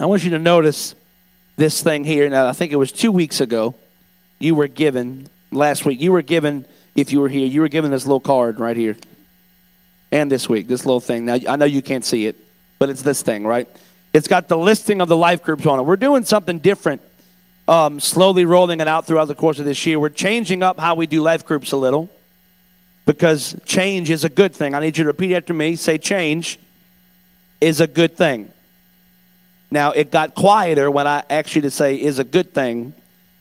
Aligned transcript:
I 0.00 0.06
want 0.06 0.22
you 0.22 0.30
to 0.30 0.38
notice 0.38 0.94
this 1.56 1.82
thing 1.82 2.04
here. 2.04 2.28
Now, 2.30 2.46
I 2.46 2.52
think 2.52 2.70
it 2.70 2.76
was 2.76 2.92
two 2.92 3.10
weeks 3.10 3.40
ago, 3.40 3.74
you 4.38 4.54
were 4.54 4.68
given, 4.68 5.28
last 5.50 5.84
week, 5.84 6.00
you 6.00 6.12
were 6.12 6.22
given, 6.22 6.64
if 6.94 7.10
you 7.10 7.20
were 7.20 7.28
here, 7.28 7.46
you 7.46 7.62
were 7.62 7.68
given 7.68 7.90
this 7.90 8.06
little 8.06 8.20
card 8.20 8.60
right 8.60 8.76
here. 8.76 8.96
And 10.12 10.30
this 10.30 10.48
week, 10.48 10.68
this 10.68 10.86
little 10.86 11.00
thing. 11.00 11.24
Now, 11.24 11.38
I 11.48 11.56
know 11.56 11.64
you 11.64 11.82
can't 11.82 12.04
see 12.04 12.26
it, 12.26 12.36
but 12.78 12.90
it's 12.90 13.02
this 13.02 13.22
thing, 13.22 13.44
right? 13.44 13.68
It's 14.14 14.28
got 14.28 14.46
the 14.46 14.56
listing 14.56 15.00
of 15.00 15.08
the 15.08 15.16
life 15.16 15.42
groups 15.42 15.66
on 15.66 15.80
it. 15.80 15.82
We're 15.82 15.96
doing 15.96 16.24
something 16.24 16.60
different, 16.60 17.02
um, 17.66 17.98
slowly 17.98 18.44
rolling 18.44 18.80
it 18.80 18.86
out 18.86 19.04
throughout 19.04 19.26
the 19.26 19.34
course 19.34 19.58
of 19.58 19.64
this 19.64 19.84
year. 19.84 19.98
We're 19.98 20.10
changing 20.10 20.62
up 20.62 20.78
how 20.78 20.94
we 20.94 21.08
do 21.08 21.22
life 21.22 21.44
groups 21.44 21.72
a 21.72 21.76
little 21.76 22.08
because 23.04 23.56
change 23.64 24.10
is 24.10 24.22
a 24.22 24.28
good 24.28 24.54
thing. 24.54 24.74
I 24.74 24.80
need 24.80 24.96
you 24.96 25.04
to 25.04 25.08
repeat 25.08 25.34
after 25.34 25.52
me. 25.52 25.74
Say, 25.74 25.98
change 25.98 26.60
is 27.60 27.80
a 27.80 27.88
good 27.88 28.16
thing. 28.16 28.52
Now, 29.70 29.92
it 29.92 30.10
got 30.10 30.34
quieter 30.34 30.90
when 30.90 31.06
I 31.06 31.22
asked 31.28 31.54
you 31.54 31.62
to 31.62 31.70
say 31.70 31.96
is 31.96 32.18
a 32.18 32.24
good 32.24 32.54
thing 32.54 32.94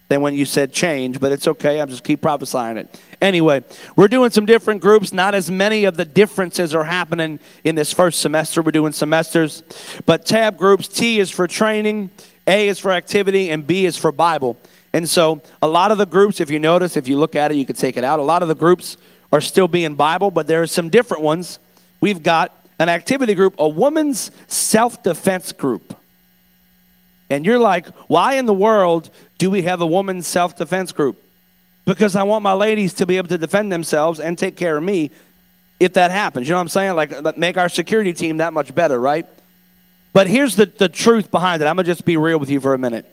than 0.10 0.22
when 0.22 0.34
you 0.34 0.46
said 0.46 0.72
change, 0.72 1.20
but 1.20 1.32
it's 1.32 1.48
okay. 1.48 1.82
I'm 1.82 1.90
just 1.90 2.04
keep 2.04 2.22
prophesying 2.22 2.78
it. 2.78 3.02
Anyway, 3.22 3.64
we're 3.96 4.08
doing 4.08 4.30
some 4.32 4.46
different 4.46 4.82
groups. 4.82 5.12
Not 5.12 5.36
as 5.36 5.52
many 5.52 5.86
of 5.86 5.98
the 5.98 6.06
differences 6.06 6.74
are 6.74 6.84
happening 6.84 7.40
in 7.64 7.76
this 7.76 7.92
first 7.92 8.20
semester. 8.20 8.62
We're 8.62 8.72
doing 8.72 8.94
semesters, 8.94 9.64
but 10.06 10.26
tab 10.26 10.58
groups 10.58 10.88
T 10.88 11.20
is 11.20 11.30
for 11.30 11.48
training, 11.48 12.10
A 12.46 12.68
is 12.68 12.80
for 12.80 12.92
activity, 12.92 13.50
and 13.50 13.66
B 13.66 13.86
is 13.86 13.98
for 13.98 14.12
Bible. 14.12 14.58
And 14.94 15.08
so, 15.10 15.42
a 15.62 15.68
lot 15.68 15.92
of 15.92 15.98
the 15.98 16.06
groups, 16.06 16.40
if 16.40 16.50
you 16.50 16.60
notice, 16.60 16.96
if 16.96 17.08
you 17.08 17.18
look 17.18 17.36
at 17.36 17.52
it, 17.52 17.56
you 17.56 17.66
can 17.66 17.76
take 17.76 17.98
it 17.98 18.04
out. 18.04 18.20
A 18.20 18.24
lot 18.24 18.42
of 18.42 18.48
the 18.48 18.56
groups 18.56 18.98
are 19.32 19.42
still 19.42 19.68
being 19.68 19.96
Bible, 19.96 20.32
but 20.32 20.48
there 20.48 20.62
are 20.62 20.68
some 20.68 20.90
different 20.90 21.24
ones. 21.24 21.60
We've 22.00 22.24
got 22.24 22.56
an 22.80 22.88
activity 22.90 23.36
group, 23.36 23.56
a 23.60 23.68
woman's 23.68 24.32
self 24.48 25.04
defense 25.04 25.52
group. 25.52 25.96
And 27.30 27.46
you're 27.46 27.60
like, 27.60 27.88
why 28.08 28.36
in 28.36 28.46
the 28.46 28.54
world 28.54 29.10
do 29.38 29.52
we 29.52 29.64
have 29.64 29.82
a 29.82 29.86
woman's 29.86 30.28
self 30.28 30.56
defense 30.56 30.92
group? 30.92 31.22
Because 31.86 32.16
I 32.16 32.24
want 32.24 32.44
my 32.44 32.54
ladies 32.54 32.94
to 32.96 33.06
be 33.06 33.18
able 33.18 33.30
to 33.30 33.38
defend 33.38 33.72
themselves 33.72 34.20
and 34.20 34.38
take 34.38 34.58
care 34.58 34.78
of 34.78 34.84
me 34.84 35.12
if 35.80 35.94
that 35.94 36.12
happens. 36.12 36.48
You 36.48 36.54
know 36.54 36.58
what 36.58 36.64
I'm 36.64 36.70
saying? 36.70 36.96
Like, 36.96 37.38
make 37.38 37.58
our 37.58 37.70
security 37.70 38.14
team 38.14 38.38
that 38.38 38.54
much 38.54 38.74
better, 38.74 39.00
right? 39.00 39.26
But 40.14 40.28
here's 40.28 40.56
the, 40.56 40.66
the 40.66 40.90
truth 40.90 41.32
behind 41.32 41.62
it. 41.62 41.66
I'm 41.66 41.76
going 41.76 41.86
to 41.86 41.92
just 41.92 42.06
be 42.06 42.18
real 42.18 42.40
with 42.40 42.50
you 42.50 42.60
for 42.60 42.74
a 42.74 42.78
minute. 42.78 43.06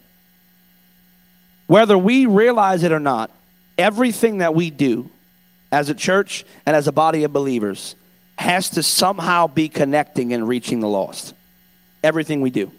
Whether 1.67 1.97
we 1.97 2.27
realize 2.27 2.83
it 2.83 2.92
or 2.92 3.01
not, 3.01 3.31
everything 3.79 4.39
that 4.39 4.55
we 4.55 4.70
do 4.70 5.11
as 5.73 5.89
a 5.89 5.95
church 5.95 6.45
and 6.67 6.77
as 6.77 6.89
a 6.89 6.92
body 6.92 7.25
of 7.25 7.33
believers 7.33 7.95
has 8.39 8.70
to 8.70 8.83
somehow 8.83 9.47
be 9.47 9.69
connecting 9.69 10.33
and 10.33 10.48
reaching 10.48 10.81
the 10.81 10.89
lost. 10.89 11.35
Everything 12.03 12.41
we 12.41 12.51
do. 12.51 12.70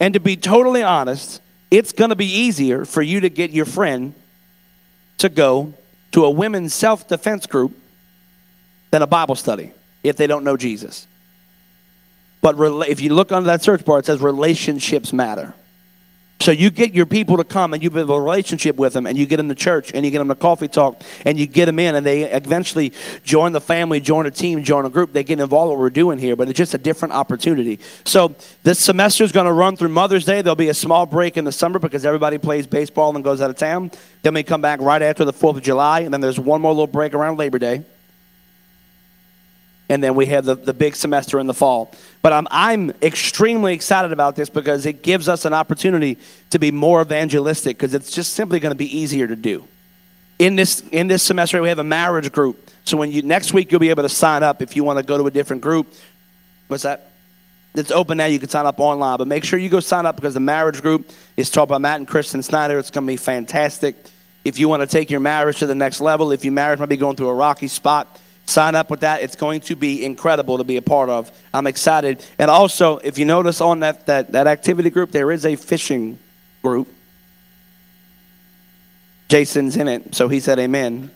And 0.00 0.14
to 0.14 0.20
be 0.20 0.36
totally 0.36 0.82
honest, 0.82 1.40
it's 1.70 1.92
going 1.92 2.10
to 2.10 2.16
be 2.16 2.26
easier 2.26 2.84
for 2.84 3.02
you 3.02 3.20
to 3.20 3.28
get 3.28 3.50
your 3.50 3.64
friend 3.64 4.14
to 5.18 5.28
go 5.28 5.74
to 6.12 6.24
a 6.24 6.30
women's 6.30 6.72
self 6.72 7.08
defense 7.08 7.46
group 7.46 7.76
than 8.90 9.02
a 9.02 9.06
Bible 9.06 9.34
study 9.34 9.72
if 10.02 10.16
they 10.16 10.26
don't 10.26 10.44
know 10.44 10.56
Jesus. 10.56 11.06
But 12.40 12.56
if 12.88 13.00
you 13.00 13.12
look 13.14 13.32
under 13.32 13.48
that 13.48 13.62
search 13.62 13.84
bar, 13.84 13.98
it 13.98 14.06
says 14.06 14.20
relationships 14.20 15.12
matter. 15.12 15.54
So 16.40 16.52
you 16.52 16.70
get 16.70 16.94
your 16.94 17.06
people 17.06 17.36
to 17.38 17.44
come 17.44 17.74
and 17.74 17.82
you 17.82 17.90
build 17.90 18.10
a 18.10 18.14
relationship 18.14 18.76
with 18.76 18.92
them 18.92 19.06
and 19.06 19.18
you 19.18 19.26
get 19.26 19.38
them 19.38 19.48
to 19.48 19.56
church 19.56 19.90
and 19.92 20.04
you 20.04 20.10
get 20.10 20.18
them 20.18 20.28
to 20.28 20.36
coffee 20.36 20.68
talk 20.68 21.02
and 21.26 21.38
you 21.38 21.46
get 21.46 21.66
them 21.66 21.80
in 21.80 21.96
and 21.96 22.06
they 22.06 22.24
eventually 22.30 22.92
join 23.24 23.52
the 23.52 23.60
family, 23.60 23.98
join 23.98 24.24
a 24.24 24.30
team, 24.30 24.62
join 24.62 24.86
a 24.86 24.90
group. 24.90 25.12
They 25.12 25.24
get 25.24 25.40
involved 25.40 25.66
in 25.66 25.70
what 25.70 25.78
we're 25.80 25.90
doing 25.90 26.18
here, 26.18 26.36
but 26.36 26.48
it's 26.48 26.56
just 26.56 26.74
a 26.74 26.78
different 26.78 27.14
opportunity. 27.14 27.80
So 28.04 28.36
this 28.62 28.78
semester 28.78 29.24
is 29.24 29.32
going 29.32 29.46
to 29.46 29.52
run 29.52 29.76
through 29.76 29.88
Mother's 29.88 30.24
Day. 30.24 30.40
There'll 30.40 30.54
be 30.54 30.68
a 30.68 30.74
small 30.74 31.06
break 31.06 31.36
in 31.36 31.44
the 31.44 31.52
summer 31.52 31.80
because 31.80 32.06
everybody 32.06 32.38
plays 32.38 32.68
baseball 32.68 33.14
and 33.16 33.24
goes 33.24 33.40
out 33.40 33.50
of 33.50 33.56
town. 33.56 33.90
Then 34.22 34.34
we 34.34 34.44
come 34.44 34.60
back 34.60 34.80
right 34.80 35.02
after 35.02 35.24
the 35.24 35.32
4th 35.32 35.56
of 35.56 35.62
July 35.62 36.00
and 36.00 36.14
then 36.14 36.20
there's 36.20 36.38
one 36.38 36.60
more 36.60 36.72
little 36.72 36.86
break 36.86 37.14
around 37.14 37.38
Labor 37.38 37.58
Day 37.58 37.84
and 39.88 40.02
then 40.02 40.14
we 40.14 40.26
have 40.26 40.44
the, 40.44 40.54
the 40.54 40.74
big 40.74 40.94
semester 40.94 41.38
in 41.38 41.46
the 41.46 41.54
fall. 41.54 41.92
But 42.20 42.32
I'm, 42.32 42.46
I'm 42.50 42.90
extremely 43.02 43.74
excited 43.74 44.12
about 44.12 44.36
this 44.36 44.50
because 44.50 44.84
it 44.84 45.02
gives 45.02 45.28
us 45.28 45.44
an 45.44 45.54
opportunity 45.54 46.18
to 46.50 46.58
be 46.58 46.70
more 46.70 47.00
evangelistic 47.00 47.78
because 47.78 47.94
it's 47.94 48.10
just 48.10 48.34
simply 48.34 48.60
going 48.60 48.72
to 48.72 48.76
be 48.76 48.98
easier 48.98 49.26
to 49.26 49.36
do. 49.36 49.66
In 50.38 50.56
this, 50.56 50.82
in 50.92 51.08
this 51.08 51.22
semester, 51.22 51.60
we 51.62 51.68
have 51.68 51.78
a 51.78 51.84
marriage 51.84 52.30
group. 52.30 52.70
So 52.84 52.96
when 52.96 53.10
you 53.10 53.22
next 53.22 53.52
week, 53.52 53.70
you'll 53.70 53.80
be 53.80 53.90
able 53.90 54.04
to 54.04 54.08
sign 54.08 54.42
up 54.42 54.62
if 54.62 54.76
you 54.76 54.84
want 54.84 54.98
to 54.98 55.04
go 55.04 55.18
to 55.18 55.26
a 55.26 55.30
different 55.30 55.62
group. 55.62 55.92
What's 56.68 56.82
that? 56.84 57.10
It's 57.74 57.90
open 57.90 58.18
now. 58.18 58.26
You 58.26 58.38
can 58.38 58.48
sign 58.48 58.66
up 58.66 58.80
online, 58.80 59.18
but 59.18 59.26
make 59.26 59.44
sure 59.44 59.58
you 59.58 59.68
go 59.68 59.80
sign 59.80 60.06
up 60.06 60.16
because 60.16 60.34
the 60.34 60.40
marriage 60.40 60.82
group 60.82 61.10
is 61.36 61.50
taught 61.50 61.68
by 61.68 61.78
Matt 61.78 61.98
and 61.98 62.08
Kristen 62.08 62.42
Snyder. 62.42 62.78
It's 62.78 62.90
going 62.90 63.06
to 63.06 63.12
be 63.12 63.16
fantastic. 63.16 63.96
If 64.44 64.58
you 64.58 64.68
want 64.68 64.82
to 64.82 64.86
take 64.86 65.10
your 65.10 65.20
marriage 65.20 65.58
to 65.58 65.66
the 65.66 65.74
next 65.74 66.00
level, 66.00 66.32
if 66.32 66.44
your 66.44 66.52
marriage 66.52 66.78
might 66.78 66.88
be 66.88 66.96
going 66.96 67.16
through 67.16 67.28
a 67.28 67.34
rocky 67.34 67.68
spot, 67.68 68.18
Sign 68.48 68.74
up 68.74 68.88
with 68.88 69.00
that. 69.00 69.20
It's 69.20 69.36
going 69.36 69.60
to 69.62 69.76
be 69.76 70.02
incredible 70.02 70.56
to 70.56 70.64
be 70.64 70.78
a 70.78 70.82
part 70.82 71.10
of. 71.10 71.30
I'm 71.52 71.66
excited. 71.66 72.24
And 72.38 72.50
also, 72.50 72.96
if 72.96 73.18
you 73.18 73.26
notice 73.26 73.60
on 73.60 73.80
that, 73.80 74.06
that, 74.06 74.32
that 74.32 74.46
activity 74.46 74.88
group, 74.88 75.10
there 75.10 75.30
is 75.30 75.44
a 75.44 75.54
fishing 75.54 76.18
group. 76.62 76.88
Jason's 79.28 79.76
in 79.76 79.86
it, 79.86 80.14
so 80.14 80.28
he 80.28 80.40
said 80.40 80.58
amen. 80.58 81.10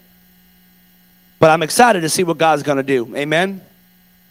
But 1.38 1.48
I'm 1.48 1.62
excited 1.62 2.02
to 2.02 2.10
see 2.10 2.22
what 2.22 2.36
God's 2.36 2.62
going 2.62 2.76
to 2.76 2.82
do. 2.82 3.16
Amen? 3.16 3.62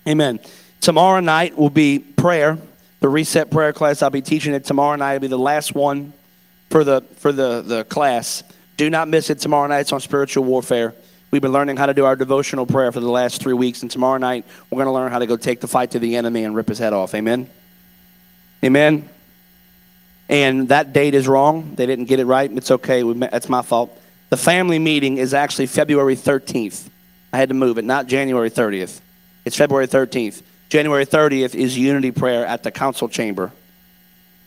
Amen. 0.07 0.39
Tomorrow 0.79 1.21
night 1.21 1.57
will 1.57 1.71
be 1.71 1.97
prayer, 1.97 2.59
the 2.99 3.09
reset 3.09 3.49
prayer 3.49 3.73
class. 3.73 4.03
I'll 4.03 4.11
be 4.11 4.21
teaching 4.21 4.53
it 4.53 4.63
tomorrow 4.63 4.95
night. 4.95 5.15
It'll 5.15 5.21
be 5.21 5.27
the 5.27 5.39
last 5.39 5.73
one 5.73 6.13
for 6.69 6.83
the, 6.83 7.01
for 7.15 7.31
the, 7.31 7.63
the 7.63 7.83
class. 7.85 8.43
Do 8.77 8.91
not 8.91 9.07
miss 9.07 9.31
it 9.31 9.39
tomorrow 9.39 9.67
night. 9.67 9.79
It's 9.79 9.91
on 9.91 10.01
spiritual 10.01 10.43
warfare. 10.43 10.93
We've 11.31 11.41
been 11.41 11.53
learning 11.53 11.77
how 11.77 11.85
to 11.85 11.93
do 11.93 12.03
our 12.03 12.17
devotional 12.17 12.65
prayer 12.65 12.91
for 12.91 12.99
the 12.99 13.09
last 13.09 13.41
three 13.41 13.53
weeks, 13.53 13.83
and 13.83 13.89
tomorrow 13.89 14.17
night 14.17 14.45
we're 14.69 14.75
going 14.75 14.87
to 14.87 14.91
learn 14.91 15.13
how 15.13 15.19
to 15.19 15.25
go 15.25 15.37
take 15.37 15.61
the 15.61 15.67
fight 15.67 15.91
to 15.91 15.99
the 15.99 16.17
enemy 16.17 16.43
and 16.43 16.53
rip 16.53 16.67
his 16.67 16.77
head 16.77 16.91
off. 16.91 17.15
Amen? 17.15 17.49
Amen? 18.61 19.07
And 20.27 20.67
that 20.67 20.91
date 20.91 21.15
is 21.15 21.29
wrong. 21.29 21.75
They 21.75 21.85
didn't 21.85 22.05
get 22.05 22.19
it 22.19 22.25
right. 22.25 22.51
It's 22.51 22.69
okay. 22.69 23.01
That's 23.13 23.47
my 23.47 23.61
fault. 23.61 23.97
The 24.29 24.35
family 24.35 24.77
meeting 24.77 25.17
is 25.17 25.33
actually 25.33 25.67
February 25.67 26.17
13th. 26.17 26.89
I 27.31 27.37
had 27.37 27.47
to 27.47 27.55
move 27.55 27.77
it, 27.77 27.85
not 27.85 28.07
January 28.07 28.51
30th. 28.51 28.99
It's 29.45 29.55
February 29.55 29.87
13th. 29.87 30.41
January 30.67 31.05
30th 31.05 31.55
is 31.55 31.77
unity 31.77 32.11
prayer 32.11 32.45
at 32.45 32.63
the 32.63 32.71
council 32.71 33.07
chamber. 33.07 33.53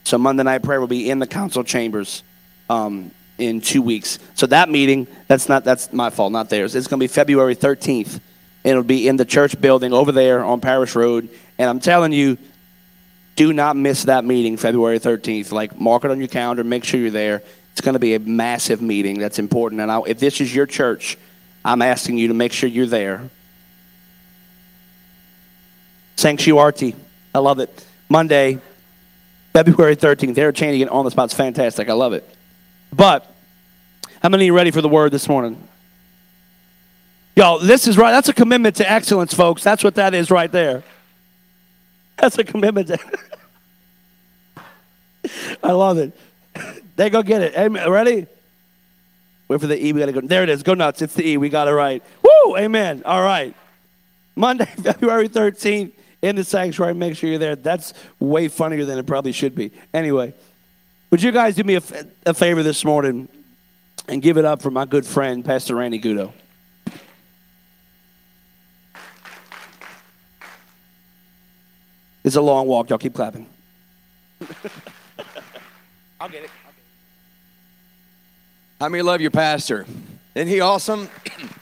So 0.04 0.18
Monday 0.18 0.42
night 0.42 0.62
prayer 0.62 0.80
will 0.80 0.86
be 0.86 1.08
in 1.08 1.18
the 1.18 1.26
council 1.26 1.64
chambers. 1.64 2.22
Um, 2.68 3.10
in 3.38 3.60
two 3.60 3.82
weeks. 3.82 4.18
So 4.34 4.46
that 4.46 4.68
meeting, 4.68 5.06
that's 5.26 5.48
not 5.48 5.64
that's 5.64 5.92
my 5.92 6.10
fault, 6.10 6.32
not 6.32 6.50
theirs. 6.50 6.74
It's 6.74 6.86
going 6.86 6.98
to 6.98 7.04
be 7.04 7.08
February 7.08 7.56
13th. 7.56 8.20
And 8.64 8.70
it'll 8.70 8.82
be 8.82 9.08
in 9.08 9.16
the 9.16 9.24
church 9.24 9.60
building 9.60 9.92
over 9.92 10.12
there 10.12 10.42
on 10.42 10.60
Paris 10.60 10.94
Road. 10.94 11.28
And 11.58 11.68
I'm 11.68 11.80
telling 11.80 12.12
you, 12.12 12.38
do 13.36 13.52
not 13.52 13.76
miss 13.76 14.04
that 14.04 14.24
meeting, 14.24 14.56
February 14.56 14.98
13th. 14.98 15.52
Like, 15.52 15.78
mark 15.78 16.04
it 16.04 16.10
on 16.10 16.18
your 16.18 16.28
calendar, 16.28 16.64
make 16.64 16.84
sure 16.84 17.00
you're 17.00 17.10
there. 17.10 17.42
It's 17.72 17.80
going 17.80 17.94
to 17.94 17.98
be 17.98 18.14
a 18.14 18.20
massive 18.20 18.80
meeting 18.80 19.18
that's 19.18 19.38
important. 19.38 19.80
And 19.80 19.90
I, 19.90 20.00
if 20.06 20.20
this 20.20 20.40
is 20.40 20.54
your 20.54 20.66
church, 20.66 21.18
I'm 21.64 21.82
asking 21.82 22.18
you 22.18 22.28
to 22.28 22.34
make 22.34 22.52
sure 22.52 22.68
you're 22.68 22.86
there. 22.86 23.28
Sanctuary. 26.16 26.94
I 27.34 27.38
love 27.40 27.58
it. 27.58 27.84
Monday, 28.08 28.60
February 29.52 29.96
13th. 29.96 30.34
They're 30.34 30.52
changing 30.52 30.82
it 30.82 30.88
on 30.88 31.04
the 31.04 31.10
spot. 31.10 31.26
It's 31.26 31.34
fantastic. 31.34 31.88
I 31.88 31.94
love 31.94 32.12
it. 32.12 32.33
But 32.94 33.28
how 34.22 34.28
many 34.28 34.50
are 34.50 34.52
ready 34.52 34.70
for 34.70 34.80
the 34.80 34.88
word 34.88 35.10
this 35.12 35.28
morning? 35.28 35.68
Y'all, 37.36 37.58
this 37.58 37.88
is 37.88 37.98
right. 37.98 38.12
That's 38.12 38.28
a 38.28 38.32
commitment 38.32 38.76
to 38.76 38.88
excellence, 38.90 39.34
folks. 39.34 39.64
That's 39.64 39.82
what 39.82 39.96
that 39.96 40.14
is 40.14 40.30
right 40.30 40.50
there. 40.50 40.84
That's 42.16 42.38
a 42.38 42.44
commitment 42.44 42.88
to. 42.88 42.98
I 45.62 45.72
love 45.72 45.98
it. 45.98 46.12
They 46.96 47.10
go 47.10 47.24
get 47.24 47.42
it. 47.42 47.58
Amen. 47.58 47.90
Ready? 47.90 48.28
Wait 49.48 49.60
for 49.60 49.66
the 49.66 49.84
E. 49.84 49.92
We 49.92 49.98
got 49.98 50.06
to 50.06 50.12
go. 50.12 50.20
There 50.20 50.44
it 50.44 50.48
is. 50.48 50.62
Go 50.62 50.74
nuts. 50.74 51.02
It's 51.02 51.14
the 51.14 51.26
E. 51.26 51.36
We 51.36 51.48
got 51.48 51.66
it 51.66 51.72
right. 51.72 52.04
Woo! 52.22 52.56
Amen. 52.56 53.02
All 53.04 53.20
right. 53.20 53.52
Monday, 54.36 54.66
February 54.80 55.28
13th 55.28 55.90
in 56.22 56.36
the 56.36 56.44
sanctuary. 56.44 56.94
Make 56.94 57.16
sure 57.16 57.30
you're 57.30 57.40
there. 57.40 57.56
That's 57.56 57.94
way 58.20 58.46
funnier 58.46 58.84
than 58.84 58.96
it 58.96 59.06
probably 59.06 59.32
should 59.32 59.56
be. 59.56 59.72
Anyway. 59.92 60.34
Would 61.10 61.22
you 61.22 61.32
guys 61.32 61.54
do 61.54 61.64
me 61.64 61.76
a, 61.76 61.82
a 62.26 62.34
favor 62.34 62.62
this 62.62 62.84
morning 62.84 63.28
and 64.08 64.20
give 64.20 64.36
it 64.36 64.44
up 64.44 64.62
for 64.62 64.70
my 64.70 64.84
good 64.84 65.06
friend, 65.06 65.44
Pastor 65.44 65.76
Randy 65.76 66.00
Gudo? 66.00 66.32
It's 72.24 72.36
a 72.36 72.40
long 72.40 72.66
walk. 72.66 72.88
Y'all 72.88 72.98
keep 72.98 73.14
clapping. 73.14 73.46
I'll 76.20 76.28
get 76.28 76.44
it. 76.44 76.50
How 78.80 78.88
many 78.88 79.02
love 79.02 79.20
your 79.20 79.30
pastor? 79.30 79.86
Isn't 80.34 80.48
he 80.48 80.60
awesome? 80.60 81.08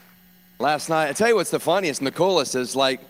Last 0.59 0.89
night, 0.89 1.09
I 1.09 1.13
tell 1.13 1.27
you 1.27 1.35
what's 1.35 1.51
the 1.51 1.59
funniest 1.59 1.99
and 1.99 2.07
the 2.07 2.11
coolest 2.11 2.55
is 2.55 2.75
like 2.75 3.01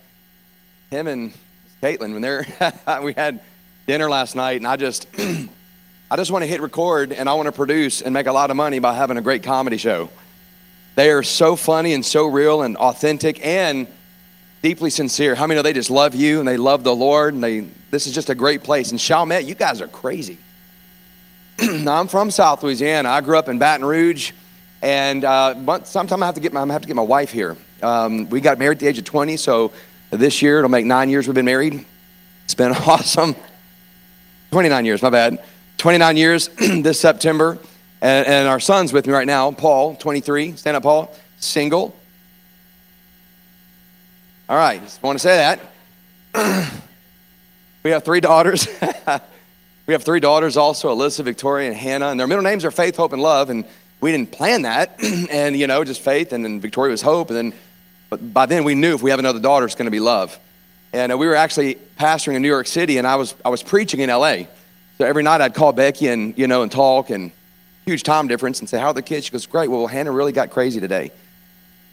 him 0.89 1.07
and 1.07 1.33
Caitlin 1.81 2.13
when 2.13 2.21
they're 2.21 2.45
we 3.03 3.13
had 3.13 3.39
dinner 3.85 4.09
last 4.09 4.35
night, 4.35 4.57
and 4.57 4.67
I 4.67 4.77
just, 4.77 5.07
I 6.13 6.15
just 6.15 6.29
want 6.29 6.43
to 6.43 6.47
hit 6.47 6.61
record 6.61 7.11
and 7.11 7.27
I 7.27 7.33
want 7.33 7.47
to 7.47 7.51
produce 7.51 8.03
and 8.03 8.13
make 8.13 8.27
a 8.27 8.31
lot 8.31 8.51
of 8.51 8.55
money 8.55 8.77
by 8.77 8.93
having 8.93 9.17
a 9.17 9.21
great 9.23 9.41
comedy 9.41 9.77
show. 9.77 10.11
They 10.93 11.09
are 11.09 11.23
so 11.23 11.55
funny 11.55 11.95
and 11.95 12.05
so 12.05 12.27
real 12.27 12.61
and 12.61 12.77
authentic 12.77 13.43
and 13.43 13.87
deeply 14.61 14.91
sincere. 14.91 15.33
How 15.33 15.47
many 15.47 15.57
know 15.57 15.63
they 15.63 15.73
just 15.73 15.89
love 15.89 16.13
you 16.13 16.37
and 16.37 16.47
they 16.47 16.55
love 16.55 16.83
the 16.83 16.95
Lord 16.95 17.33
and 17.33 17.43
they 17.43 17.61
this 17.89 18.05
is 18.05 18.13
just 18.13 18.29
a 18.29 18.35
great 18.35 18.61
place. 18.61 18.91
And 18.91 18.99
Chalmette, 18.99 19.45
you 19.45 19.55
guys 19.55 19.81
are 19.81 19.87
crazy. 19.87 20.37
now, 21.59 21.99
I'm 21.99 22.07
from 22.07 22.29
South 22.29 22.61
Louisiana. 22.61 23.09
I 23.09 23.21
grew 23.21 23.39
up 23.39 23.49
in 23.49 23.57
Baton 23.57 23.83
Rouge, 23.83 24.33
and 24.83 25.25
uh, 25.25 25.83
sometime 25.83 26.21
I 26.21 26.27
have 26.27 26.35
to 26.35 26.41
get 26.41 26.53
my, 26.53 26.61
I 26.61 26.67
have 26.73 26.83
to 26.83 26.87
get 26.87 26.95
my 26.95 27.01
wife 27.01 27.31
here. 27.31 27.57
Um, 27.81 28.29
we 28.29 28.39
got 28.39 28.59
married 28.59 28.75
at 28.75 28.79
the 28.81 28.87
age 28.87 28.99
of 28.99 29.05
20, 29.05 29.35
so 29.37 29.71
this 30.11 30.43
year 30.43 30.59
it'll 30.59 30.69
make 30.69 30.85
nine 30.85 31.09
years 31.09 31.27
we've 31.27 31.33
been 31.33 31.45
married. 31.45 31.83
It's 32.45 32.53
been 32.53 32.71
awesome. 32.87 33.35
29 34.51 34.85
years, 34.85 35.01
my 35.01 35.09
bad. 35.09 35.43
29 35.83 36.15
years 36.15 36.47
this 36.57 36.97
September. 36.97 37.57
And, 38.01 38.25
and 38.25 38.47
our 38.47 38.61
son's 38.61 38.93
with 38.93 39.05
me 39.05 39.11
right 39.11 39.27
now, 39.27 39.51
Paul, 39.51 39.97
23. 39.97 40.55
Stand 40.55 40.77
up, 40.77 40.83
Paul. 40.83 41.13
Single. 41.39 41.93
All 44.47 44.55
right, 44.55 44.81
just 44.81 45.03
want 45.03 45.19
to 45.19 45.21
say 45.21 45.59
that. 46.33 46.71
we 47.83 47.91
have 47.91 48.05
three 48.05 48.21
daughters. 48.21 48.65
we 49.85 49.91
have 49.91 50.03
three 50.03 50.21
daughters 50.21 50.55
also, 50.55 50.95
Alyssa, 50.95 51.21
Victoria, 51.25 51.67
and 51.67 51.75
Hannah. 51.75 52.07
And 52.07 52.17
their 52.17 52.27
middle 52.27 52.45
names 52.45 52.63
are 52.63 52.71
Faith, 52.71 52.95
Hope, 52.95 53.11
and 53.11 53.21
Love. 53.21 53.49
And 53.49 53.65
we 53.99 54.13
didn't 54.13 54.31
plan 54.31 54.61
that. 54.61 55.03
and, 55.29 55.53
you 55.57 55.67
know, 55.67 55.83
just 55.83 55.99
Faith. 55.99 56.31
And 56.31 56.45
then 56.45 56.61
Victoria 56.61 56.91
was 56.91 57.01
Hope. 57.01 57.29
And 57.29 57.35
then, 57.37 57.59
but 58.09 58.33
by 58.33 58.45
then 58.45 58.63
we 58.63 58.73
knew 58.73 58.95
if 58.95 59.03
we 59.03 59.09
have 59.09 59.19
another 59.19 59.41
daughter, 59.41 59.65
it's 59.65 59.75
going 59.75 59.87
to 59.87 59.91
be 59.91 59.99
Love. 59.99 60.39
And 60.93 61.11
uh, 61.11 61.17
we 61.17 61.27
were 61.27 61.35
actually 61.35 61.75
pastoring 61.99 62.35
in 62.35 62.41
New 62.41 62.47
York 62.47 62.67
City, 62.67 62.99
and 62.99 63.05
I 63.05 63.17
was, 63.17 63.35
I 63.43 63.49
was 63.49 63.61
preaching 63.61 63.99
in 63.99 64.09
LA. 64.09 64.43
So 65.03 65.09
every 65.09 65.23
night 65.23 65.41
I'd 65.41 65.53
call 65.53 65.73
Becky 65.73 66.07
and, 66.07 66.33
you 66.37 66.47
know, 66.47 66.63
and 66.63 66.71
talk, 66.71 67.09
and 67.09 67.33
huge 67.85 68.03
time 68.03 68.29
difference, 68.29 68.61
and 68.61 68.69
say, 68.69 68.79
How 68.79 68.87
are 68.87 68.93
the 68.93 69.01
kids? 69.01 69.25
She 69.25 69.33
goes, 69.33 69.45
Great. 69.45 69.69
Well, 69.69 69.85
Hannah 69.85 70.13
really 70.13 70.31
got 70.31 70.49
crazy 70.49 70.79
today. 70.79 71.11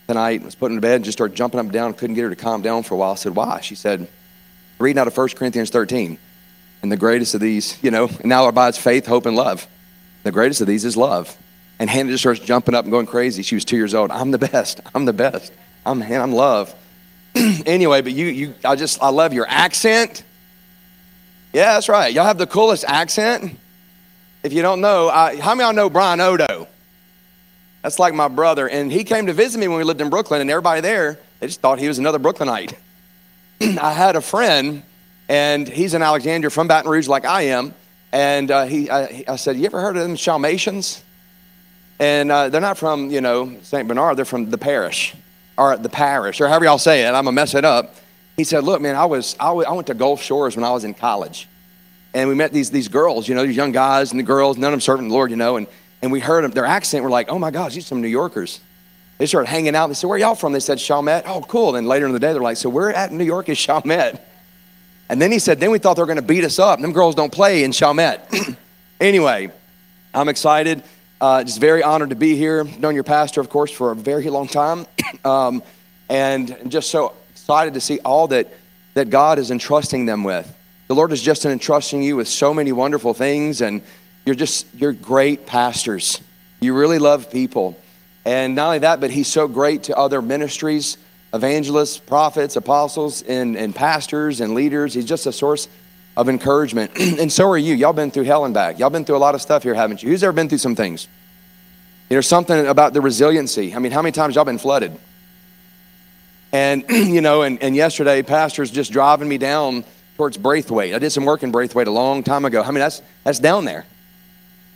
Tonight, 0.06 0.44
was 0.44 0.54
put 0.54 0.70
in 0.70 0.78
bed 0.78 0.94
and 0.94 1.04
just 1.04 1.18
started 1.18 1.36
jumping 1.36 1.58
up 1.58 1.64
and 1.64 1.72
down, 1.72 1.92
couldn't 1.94 2.14
get 2.14 2.22
her 2.22 2.30
to 2.30 2.36
calm 2.36 2.62
down 2.62 2.84
for 2.84 2.94
a 2.94 2.96
while. 2.96 3.10
I 3.10 3.14
said, 3.16 3.34
Why? 3.34 3.62
She 3.62 3.74
said, 3.74 4.06
Reading 4.78 5.00
out 5.00 5.08
of 5.08 5.16
1 5.16 5.28
Corinthians 5.30 5.70
13. 5.70 6.18
And 6.82 6.92
the 6.92 6.96
greatest 6.96 7.34
of 7.34 7.40
these, 7.40 7.82
you 7.82 7.90
know, 7.90 8.06
and 8.06 8.26
now 8.26 8.46
abides 8.46 8.78
faith, 8.78 9.06
hope, 9.06 9.26
and 9.26 9.34
love. 9.34 9.66
The 10.22 10.30
greatest 10.30 10.60
of 10.60 10.68
these 10.68 10.84
is 10.84 10.96
love. 10.96 11.36
And 11.80 11.90
Hannah 11.90 12.12
just 12.12 12.22
starts 12.22 12.38
jumping 12.38 12.76
up 12.76 12.84
and 12.84 12.92
going 12.92 13.06
crazy. 13.06 13.42
She 13.42 13.56
was 13.56 13.64
two 13.64 13.76
years 13.76 13.92
old. 13.92 14.12
I'm 14.12 14.30
the 14.30 14.38
best. 14.38 14.78
I'm 14.94 15.04
the 15.04 15.12
best. 15.12 15.52
I'm, 15.84 16.00
I'm 16.00 16.30
love. 16.30 16.72
anyway, 17.34 18.02
but 18.02 18.12
you, 18.12 18.26
you, 18.26 18.54
I 18.64 18.76
just, 18.76 19.02
I 19.02 19.08
love 19.08 19.32
your 19.32 19.46
accent. 19.48 20.22
Yeah, 21.52 21.74
that's 21.74 21.88
right. 21.88 22.12
Y'all 22.12 22.24
have 22.24 22.38
the 22.38 22.46
coolest 22.46 22.84
accent. 22.86 23.58
If 24.42 24.52
you 24.52 24.62
don't 24.62 24.80
know, 24.80 25.08
I, 25.08 25.36
how 25.36 25.54
many 25.54 25.66
y'all 25.66 25.74
know 25.74 25.90
Brian 25.90 26.20
Odo? 26.20 26.68
That's 27.82 27.98
like 27.98 28.14
my 28.14 28.28
brother. 28.28 28.68
And 28.68 28.90
he 28.90 29.04
came 29.04 29.26
to 29.26 29.32
visit 29.32 29.58
me 29.58 29.68
when 29.68 29.78
we 29.78 29.84
lived 29.84 30.00
in 30.00 30.10
Brooklyn, 30.10 30.40
and 30.40 30.50
everybody 30.50 30.80
there, 30.80 31.18
they 31.40 31.46
just 31.46 31.60
thought 31.60 31.78
he 31.78 31.88
was 31.88 31.98
another 31.98 32.18
Brooklynite. 32.18 32.78
I 33.60 33.92
had 33.92 34.16
a 34.16 34.20
friend, 34.20 34.82
and 35.28 35.68
he's 35.68 35.94
in 35.94 36.02
Alexandria 36.02 36.50
from 36.50 36.68
Baton 36.68 36.90
Rouge, 36.90 37.08
like 37.08 37.24
I 37.24 37.42
am. 37.42 37.74
And 38.12 38.50
uh, 38.50 38.64
he, 38.64 38.90
I, 38.90 39.24
I, 39.28 39.36
said, 39.36 39.56
You 39.56 39.66
ever 39.66 39.80
heard 39.80 39.96
of 39.96 40.02
them 40.02 40.16
Chalmatians? 40.16 41.02
And 41.98 42.32
uh, 42.32 42.48
they're 42.48 42.60
not 42.60 42.78
from, 42.78 43.10
you 43.10 43.20
know, 43.20 43.58
St. 43.62 43.86
Bernard, 43.86 44.16
they're 44.16 44.24
from 44.24 44.50
the 44.50 44.58
parish 44.58 45.14
or 45.60 45.76
the 45.76 45.90
parish, 45.90 46.40
or 46.40 46.48
however 46.48 46.64
y'all 46.64 46.78
say 46.78 47.02
it. 47.02 47.08
I'm 47.08 47.24
gonna 47.24 47.32
mess 47.32 47.54
it 47.54 47.64
up. 47.64 47.94
He 48.40 48.44
said, 48.44 48.64
"Look, 48.64 48.80
man, 48.80 48.96
I 48.96 49.04
was 49.04 49.36
I 49.38 49.52
went 49.52 49.86
to 49.88 49.94
Gulf 49.94 50.22
Shores 50.22 50.56
when 50.56 50.64
I 50.64 50.70
was 50.70 50.84
in 50.84 50.94
college, 50.94 51.46
and 52.14 52.26
we 52.26 52.34
met 52.34 52.54
these 52.54 52.70
these 52.70 52.88
girls, 52.88 53.28
you 53.28 53.34
know, 53.34 53.44
these 53.44 53.54
young 53.54 53.70
guys 53.70 54.12
and 54.12 54.18
the 54.18 54.24
girls. 54.24 54.56
None 54.56 54.68
of 54.68 54.72
them 54.72 54.80
serving 54.80 55.08
the 55.08 55.12
Lord, 55.12 55.30
you 55.30 55.36
know, 55.36 55.58
and 55.58 55.66
and 56.00 56.10
we 56.10 56.20
heard 56.20 56.42
them, 56.42 56.50
their 56.52 56.64
accent. 56.64 57.04
We're 57.04 57.10
like, 57.10 57.28
oh 57.28 57.38
my 57.38 57.50
gosh, 57.50 57.74
these 57.74 57.84
are 57.84 57.88
some 57.88 58.00
New 58.00 58.08
Yorkers. 58.08 58.60
They 59.18 59.26
started 59.26 59.50
hanging 59.50 59.76
out. 59.76 59.88
They 59.88 59.92
said, 59.92 60.06
where 60.06 60.16
y'all 60.16 60.34
from? 60.34 60.54
They 60.54 60.60
said, 60.60 60.78
Chalmette. 60.78 61.24
Oh, 61.26 61.42
cool. 61.42 61.76
And 61.76 61.86
later 61.86 62.06
in 62.06 62.12
the 62.12 62.18
day, 62.18 62.32
they're 62.32 62.40
like, 62.40 62.56
so 62.56 62.70
we're 62.70 62.88
at 62.88 63.12
New 63.12 63.24
York 63.24 63.50
is 63.50 63.58
Chalmette. 63.58 64.26
And 65.10 65.20
then 65.20 65.30
he 65.30 65.38
said, 65.38 65.60
then 65.60 65.70
we 65.70 65.78
thought 65.78 65.96
they 65.96 66.02
were 66.02 66.06
going 66.06 66.16
to 66.16 66.22
beat 66.22 66.42
us 66.42 66.58
up. 66.58 66.80
Them 66.80 66.94
girls 66.94 67.14
don't 67.14 67.30
play 67.30 67.62
in 67.62 67.72
Chalmette. 67.72 68.32
anyway, 69.00 69.50
I'm 70.14 70.30
excited. 70.30 70.82
Uh, 71.20 71.44
just 71.44 71.60
very 71.60 71.82
honored 71.82 72.08
to 72.08 72.16
be 72.16 72.34
here. 72.34 72.64
Known 72.64 72.94
your 72.94 73.04
pastor, 73.04 73.42
of 73.42 73.50
course, 73.50 73.70
for 73.70 73.90
a 73.90 73.94
very 73.94 74.30
long 74.30 74.48
time. 74.48 74.86
um, 75.26 75.62
and 76.08 76.70
just 76.70 76.90
so 76.90 77.12
excited 77.50 77.74
to 77.74 77.80
see 77.80 77.98
all 78.04 78.28
that, 78.28 78.46
that 78.94 79.10
God 79.10 79.40
is 79.40 79.50
entrusting 79.50 80.06
them 80.06 80.22
with. 80.22 80.46
The 80.86 80.94
Lord 80.94 81.10
is 81.10 81.20
just 81.20 81.44
entrusting 81.44 82.00
you 82.00 82.14
with 82.14 82.28
so 82.28 82.54
many 82.54 82.70
wonderful 82.70 83.12
things, 83.12 83.60
and 83.60 83.82
you're 84.24 84.36
just, 84.36 84.72
you're 84.72 84.92
great 84.92 85.46
pastors. 85.46 86.20
You 86.60 86.74
really 86.74 87.00
love 87.00 87.28
people. 87.28 87.76
And 88.24 88.54
not 88.54 88.66
only 88.66 88.78
that, 88.78 89.00
but 89.00 89.10
He's 89.10 89.26
so 89.26 89.48
great 89.48 89.82
to 89.84 89.96
other 89.96 90.22
ministries, 90.22 90.96
evangelists, 91.34 91.98
prophets, 91.98 92.54
apostles, 92.54 93.22
and, 93.22 93.56
and 93.56 93.74
pastors 93.74 94.40
and 94.40 94.54
leaders. 94.54 94.94
He's 94.94 95.04
just 95.04 95.26
a 95.26 95.32
source 95.32 95.66
of 96.16 96.28
encouragement. 96.28 96.92
and 97.00 97.32
so 97.32 97.50
are 97.50 97.58
you. 97.58 97.74
Y'all 97.74 97.92
been 97.92 98.12
through 98.12 98.24
hell 98.24 98.44
and 98.44 98.54
back. 98.54 98.78
Y'all 98.78 98.90
been 98.90 99.04
through 99.04 99.16
a 99.16 99.18
lot 99.18 99.34
of 99.34 99.42
stuff 99.42 99.64
here, 99.64 99.74
haven't 99.74 100.04
you? 100.04 100.10
Who's 100.10 100.22
ever 100.22 100.32
been 100.32 100.48
through 100.48 100.58
some 100.58 100.76
things? 100.76 101.08
There's 102.10 102.28
something 102.28 102.68
about 102.68 102.92
the 102.92 103.00
resiliency. 103.00 103.74
I 103.74 103.80
mean, 103.80 103.90
how 103.90 104.02
many 104.02 104.12
times 104.12 104.36
y'all 104.36 104.44
been 104.44 104.58
flooded? 104.58 104.96
And, 106.52 106.84
you 106.90 107.20
know, 107.20 107.42
and, 107.42 107.62
and 107.62 107.76
yesterday, 107.76 108.22
pastor's 108.22 108.70
just 108.70 108.92
driving 108.92 109.28
me 109.28 109.38
down 109.38 109.84
towards 110.16 110.36
Braithwaite. 110.36 110.94
I 110.94 110.98
did 110.98 111.10
some 111.10 111.24
work 111.24 111.42
in 111.42 111.50
Braithwaite 111.50 111.86
a 111.86 111.92
long 111.92 112.22
time 112.22 112.44
ago. 112.44 112.62
I 112.62 112.66
mean, 112.66 112.80
that's, 112.80 113.02
that's 113.24 113.38
down 113.38 113.64
there. 113.64 113.86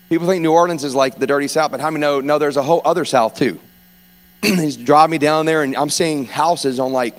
People 0.09 0.27
think 0.27 0.43
New 0.43 0.53
Orleans 0.53 0.85
is 0.85 0.95
like 0.95 1.19
the 1.19 1.27
dirty 1.27 1.49
South, 1.49 1.71
but 1.71 1.81
how 1.81 1.91
many 1.91 2.01
know, 2.01 2.21
no, 2.21 2.39
there's 2.39 2.57
a 2.57 2.63
whole 2.63 2.83
other 2.85 3.05
South 3.05 3.37
too. 3.37 3.61
He's 4.43 4.77
driving 4.77 5.13
me 5.13 5.19
down 5.19 5.47
there, 5.47 5.63
and 5.63 5.77
I'm 5.77 5.91
seeing 5.91 6.27
houses 6.27 6.79
on 6.79 6.93
like 6.93 7.17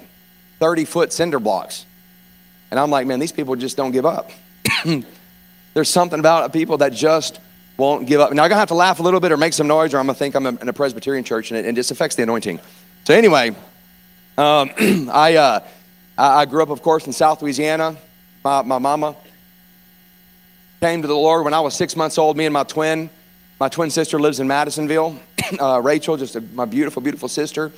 30 0.59 0.85
foot 0.85 1.11
cinder 1.11 1.39
blocks. 1.39 1.85
And 2.71 2.79
I'm 2.79 2.89
like, 2.89 3.07
man, 3.07 3.19
these 3.19 3.31
people 3.31 3.55
just 3.55 3.77
don't 3.77 3.91
give 3.91 4.05
up. 4.05 4.31
there's 5.73 5.89
something 5.89 6.19
about 6.19 6.53
people 6.53 6.77
that 6.79 6.93
just 6.93 7.39
won't 7.77 8.07
give 8.07 8.21
up. 8.21 8.31
Now, 8.31 8.43
I'm 8.43 8.49
going 8.49 8.55
to 8.55 8.59
have 8.59 8.69
to 8.69 8.75
laugh 8.75 8.99
a 8.99 9.03
little 9.03 9.19
bit 9.19 9.31
or 9.31 9.37
make 9.37 9.53
some 9.53 9.67
noise, 9.67 9.93
or 9.93 9.99
I'm 9.99 10.05
going 10.05 10.15
to 10.15 10.19
think 10.19 10.35
I'm 10.35 10.45
in 10.45 10.69
a 10.69 10.73
Presbyterian 10.73 11.23
church, 11.23 11.51
and 11.51 11.57
it, 11.57 11.65
and 11.65 11.77
it 11.77 11.79
just 11.79 11.91
affects 11.91 12.15
the 12.15 12.23
anointing. 12.23 12.59
So, 13.03 13.13
anyway, 13.13 13.55
um, 14.37 14.71
I, 15.11 15.35
uh, 15.35 15.59
I 16.17 16.45
grew 16.45 16.63
up, 16.63 16.69
of 16.69 16.81
course, 16.81 17.07
in 17.07 17.13
South 17.13 17.41
Louisiana. 17.41 17.95
My, 18.43 18.61
my 18.61 18.77
mama 18.77 19.15
came 20.81 21.01
to 21.01 21.07
the 21.07 21.15
Lord 21.15 21.45
when 21.45 21.53
I 21.53 21.61
was 21.61 21.73
six 21.73 21.95
months 21.95 22.17
old, 22.17 22.37
me 22.37 22.45
and 22.45 22.53
my 22.53 22.63
twin. 22.63 23.09
My 23.59 23.69
twin 23.69 23.89
sister 23.89 24.19
lives 24.19 24.39
in 24.39 24.47
Madisonville. 24.47 25.19
Uh, 25.59 25.79
Rachel, 25.79 26.17
just 26.17 26.35
a, 26.35 26.41
my 26.41 26.65
beautiful, 26.65 27.03
beautiful 27.03 27.29
sister. 27.29 27.71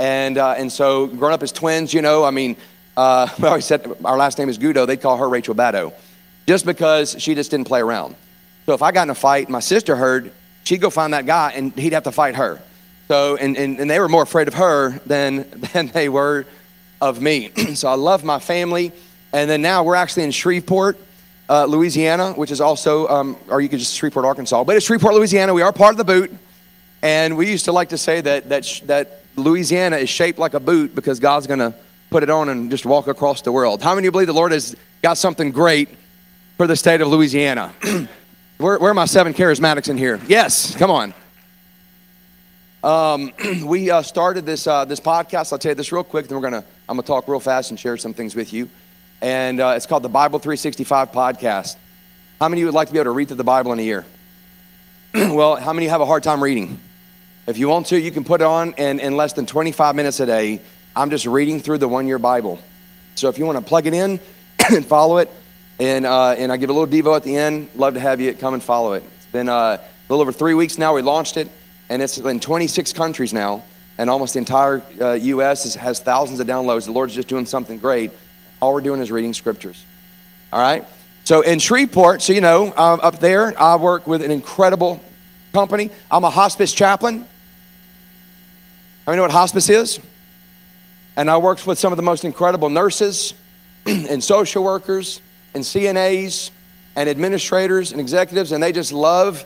And, 0.00 0.36
uh, 0.36 0.56
and 0.58 0.72
so, 0.72 1.06
growing 1.06 1.32
up 1.32 1.44
as 1.44 1.52
twins, 1.52 1.94
you 1.94 2.02
know, 2.02 2.24
I 2.24 2.32
mean, 2.32 2.56
uh, 2.96 3.28
we 3.38 3.46
always 3.46 3.64
said 3.64 3.96
our 4.04 4.16
last 4.16 4.36
name 4.36 4.48
is 4.48 4.58
Gudo. 4.58 4.84
They'd 4.84 5.00
call 5.00 5.18
her 5.18 5.28
Rachel 5.28 5.54
Bado 5.54 5.92
just 6.48 6.66
because 6.66 7.14
she 7.20 7.36
just 7.36 7.52
didn't 7.52 7.68
play 7.68 7.80
around. 7.80 8.16
So 8.66 8.72
if 8.72 8.82
I 8.82 8.90
got 8.90 9.04
in 9.04 9.10
a 9.10 9.14
fight, 9.14 9.48
my 9.48 9.60
sister 9.60 9.94
heard, 9.94 10.32
she'd 10.64 10.80
go 10.80 10.90
find 10.90 11.12
that 11.12 11.26
guy 11.26 11.52
and 11.54 11.72
he'd 11.74 11.92
have 11.92 12.04
to 12.04 12.12
fight 12.12 12.34
her. 12.34 12.60
So, 13.08 13.36
and, 13.36 13.56
and, 13.56 13.78
and 13.78 13.90
they 13.90 13.98
were 14.00 14.08
more 14.08 14.22
afraid 14.22 14.48
of 14.48 14.54
her 14.54 14.98
than, 15.06 15.48
than 15.72 15.88
they 15.88 16.08
were 16.08 16.46
of 17.00 17.20
me. 17.20 17.50
so 17.74 17.88
I 17.88 17.94
love 17.94 18.24
my 18.24 18.38
family. 18.38 18.92
And 19.32 19.50
then 19.50 19.62
now 19.62 19.82
we're 19.82 19.96
actually 19.96 20.24
in 20.24 20.30
Shreveport, 20.30 20.96
uh, 21.48 21.64
Louisiana, 21.66 22.32
which 22.32 22.50
is 22.50 22.60
also, 22.60 23.08
um, 23.08 23.36
or 23.48 23.60
you 23.60 23.68
could 23.68 23.78
just 23.78 23.94
Shreveport, 23.94 24.24
Arkansas. 24.24 24.64
But 24.64 24.76
it's 24.76 24.86
Shreveport, 24.86 25.14
Louisiana. 25.14 25.52
We 25.52 25.62
are 25.62 25.72
part 25.72 25.92
of 25.92 25.98
the 25.98 26.04
boot. 26.04 26.32
And 27.02 27.36
we 27.36 27.50
used 27.50 27.66
to 27.66 27.72
like 27.72 27.90
to 27.90 27.98
say 27.98 28.22
that, 28.22 28.48
that, 28.48 28.80
that 28.86 29.20
Louisiana 29.36 29.96
is 29.96 30.08
shaped 30.08 30.38
like 30.38 30.54
a 30.54 30.60
boot 30.60 30.94
because 30.94 31.20
God's 31.20 31.46
going 31.46 31.58
to 31.58 31.74
put 32.08 32.22
it 32.22 32.30
on 32.30 32.48
and 32.48 32.70
just 32.70 32.86
walk 32.86 33.08
across 33.08 33.42
the 33.42 33.52
world. 33.52 33.82
How 33.82 33.94
many 33.94 34.00
of 34.00 34.04
you 34.04 34.12
believe 34.12 34.28
the 34.28 34.32
Lord 34.32 34.52
has 34.52 34.74
got 35.02 35.18
something 35.18 35.50
great 35.50 35.88
for 36.56 36.66
the 36.66 36.76
state 36.76 37.00
of 37.00 37.08
Louisiana? 37.08 37.74
Where, 38.56 38.78
where, 38.78 38.92
are 38.92 38.94
my 38.94 39.06
seven 39.06 39.34
charismatics 39.34 39.88
in 39.88 39.98
here? 39.98 40.20
Yes, 40.28 40.76
come 40.76 40.88
on. 40.88 41.12
Um, 42.84 43.32
we 43.64 43.90
uh, 43.90 44.02
started 44.02 44.44
this 44.44 44.66
uh, 44.66 44.84
this 44.84 45.00
podcast. 45.00 45.54
I'll 45.54 45.58
tell 45.58 45.70
you 45.70 45.74
this 45.74 45.90
real 45.90 46.04
quick. 46.04 46.28
Then 46.28 46.36
we're 46.36 46.42
gonna 46.42 46.64
I'm 46.86 46.96
gonna 46.96 47.06
talk 47.06 47.26
real 47.28 47.40
fast 47.40 47.70
and 47.70 47.80
share 47.80 47.96
some 47.96 48.12
things 48.12 48.36
with 48.36 48.52
you. 48.52 48.68
And 49.22 49.58
uh, 49.58 49.72
it's 49.74 49.86
called 49.86 50.02
the 50.02 50.10
Bible 50.10 50.38
365 50.38 51.10
podcast. 51.10 51.76
How 52.38 52.50
many 52.50 52.60
of 52.60 52.60
you 52.60 52.66
would 52.66 52.74
like 52.74 52.88
to 52.88 52.92
be 52.92 52.98
able 52.98 53.04
to 53.04 53.12
read 53.12 53.28
through 53.28 53.38
the 53.38 53.44
Bible 53.44 53.72
in 53.72 53.78
a 53.78 53.82
year? 53.82 54.04
well, 55.14 55.56
how 55.56 55.72
many 55.72 55.86
have 55.86 56.02
a 56.02 56.06
hard 56.06 56.22
time 56.22 56.44
reading? 56.44 56.78
If 57.46 57.56
you 57.56 57.68
want 57.68 57.86
to, 57.86 57.98
you 57.98 58.10
can 58.10 58.22
put 58.22 58.42
it 58.42 58.44
on, 58.44 58.74
and 58.76 59.00
in 59.00 59.16
less 59.16 59.32
than 59.32 59.46
25 59.46 59.94
minutes 59.96 60.20
a 60.20 60.26
day, 60.26 60.60
I'm 60.94 61.08
just 61.08 61.24
reading 61.24 61.60
through 61.60 61.78
the 61.78 61.88
one 61.88 62.06
year 62.06 62.18
Bible. 62.18 62.58
So 63.14 63.30
if 63.30 63.38
you 63.38 63.46
want 63.46 63.56
to 63.56 63.64
plug 63.64 63.86
it 63.86 63.94
in 63.94 64.20
and 64.70 64.84
follow 64.84 65.18
it, 65.18 65.30
and, 65.78 66.04
uh, 66.04 66.32
and 66.32 66.52
I 66.52 66.58
give 66.58 66.68
a 66.68 66.74
little 66.74 66.86
Devo 66.86 67.16
at 67.16 67.22
the 67.22 67.34
end. 67.34 67.70
Love 67.76 67.94
to 67.94 68.00
have 68.00 68.20
you 68.20 68.34
come 68.34 68.52
and 68.52 68.62
follow 68.62 68.92
it. 68.92 69.04
It's 69.16 69.26
been 69.26 69.48
uh, 69.48 69.78
a 69.78 69.80
little 70.10 70.20
over 70.20 70.32
three 70.32 70.52
weeks 70.52 70.76
now. 70.76 70.94
We 70.94 71.00
launched 71.00 71.38
it, 71.38 71.48
and 71.88 72.02
it's 72.02 72.18
in 72.18 72.40
26 72.40 72.92
countries 72.92 73.32
now. 73.32 73.64
And 73.96 74.10
almost 74.10 74.34
the 74.34 74.40
entire 74.40 74.82
uh, 75.00 75.12
U.S. 75.12 75.66
Is, 75.66 75.76
has 75.76 76.00
thousands 76.00 76.40
of 76.40 76.46
downloads. 76.46 76.86
The 76.86 76.92
Lord's 76.92 77.14
just 77.14 77.28
doing 77.28 77.46
something 77.46 77.78
great. 77.78 78.10
All 78.60 78.74
we're 78.74 78.80
doing 78.80 79.00
is 79.00 79.10
reading 79.10 79.32
scriptures. 79.32 79.84
All 80.52 80.60
right? 80.60 80.84
So 81.24 81.42
in 81.42 81.58
Shreveport, 81.58 82.20
so 82.20 82.32
you 82.32 82.40
know, 82.40 82.72
uh, 82.76 82.98
up 83.00 83.20
there, 83.20 83.58
I 83.60 83.76
work 83.76 84.06
with 84.06 84.22
an 84.22 84.30
incredible 84.30 85.00
company. 85.52 85.90
I'm 86.10 86.24
a 86.24 86.30
hospice 86.30 86.72
chaplain. 86.72 87.26
I 89.06 89.14
know 89.16 89.22
what 89.22 89.30
hospice 89.30 89.68
is? 89.68 90.00
And 91.16 91.30
I 91.30 91.36
worked 91.36 91.66
with 91.66 91.78
some 91.78 91.92
of 91.92 91.96
the 91.96 92.02
most 92.02 92.24
incredible 92.24 92.68
nurses 92.68 93.34
and 93.86 94.22
social 94.22 94.64
workers 94.64 95.20
and 95.54 95.62
CNAs 95.62 96.50
and 96.96 97.08
administrators 97.08 97.92
and 97.92 98.00
executives, 98.00 98.52
and 98.52 98.62
they 98.62 98.72
just 98.72 98.92
love 98.92 99.44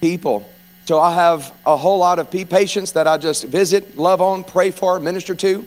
people. 0.00 0.48
So 0.90 0.98
I 0.98 1.14
have 1.14 1.54
a 1.64 1.76
whole 1.76 1.98
lot 1.98 2.18
of 2.18 2.28
patients 2.32 2.90
that 2.94 3.06
I 3.06 3.16
just 3.16 3.44
visit, 3.44 3.96
love 3.96 4.20
on, 4.20 4.42
pray 4.42 4.72
for, 4.72 4.98
minister 4.98 5.36
to. 5.36 5.64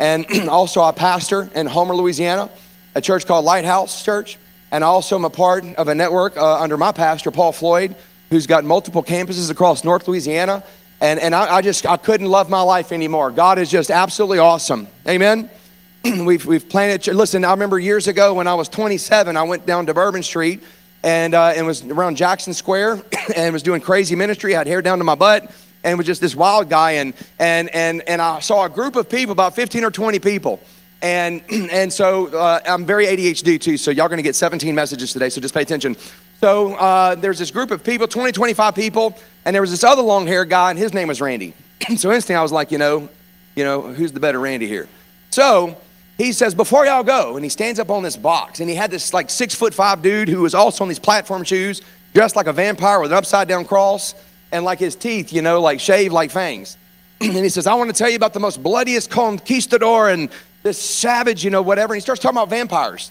And 0.00 0.26
also, 0.48 0.82
I 0.82 0.90
pastor 0.90 1.48
in 1.54 1.68
Homer, 1.68 1.94
Louisiana, 1.94 2.50
a 2.96 3.00
church 3.00 3.24
called 3.24 3.44
Lighthouse 3.44 4.04
Church. 4.04 4.36
And 4.72 4.82
also, 4.82 5.14
I'm 5.14 5.24
a 5.24 5.30
part 5.30 5.64
of 5.76 5.86
a 5.86 5.94
network 5.94 6.36
uh, 6.36 6.58
under 6.58 6.76
my 6.76 6.90
pastor, 6.90 7.30
Paul 7.30 7.52
Floyd, 7.52 7.94
who's 8.30 8.48
got 8.48 8.64
multiple 8.64 9.04
campuses 9.04 9.48
across 9.48 9.84
North 9.84 10.08
Louisiana. 10.08 10.64
And, 11.00 11.20
and 11.20 11.36
I, 11.36 11.58
I 11.58 11.62
just 11.62 11.86
I 11.86 11.96
couldn't 11.96 12.26
love 12.26 12.50
my 12.50 12.62
life 12.62 12.90
anymore. 12.90 13.30
God 13.30 13.60
is 13.60 13.70
just 13.70 13.92
absolutely 13.92 14.40
awesome. 14.40 14.88
Amen. 15.06 15.50
we've, 16.04 16.44
we've 16.44 16.68
planted. 16.68 17.14
Listen, 17.14 17.44
I 17.44 17.52
remember 17.52 17.78
years 17.78 18.08
ago 18.08 18.34
when 18.34 18.48
I 18.48 18.54
was 18.54 18.68
27, 18.68 19.36
I 19.36 19.44
went 19.44 19.66
down 19.66 19.86
to 19.86 19.94
Bourbon 19.94 20.24
Street 20.24 20.64
and, 21.04 21.34
uh, 21.34 21.52
and 21.54 21.66
was 21.66 21.84
around 21.84 22.16
Jackson 22.16 22.54
Square 22.54 23.02
and 23.36 23.52
was 23.52 23.62
doing 23.62 23.80
crazy 23.80 24.16
ministry. 24.16 24.54
I 24.54 24.58
had 24.58 24.66
hair 24.66 24.82
down 24.82 24.98
to 24.98 25.04
my 25.04 25.14
butt 25.14 25.52
and 25.84 25.98
was 25.98 26.06
just 26.06 26.20
this 26.20 26.34
wild 26.34 26.70
guy. 26.70 26.92
And, 26.92 27.12
and, 27.38 27.72
and, 27.74 28.02
and 28.08 28.22
I 28.22 28.40
saw 28.40 28.64
a 28.64 28.70
group 28.70 28.96
of 28.96 29.08
people, 29.08 29.32
about 29.32 29.54
15 29.54 29.84
or 29.84 29.90
20 29.90 30.18
people. 30.18 30.60
And, 31.02 31.42
and 31.50 31.92
so 31.92 32.28
uh, 32.28 32.60
I'm 32.66 32.86
very 32.86 33.06
ADHD 33.06 33.60
too, 33.60 33.76
so 33.76 33.90
y'all 33.90 34.08
gonna 34.08 34.22
get 34.22 34.34
17 34.34 34.74
messages 34.74 35.12
today, 35.12 35.28
so 35.28 35.42
just 35.42 35.52
pay 35.52 35.60
attention. 35.60 35.94
So 36.40 36.74
uh, 36.74 37.14
there's 37.14 37.38
this 37.38 37.50
group 37.50 37.70
of 37.70 37.84
people, 37.84 38.08
20, 38.08 38.32
25 38.32 38.74
people, 38.74 39.16
and 39.44 39.54
there 39.54 39.60
was 39.60 39.70
this 39.70 39.84
other 39.84 40.02
long 40.02 40.26
haired 40.26 40.48
guy, 40.48 40.70
and 40.70 40.78
his 40.78 40.94
name 40.94 41.08
was 41.08 41.20
Randy. 41.20 41.52
so 41.96 42.12
instantly 42.12 42.36
I 42.36 42.42
was 42.42 42.52
like, 42.52 42.72
you 42.72 42.78
know, 42.78 43.10
you 43.54 43.64
know, 43.64 43.82
who's 43.82 44.12
the 44.12 44.20
better 44.20 44.40
Randy 44.40 44.66
here? 44.66 44.88
So 45.30 45.76
he 46.16 46.32
says, 46.32 46.54
before 46.54 46.86
y'all 46.86 47.02
go, 47.02 47.36
and 47.36 47.44
he 47.44 47.48
stands 47.48 47.80
up 47.80 47.90
on 47.90 48.02
this 48.02 48.16
box, 48.16 48.60
and 48.60 48.70
he 48.70 48.76
had 48.76 48.90
this 48.90 49.12
like 49.12 49.30
six 49.30 49.54
foot 49.54 49.74
five 49.74 50.00
dude 50.00 50.28
who 50.28 50.42
was 50.42 50.54
also 50.54 50.84
on 50.84 50.88
these 50.88 50.98
platform 50.98 51.42
shoes, 51.42 51.82
dressed 52.12 52.36
like 52.36 52.46
a 52.46 52.52
vampire 52.52 53.00
with 53.00 53.10
an 53.10 53.18
upside 53.18 53.48
down 53.48 53.64
cross, 53.64 54.14
and 54.52 54.64
like 54.64 54.78
his 54.78 54.94
teeth, 54.94 55.32
you 55.32 55.42
know, 55.42 55.60
like 55.60 55.80
shaved 55.80 56.12
like 56.12 56.30
fangs. 56.30 56.76
and 57.20 57.32
he 57.32 57.48
says, 57.48 57.66
I 57.66 57.74
want 57.74 57.90
to 57.90 57.96
tell 57.96 58.08
you 58.08 58.16
about 58.16 58.32
the 58.32 58.40
most 58.40 58.62
bloodiest 58.62 59.10
conquistador 59.10 60.10
and 60.10 60.30
this 60.62 60.80
savage, 60.80 61.44
you 61.44 61.50
know, 61.50 61.62
whatever. 61.62 61.94
And 61.94 61.98
he 61.98 62.00
starts 62.00 62.22
talking 62.22 62.36
about 62.36 62.48
vampires. 62.48 63.10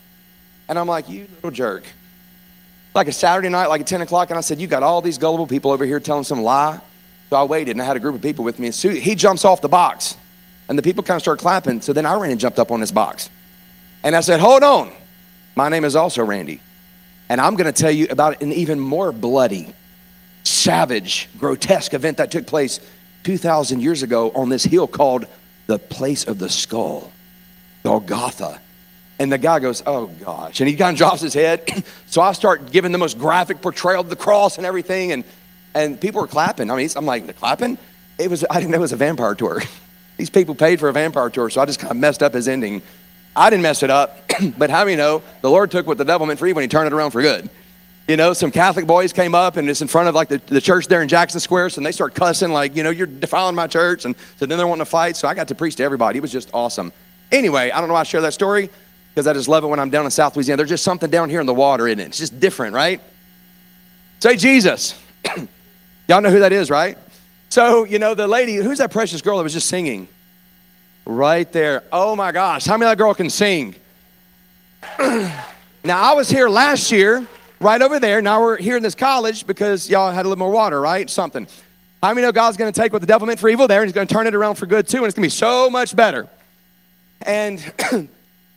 And 0.70 0.80
I'm 0.80 0.88
like, 0.88 1.10
you 1.10 1.28
little 1.36 1.52
jerk. 1.52 1.84
Like 2.96 3.08
a 3.08 3.12
Saturday 3.12 3.50
night, 3.50 3.68
like 3.68 3.82
at 3.82 3.88
10 3.88 4.02
o'clock, 4.02 4.30
and 4.30 4.38
I 4.38 4.42
said, 4.42 4.62
You 4.62 4.68
got 4.68 4.84
all 4.84 5.02
these 5.02 5.18
gullible 5.18 5.48
people 5.48 5.72
over 5.72 5.84
here 5.84 6.00
telling 6.00 6.24
some 6.24 6.42
lie. 6.42 6.80
So 7.30 7.36
I 7.38 7.44
waited, 7.44 7.72
and 7.72 7.82
I 7.82 7.86
had 7.86 7.98
a 7.98 8.00
group 8.00 8.16
of 8.16 8.22
people 8.22 8.46
with 8.46 8.60
me. 8.60 8.68
And 8.68 8.76
so 8.76 8.90
he 8.90 9.16
jumps 9.16 9.44
off 9.44 9.62
the 9.62 9.68
box. 9.68 10.16
And 10.70 10.78
the 10.78 10.84
people 10.84 11.04
kind 11.04 11.18
of 11.18 11.22
start 11.22 11.40
clapping. 11.40 11.82
So 11.82 11.94
then 11.94 12.06
I 12.06 12.16
ran 12.16 12.32
and 12.32 12.40
jumped 12.40 12.60
up 12.60 12.72
on 12.72 12.80
this 12.80 12.92
box. 12.92 13.30
And 14.04 14.16
I 14.16 14.22
said, 14.22 14.40
Hold 14.40 14.64
on. 14.64 14.92
My 15.56 15.70
name 15.70 15.86
is 15.86 15.96
also 15.96 16.24
Randy. 16.24 16.60
And 17.30 17.40
I'm 17.40 17.56
going 17.56 17.72
to 17.72 17.82
tell 17.82 17.92
you 17.92 18.08
about 18.10 18.42
an 18.42 18.52
even 18.52 18.80
more 18.80 19.12
bloody, 19.12 19.74
savage, 20.44 21.30
grotesque 21.38 21.94
event 21.94 22.18
that 22.18 22.32
took 22.32 22.48
place 22.48 22.80
2,000 23.24 23.82
years 23.82 24.04
ago 24.04 24.32
on 24.36 24.50
this 24.50 24.64
hill 24.64 24.88
called 24.88 25.26
the 25.68 25.80
Place 25.80 26.26
of 26.26 26.40
the 26.40 26.50
Skull, 26.50 27.12
Golgotha. 27.84 28.60
And 29.20 29.32
the 29.32 29.38
guy 29.38 29.60
goes, 29.60 29.84
Oh 29.86 30.08
gosh. 30.08 30.60
And 30.60 30.70
he 30.70 30.76
kind 30.76 30.96
of 30.96 30.98
drops 30.98 31.22
his 31.22 31.34
head. 31.34 31.84
so 32.08 32.22
I 32.22 32.34
start 32.34 32.72
giving 32.72 32.92
the 32.92 32.98
most 32.98 33.18
graphic 33.18 33.62
portrayal 33.62 34.02
of 34.02 34.10
the 34.10 34.16
cross 34.16 34.58
and 34.58 34.66
everything. 34.66 35.12
And, 35.12 35.24
and 35.74 36.00
people 36.02 36.22
were 36.22 36.28
clapping. 36.28 36.70
I 36.70 36.76
mean, 36.76 36.90
I'm 36.96 37.06
like, 37.06 37.26
The 37.26 37.34
clapping? 37.34 37.78
It 38.18 38.30
was, 38.30 38.46
I 38.50 38.60
didn't 38.60 38.72
know 38.72 38.78
it 38.78 38.82
was 38.82 38.92
a 38.92 38.98
vampire 38.98 39.36
tour. 39.36 39.62
These 40.24 40.30
people 40.30 40.56
paid 40.56 40.80
for 40.80 40.88
a 40.88 40.94
vampire 40.94 41.30
tour, 41.30 41.50
so 41.50 41.60
I 41.60 41.66
just 41.66 41.82
kind 41.82 41.92
of 41.92 41.98
messed 41.98 42.24
up 42.24 42.34
his 42.34 42.48
ending. 42.48 42.82
I 43.36 43.50
didn't 43.50 43.64
mess 43.64 43.84
it 43.84 43.90
up, 43.90 44.32
but 44.58 44.70
how 44.70 44.86
many 44.86 44.96
know 44.96 45.22
the 45.42 45.50
Lord 45.50 45.70
took 45.70 45.86
what 45.86 45.98
the 45.98 46.06
devil 46.06 46.26
meant 46.26 46.40
for 46.40 46.48
evil 46.48 46.62
and 46.62 46.72
he 46.72 46.74
turned 46.74 46.88
it 46.88 46.94
around 46.94 47.12
for 47.12 47.22
good? 47.22 47.50
You 48.08 48.16
know, 48.16 48.32
some 48.32 48.50
Catholic 48.50 48.88
boys 48.88 49.12
came 49.12 49.36
up 49.36 49.58
and 49.58 49.70
it's 49.70 49.82
in 49.82 49.90
front 49.90 50.08
of 50.08 50.16
like 50.16 50.30
the, 50.30 50.38
the 50.38 50.62
church 50.62 50.88
there 50.88 51.02
in 51.02 51.10
Jackson 51.10 51.42
Square, 51.42 51.72
so 51.72 51.82
they 51.82 51.92
start 51.92 52.16
cussing 52.16 52.54
like, 52.54 52.74
you 52.74 52.84
know, 52.84 52.90
you're 52.90 53.06
defiling 53.06 53.54
my 53.54 53.68
church. 53.68 54.06
And 54.06 54.16
so 54.38 54.46
then 54.46 54.58
they're 54.58 54.66
wanting 54.66 54.86
to 54.86 54.90
fight. 54.90 55.18
So 55.18 55.28
I 55.28 55.34
got 55.34 55.50
to 55.50 55.56
preach 55.56 55.76
to 55.76 55.84
everybody. 55.84 56.20
It 56.20 56.22
was 56.22 56.32
just 56.32 56.50
awesome. 56.54 56.94
Anyway, 57.30 57.70
I 57.70 57.82
don't 57.82 57.90
know 57.90 57.96
why 57.96 58.00
I 58.00 58.04
share 58.04 58.22
that 58.22 58.34
story 58.34 58.70
because 59.14 59.28
I 59.28 59.34
just 59.34 59.50
love 59.50 59.66
it 59.66 59.68
when 59.68 59.82
I'm 59.82 59.90
down 59.90 60.06
in 60.06 60.12
South 60.12 60.38
Louisiana. 60.38 60.56
There's 60.56 60.70
just 60.70 60.86
something 60.86 61.10
down 61.10 61.30
here 61.30 61.42
in 61.42 61.48
the 61.48 61.54
water, 61.54 61.86
isn't 61.86 62.00
it? 62.00 62.06
It's 62.06 62.18
just 62.18 62.40
different, 62.40 62.74
right? 62.74 63.02
Say 64.22 64.38
Jesus. 64.38 64.98
Y'all 66.08 66.22
know 66.22 66.32
who 66.32 66.40
that 66.40 66.54
is, 66.54 66.70
right? 66.70 66.98
So, 67.54 67.84
you 67.84 68.00
know, 68.00 68.16
the 68.16 68.28
lady, 68.28 68.56
who's 68.56 68.80
that 68.80 68.90
precious 68.90 69.22
girl 69.22 69.38
that 69.38 69.44
was 69.44 69.54
just 69.54 69.70
singing? 69.70 70.08
Right 71.06 71.52
there. 71.52 71.84
Oh 71.92 72.16
my 72.16 72.32
gosh, 72.32 72.66
how 72.66 72.78
many 72.78 72.90
that 72.90 72.98
girl 72.98 73.14
can 73.14 73.30
sing? 73.30 73.76
now, 75.00 75.32
I 75.86 76.14
was 76.16 76.32
here 76.32 76.50
last 76.50 76.92
year, 76.92 77.28
right 77.60 77.80
over 77.80 78.00
there. 78.00 78.24
Now 78.24 78.42
we're 78.42 78.58
here 78.58 78.76
in 78.76 78.82
this 78.82 78.96
college 78.96 79.46
because 79.46 79.88
y'all 79.88 80.12
had 80.12 80.26
a 80.26 80.30
little 80.30 80.40
more 80.40 80.50
water, 80.50 80.82
right? 80.82 81.08
Something. 81.08 81.46
How 82.02 82.12
many 82.16 82.26
know 82.26 82.32
God's 82.32 82.58
going 82.58 82.74
to 82.74 82.82
take 82.82 82.92
what 82.92 83.02
the 83.02 83.08
devil 83.08 83.28
meant 83.28 83.40
for 83.40 83.50
evil 83.50 83.68
there 83.68 83.82
and 83.82 83.88
he's 83.88 83.94
going 83.94 84.08
to 84.08 84.12
turn 84.12 84.26
it 84.26 84.34
around 84.34 84.56
for 84.56 84.66
good 84.66 84.88
too, 84.88 84.98
and 84.98 85.06
it's 85.06 85.16
going 85.16 85.30
to 85.30 85.36
be 85.36 85.38
so 85.38 85.70
much 85.70 85.96
better. 85.96 86.28
And 87.22 87.60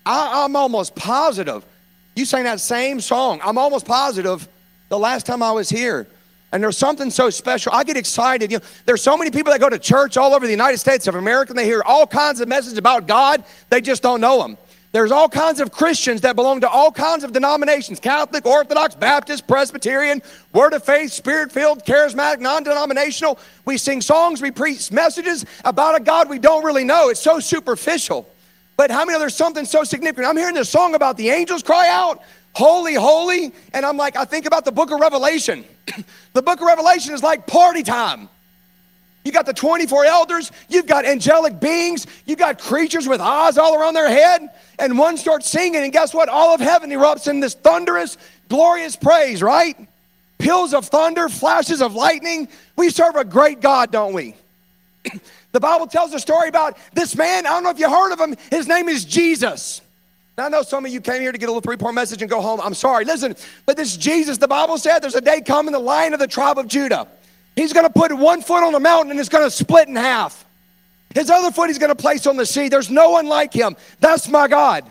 I, 0.07 0.45
I'm 0.45 0.57
almost 0.57 0.95
positive. 0.95 1.67
You 2.15 2.25
sang 2.25 2.45
that 2.45 2.61
same 2.61 3.03
song. 3.03 3.43
I'm 3.45 3.59
almost 3.59 3.85
positive 3.85 4.49
the 4.89 4.99
last 4.99 5.27
time 5.27 5.43
I 5.43 5.53
was 5.53 5.69
here 5.69 6.07
and 6.57 6.65
there's 6.65 6.79
something 6.79 7.11
so 7.11 7.29
special. 7.29 7.71
I 7.75 7.85
get 7.85 7.99
excited. 7.99 8.51
You 8.51 8.61
know, 8.61 8.65
there's 8.87 9.03
so 9.03 9.15
many 9.15 9.31
people 9.31 9.53
that 9.53 9.61
go 9.61 9.69
to 9.69 9.79
church 9.79 10.17
all 10.17 10.33
over 10.33 10.47
the 10.47 10.53
United 10.53 10.79
States 10.79 11.07
of 11.07 11.15
America 11.15 11.53
and 11.53 11.59
they 11.59 11.67
hear 11.67 11.83
all 11.85 12.07
kinds 12.07 12.41
of 12.41 12.49
messages 12.49 12.79
about 12.79 13.07
God. 13.07 13.45
They 13.69 13.83
just 13.83 14.03
don't 14.03 14.23
know 14.23 14.41
them. 14.41 14.57
There's 14.93 15.13
all 15.13 15.29
kinds 15.29 15.61
of 15.61 15.71
Christians 15.71 16.23
that 16.23 16.35
belong 16.35 16.63
to 16.63 16.69
all 16.71 16.91
kinds 16.91 17.25
of 17.25 17.35
denominations 17.35 18.01
Catholic, 18.01 18.47
Orthodox, 18.47 18.95
Baptist, 18.95 19.47
Presbyterian, 19.47 20.23
Word 20.55 20.73
of 20.73 20.83
Faith, 20.83 21.13
Spirit 21.13 21.53
filled, 21.53 21.85
charismatic, 21.85 22.41
non 22.41 22.63
denominational. 22.63 23.39
We 23.67 23.77
sing 23.77 24.01
songs, 24.01 24.41
we 24.41 24.51
preach 24.51 24.91
messages 24.91 25.45
about 25.63 26.01
a 26.01 26.03
God 26.03 26.31
we 26.31 26.39
don't 26.39 26.65
really 26.65 26.85
know. 26.85 27.11
It's 27.11 27.21
so 27.21 27.39
superficial. 27.39 28.27
But 28.79 28.91
how 28.91 29.01
many 29.01 29.13
know 29.13 29.19
there's 29.19 29.35
something 29.35 29.67
so 29.67 29.85
significant? 29.85 30.27
I'm 30.27 30.37
hearing 30.39 30.55
this 30.55 30.71
song 30.71 30.95
about 30.95 31.19
the 31.19 31.29
angels 31.29 31.63
cry 31.63 31.91
out, 31.91 32.23
Holy, 32.57 32.95
holy. 32.95 33.53
And 33.75 33.85
I'm 33.85 33.99
like, 33.99 34.17
I 34.17 34.25
think 34.25 34.47
about 34.47 34.65
the 34.65 34.73
book 34.73 34.91
of 34.91 34.99
Revelation. 34.99 35.63
the 36.33 36.41
book 36.41 36.59
of 36.59 36.67
Revelation 36.67 37.13
is 37.13 37.23
like 37.23 37.47
party 37.47 37.83
time. 37.83 38.31
You 39.25 39.33
got 39.33 39.45
the 39.45 39.53
24 39.53 40.07
elders, 40.07 40.51
you've 40.71 40.87
got 40.87 41.05
angelic 41.05 41.61
beings, 41.61 42.07
you've 42.25 42.39
got 42.39 42.59
creatures 42.59 43.07
with 43.07 43.21
eyes 43.21 43.59
all 43.59 43.79
around 43.79 43.93
their 43.93 44.09
head, 44.09 44.49
and 44.79 44.99
one 44.99 45.19
starts 45.19 45.51
singing, 45.51 45.83
and 45.83 45.93
guess 45.93 46.15
what? 46.15 46.31
All 46.31 46.55
of 46.55 46.63
heaven 46.63 46.89
erupts 46.89 47.29
in 47.29 47.41
this 47.41 47.53
thunderous, 47.53 48.17
glorious 48.49 48.97
praise, 48.97 49.43
right? 49.43 49.77
Peals 50.39 50.73
of 50.73 50.87
thunder, 50.87 51.29
flashes 51.29 51.83
of 51.83 51.95
lightning. 51.95 52.49
We 52.75 52.89
serve 52.89 53.17
a 53.17 53.25
great 53.27 53.61
God, 53.61 53.93
don't 53.93 54.15
we? 54.15 54.35
the 55.53 55.61
Bible 55.61 55.89
tells 55.89 56.15
a 56.15 56.19
story 56.19 56.49
about 56.49 56.79
this 56.95 57.15
man. 57.17 57.47
I 57.47 57.51
don't 57.51 57.65
know 57.65 57.71
if 57.71 57.79
you 57.79 57.91
heard 57.91 58.15
of 58.15 58.21
him. 58.21 58.35
His 58.51 58.67
name 58.67 58.89
is 58.89 59.05
Jesus. 59.05 59.83
Now, 60.37 60.47
I 60.47 60.49
know 60.51 60.63
some 60.63 60.85
of 60.85 60.93
you 60.93 61.01
came 61.01 61.23
here 61.23 61.33
to 61.33 61.39
get 61.39 61.47
a 61.47 61.53
little 61.53 61.63
three 61.63 61.79
point 61.79 61.95
message 61.95 62.21
and 62.21 62.31
go 62.31 62.43
home. 62.43 62.61
I'm 62.61 62.75
sorry. 62.75 63.05
Listen, 63.05 63.35
but 63.65 63.77
this 63.77 63.97
Jesus, 63.97 64.37
the 64.37 64.49
Bible 64.49 64.77
said 64.77 64.99
there's 64.99 65.15
a 65.15 65.21
day 65.21 65.41
coming, 65.41 65.73
the 65.73 65.79
lion 65.79 66.13
of 66.13 66.21
the 66.21 66.27
tribe 66.27 66.59
of 66.59 66.69
Judah. 66.69 67.09
He's 67.55 67.73
going 67.73 67.87
to 67.87 67.93
put 67.93 68.13
one 68.13 68.43
foot 68.43 68.63
on 68.63 68.73
the 68.73 68.81
mountain 68.81 69.11
and 69.11 69.19
it's 69.19 69.31
going 69.31 69.45
to 69.45 69.51
split 69.51 69.89
in 69.89 69.97
half. 69.97 70.45
His 71.15 71.31
other 71.31 71.51
foot 71.51 71.69
he's 71.69 71.79
going 71.79 71.91
to 71.91 72.01
place 72.01 72.27
on 72.27 72.37
the 72.37 72.45
sea. 72.45 72.69
There's 72.69 72.91
no 72.91 73.11
one 73.11 73.27
like 73.27 73.55
him. 73.55 73.77
That's 74.01 74.29
my 74.29 74.47
God. 74.47 74.85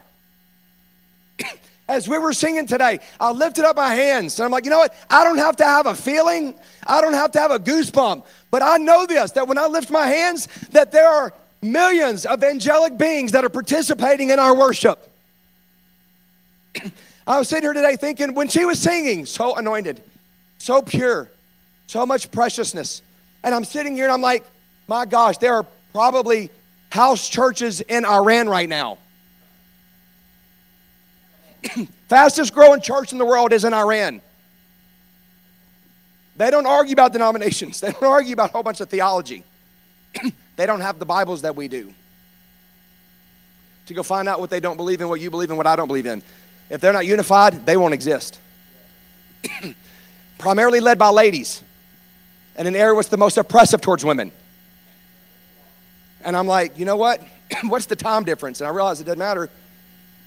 As 1.87 2.07
we 2.07 2.17
were 2.17 2.33
singing 2.33 2.65
today, 2.65 2.99
I 3.19 3.31
lifted 3.31 3.63
up 3.63 3.75
my 3.75 3.93
hands 3.93 4.39
and 4.39 4.45
I'm 4.45 4.51
like, 4.51 4.65
you 4.65 4.71
know 4.71 4.79
what? 4.79 4.95
I 5.11 5.23
don't 5.23 5.37
have 5.37 5.57
to 5.57 5.63
have 5.63 5.85
a 5.85 5.93
feeling. 5.93 6.55
I 6.87 6.99
don't 7.01 7.13
have 7.13 7.29
to 7.33 7.39
have 7.39 7.51
a 7.51 7.59
goosebump. 7.59 8.25
But 8.49 8.63
I 8.63 8.77
know 8.77 9.05
this 9.05 9.29
that 9.33 9.47
when 9.47 9.59
I 9.59 9.67
lift 9.67 9.91
my 9.91 10.07
hands, 10.07 10.47
that 10.71 10.91
there 10.91 11.07
are 11.07 11.31
millions 11.61 12.25
of 12.25 12.43
angelic 12.43 12.97
beings 12.97 13.33
that 13.33 13.45
are 13.45 13.49
participating 13.49 14.31
in 14.31 14.39
our 14.39 14.55
worship. 14.55 15.11
I 17.27 17.39
was 17.39 17.49
sitting 17.49 17.63
here 17.63 17.73
today 17.73 17.95
thinking 17.95 18.33
when 18.33 18.47
she 18.47 18.65
was 18.65 18.79
singing, 18.79 19.25
so 19.25 19.55
anointed, 19.55 20.01
so 20.57 20.81
pure, 20.81 21.29
so 21.87 22.05
much 22.05 22.31
preciousness. 22.31 23.01
And 23.43 23.53
I'm 23.53 23.65
sitting 23.65 23.95
here 23.95 24.05
and 24.05 24.13
I'm 24.13 24.21
like, 24.21 24.45
my 24.87 25.05
gosh, 25.05 25.37
there 25.37 25.55
are 25.55 25.65
probably 25.91 26.49
house 26.89 27.27
churches 27.27 27.81
in 27.81 28.05
Iran 28.05 28.47
right 28.47 28.69
now. 28.69 28.97
Fastest 32.09 32.53
growing 32.53 32.81
church 32.81 33.11
in 33.11 33.17
the 33.17 33.25
world 33.25 33.53
is 33.53 33.65
in 33.65 33.73
Iran. 33.73 34.21
They 36.37 36.51
don't 36.51 36.65
argue 36.65 36.93
about 36.93 37.13
denominations, 37.13 37.79
they 37.81 37.91
don't 37.91 38.03
argue 38.03 38.33
about 38.33 38.49
a 38.49 38.53
whole 38.53 38.63
bunch 38.63 38.81
of 38.81 38.89
theology. 38.89 39.43
they 40.55 40.65
don't 40.65 40.81
have 40.81 40.99
the 40.99 41.05
Bibles 41.05 41.41
that 41.41 41.55
we 41.55 41.67
do. 41.67 41.93
To 43.87 43.93
go 43.93 44.03
find 44.03 44.27
out 44.27 44.39
what 44.39 44.49
they 44.49 44.59
don't 44.59 44.77
believe 44.77 45.01
in, 45.01 45.09
what 45.09 45.21
you 45.21 45.29
believe 45.29 45.51
in, 45.51 45.57
what 45.57 45.67
I 45.67 45.75
don't 45.75 45.87
believe 45.87 46.07
in. 46.07 46.23
If 46.69 46.81
they're 46.81 46.93
not 46.93 47.05
unified, 47.05 47.65
they 47.65 47.77
won't 47.77 47.93
exist. 47.93 48.39
primarily 50.37 50.79
led 50.79 50.97
by 50.97 51.09
ladies, 51.09 51.63
and 52.55 52.67
an 52.67 52.75
area 52.75 52.93
was 52.93 53.07
the 53.07 53.17
most 53.17 53.37
oppressive 53.37 53.81
towards 53.81 54.03
women. 54.03 54.31
And 56.23 56.35
I'm 56.35 56.47
like, 56.47 56.77
you 56.77 56.85
know 56.85 56.97
what? 56.97 57.21
What's 57.63 57.85
the 57.85 57.95
time 57.95 58.23
difference? 58.23 58.61
And 58.61 58.67
I 58.67 58.71
realized 58.71 59.01
it 59.01 59.05
doesn't 59.05 59.19
matter 59.19 59.49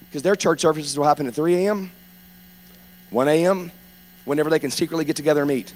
because 0.01 0.21
their 0.23 0.35
church 0.35 0.61
services 0.61 0.97
will 0.97 1.05
happen 1.05 1.27
at 1.27 1.33
3 1.33 1.55
a.m., 1.65 1.91
1 3.11 3.27
a.m., 3.27 3.71
whenever 4.25 4.49
they 4.49 4.59
can 4.59 4.71
secretly 4.71 5.05
get 5.05 5.15
together 5.15 5.41
and 5.41 5.49
meet. 5.49 5.73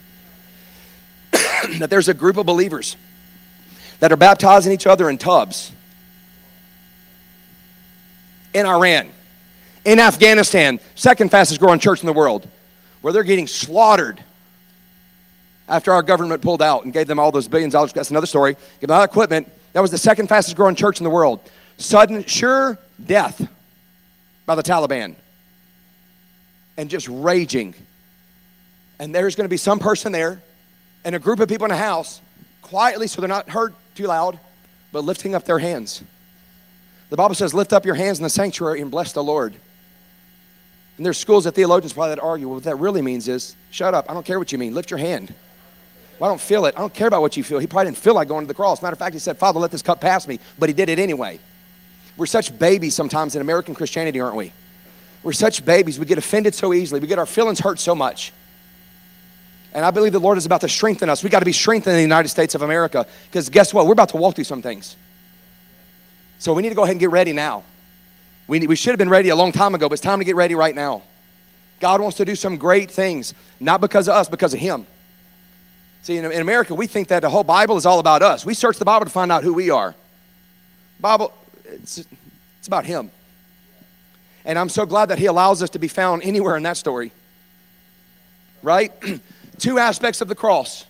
that 1.80 1.90
there's 1.90 2.08
a 2.08 2.14
group 2.14 2.38
of 2.38 2.46
believers 2.46 2.96
that 4.00 4.12
are 4.12 4.18
baptizing 4.18 4.72
each 4.72 4.88
other 4.88 5.10
in 5.10 5.18
tubs 5.18 5.72
in 8.54 8.66
Iran, 8.66 9.10
in 9.86 10.00
Afghanistan, 10.00 10.80
second 10.96 11.30
fastest 11.30 11.60
growing 11.60 11.80
church 11.80 12.02
in 12.02 12.06
the 12.06 12.14
world, 12.14 12.48
where 13.02 13.12
they're 13.14 13.24
getting 13.24 13.48
slaughtered 13.48 14.24
after 15.68 15.92
our 15.92 16.04
government 16.04 16.42
pulled 16.42 16.62
out 16.62 16.84
and 16.84 16.94
gave 16.94 17.08
them 17.08 17.20
all 17.20 17.32
those 17.32 17.48
billions 17.48 17.74
of 17.74 17.80
dollars. 17.80 17.94
That's 17.94 18.12
another 18.12 18.28
story. 18.28 18.56
Give 18.80 18.88
them 18.88 18.98
all 18.98 19.04
equipment. 19.04 19.52
That 19.74 19.82
was 19.82 19.92
the 19.92 19.98
second 19.98 20.28
fastest 20.28 20.56
growing 20.56 20.76
church 20.76 21.00
in 21.00 21.04
the 21.04 21.10
world. 21.10 21.40
Sudden, 21.78 22.26
sure 22.26 22.78
death 23.04 23.48
by 24.46 24.56
the 24.56 24.64
Taliban. 24.64 25.16
And 26.78 26.90
just 26.90 27.08
raging. 27.08 27.76
And 29.00 29.14
there's 29.14 29.36
going 29.36 29.46
to 29.46 29.50
be 29.50 29.58
some 29.58 29.80
person 29.80 30.12
there 30.12 30.42
and 31.04 31.16
a 31.16 31.20
group 31.20 31.40
of 31.40 31.50
people 31.50 31.66
in 31.66 31.72
a 31.72 31.78
house, 31.78 32.22
quietly 32.62 33.08
so 33.08 33.22
they're 33.22 33.28
not 33.28 33.50
heard 33.50 33.74
too 33.96 34.08
loud, 34.08 34.40
but 34.92 35.04
lifting 35.04 35.36
up 35.36 35.44
their 35.44 35.60
hands. 35.60 36.04
The 37.10 37.18
Bible 37.18 37.36
says, 37.36 37.54
Lift 37.54 37.74
up 37.74 37.86
your 37.86 37.96
hands 37.96 38.20
in 38.20 38.24
the 38.24 38.30
sanctuary 38.30 38.82
and 38.82 38.90
bless 38.90 39.12
the 39.14 39.24
Lord. 39.24 39.54
And 40.98 41.06
there's 41.06 41.18
schools 41.18 41.46
of 41.46 41.56
theologians 41.56 41.94
probably 41.94 42.16
that 42.16 42.22
argue, 42.22 42.48
well, 42.48 42.56
what 42.56 42.64
that 42.66 42.76
really 42.76 43.02
means 43.02 43.28
is, 43.28 43.56
shut 43.72 43.94
up, 43.94 44.10
I 44.10 44.14
don't 44.14 44.26
care 44.26 44.38
what 44.38 44.52
you 44.52 44.58
mean, 44.58 44.74
lift 44.74 44.92
your 44.92 45.00
hand. 45.00 45.34
Well, 46.20 46.30
I 46.30 46.32
don't 46.32 46.42
feel 46.42 46.66
it. 46.66 46.76
I 46.78 46.82
don't 46.82 46.94
care 46.94 47.08
about 47.08 47.22
what 47.22 47.36
you 47.36 47.44
feel. 47.44 47.60
He 47.60 47.68
probably 47.68 47.92
didn't 47.92 47.98
feel 47.98 48.14
like 48.14 48.28
going 48.28 48.44
to 48.44 48.48
the 48.48 48.54
cross. 48.54 48.82
Matter 48.82 48.94
of 48.94 49.00
fact, 49.00 49.14
he 49.14 49.20
said, 49.20 49.38
Father, 49.38 49.60
let 49.60 49.72
this 49.72 49.82
cup 49.82 50.00
pass 50.00 50.28
me, 50.28 50.40
but 50.60 50.70
he 50.70 50.74
did 50.74 50.90
it 50.90 51.00
anyway. 51.00 51.40
We're 52.16 52.28
such 52.28 52.58
babies 52.58 52.94
sometimes 52.94 53.36
in 53.36 53.42
American 53.42 53.74
Christianity, 53.74 54.20
aren't 54.22 54.36
we? 54.36 54.54
We're 55.24 55.34
such 55.34 55.66
babies. 55.66 55.98
We 56.00 56.06
get 56.06 56.18
offended 56.18 56.54
so 56.54 56.74
easily. 56.74 57.00
We 57.00 57.08
get 57.08 57.18
our 57.18 57.26
feelings 57.26 57.60
hurt 57.60 57.80
so 57.80 57.96
much. 57.96 58.32
And 59.74 59.84
I 59.84 59.90
believe 59.90 60.14
the 60.14 60.20
Lord 60.20 60.38
is 60.38 60.46
about 60.46 60.62
to 60.62 60.70
strengthen 60.70 61.10
us. 61.10 61.24
We 61.24 61.30
got 61.32 61.40
to 61.40 61.46
be 61.46 61.54
strengthened 61.54 61.94
in 61.94 61.98
the 61.98 62.04
United 62.04 62.30
States 62.30 62.54
of 62.54 62.62
America 62.62 63.08
because 63.26 63.50
guess 63.50 63.74
what? 63.74 63.88
We're 63.88 63.94
about 63.94 64.10
to 64.10 64.18
walk 64.18 64.36
through 64.36 64.44
some 64.44 64.62
things. 64.62 64.96
So 66.38 66.54
we 66.54 66.62
need 66.62 66.70
to 66.70 66.76
go 66.76 66.84
ahead 66.84 66.92
and 66.92 67.00
get 67.00 67.10
ready 67.10 67.34
now. 67.34 67.64
We, 68.48 68.66
we 68.68 68.76
should 68.76 68.92
have 68.92 69.00
been 69.00 69.10
ready 69.10 69.30
a 69.30 69.36
long 69.36 69.52
time 69.52 69.74
ago, 69.76 69.88
but 69.88 69.94
it's 69.94 70.02
time 70.02 70.20
to 70.20 70.26
get 70.26 70.36
ready 70.36 70.56
right 70.56 70.76
now. 70.76 71.04
God 71.80 72.02
wants 72.02 72.18
to 72.18 72.26
do 72.26 72.36
some 72.36 72.58
great 72.58 72.92
things, 72.92 73.34
not 73.60 73.82
because 73.82 74.08
of 74.08 74.16
us, 74.16 74.30
because 74.30 74.54
of 74.54 74.60
Him. 74.60 74.86
See, 76.04 76.18
in, 76.18 76.26
in 76.26 76.42
America, 76.42 76.76
we 76.76 76.88
think 76.88 77.08
that 77.10 77.22
the 77.22 77.30
whole 77.30 77.44
Bible 77.44 77.78
is 77.78 77.86
all 77.86 78.00
about 78.00 78.22
us. 78.22 78.46
We 78.46 78.54
search 78.54 78.78
the 78.78 78.86
Bible 78.86 79.06
to 79.06 79.12
find 79.12 79.32
out 79.32 79.44
who 79.44 79.54
we 79.54 79.70
are. 79.70 79.96
Bible, 81.00 81.34
it's, 81.66 82.00
it's 82.60 82.68
about 82.68 82.86
Him. 82.86 83.12
And 84.46 84.60
I'm 84.60 84.70
so 84.70 84.86
glad 84.86 85.08
that 85.08 85.20
He 85.20 85.26
allows 85.26 85.64
us 85.64 85.70
to 85.72 85.80
be 85.80 85.88
found 85.88 86.24
anywhere 86.24 86.58
in 86.58 86.64
that 86.64 86.78
story. 86.78 87.12
Right? 88.62 88.92
Two 89.60 89.80
aspects 89.80 90.22
of 90.22 90.28
the 90.28 90.36
cross. 90.36 90.86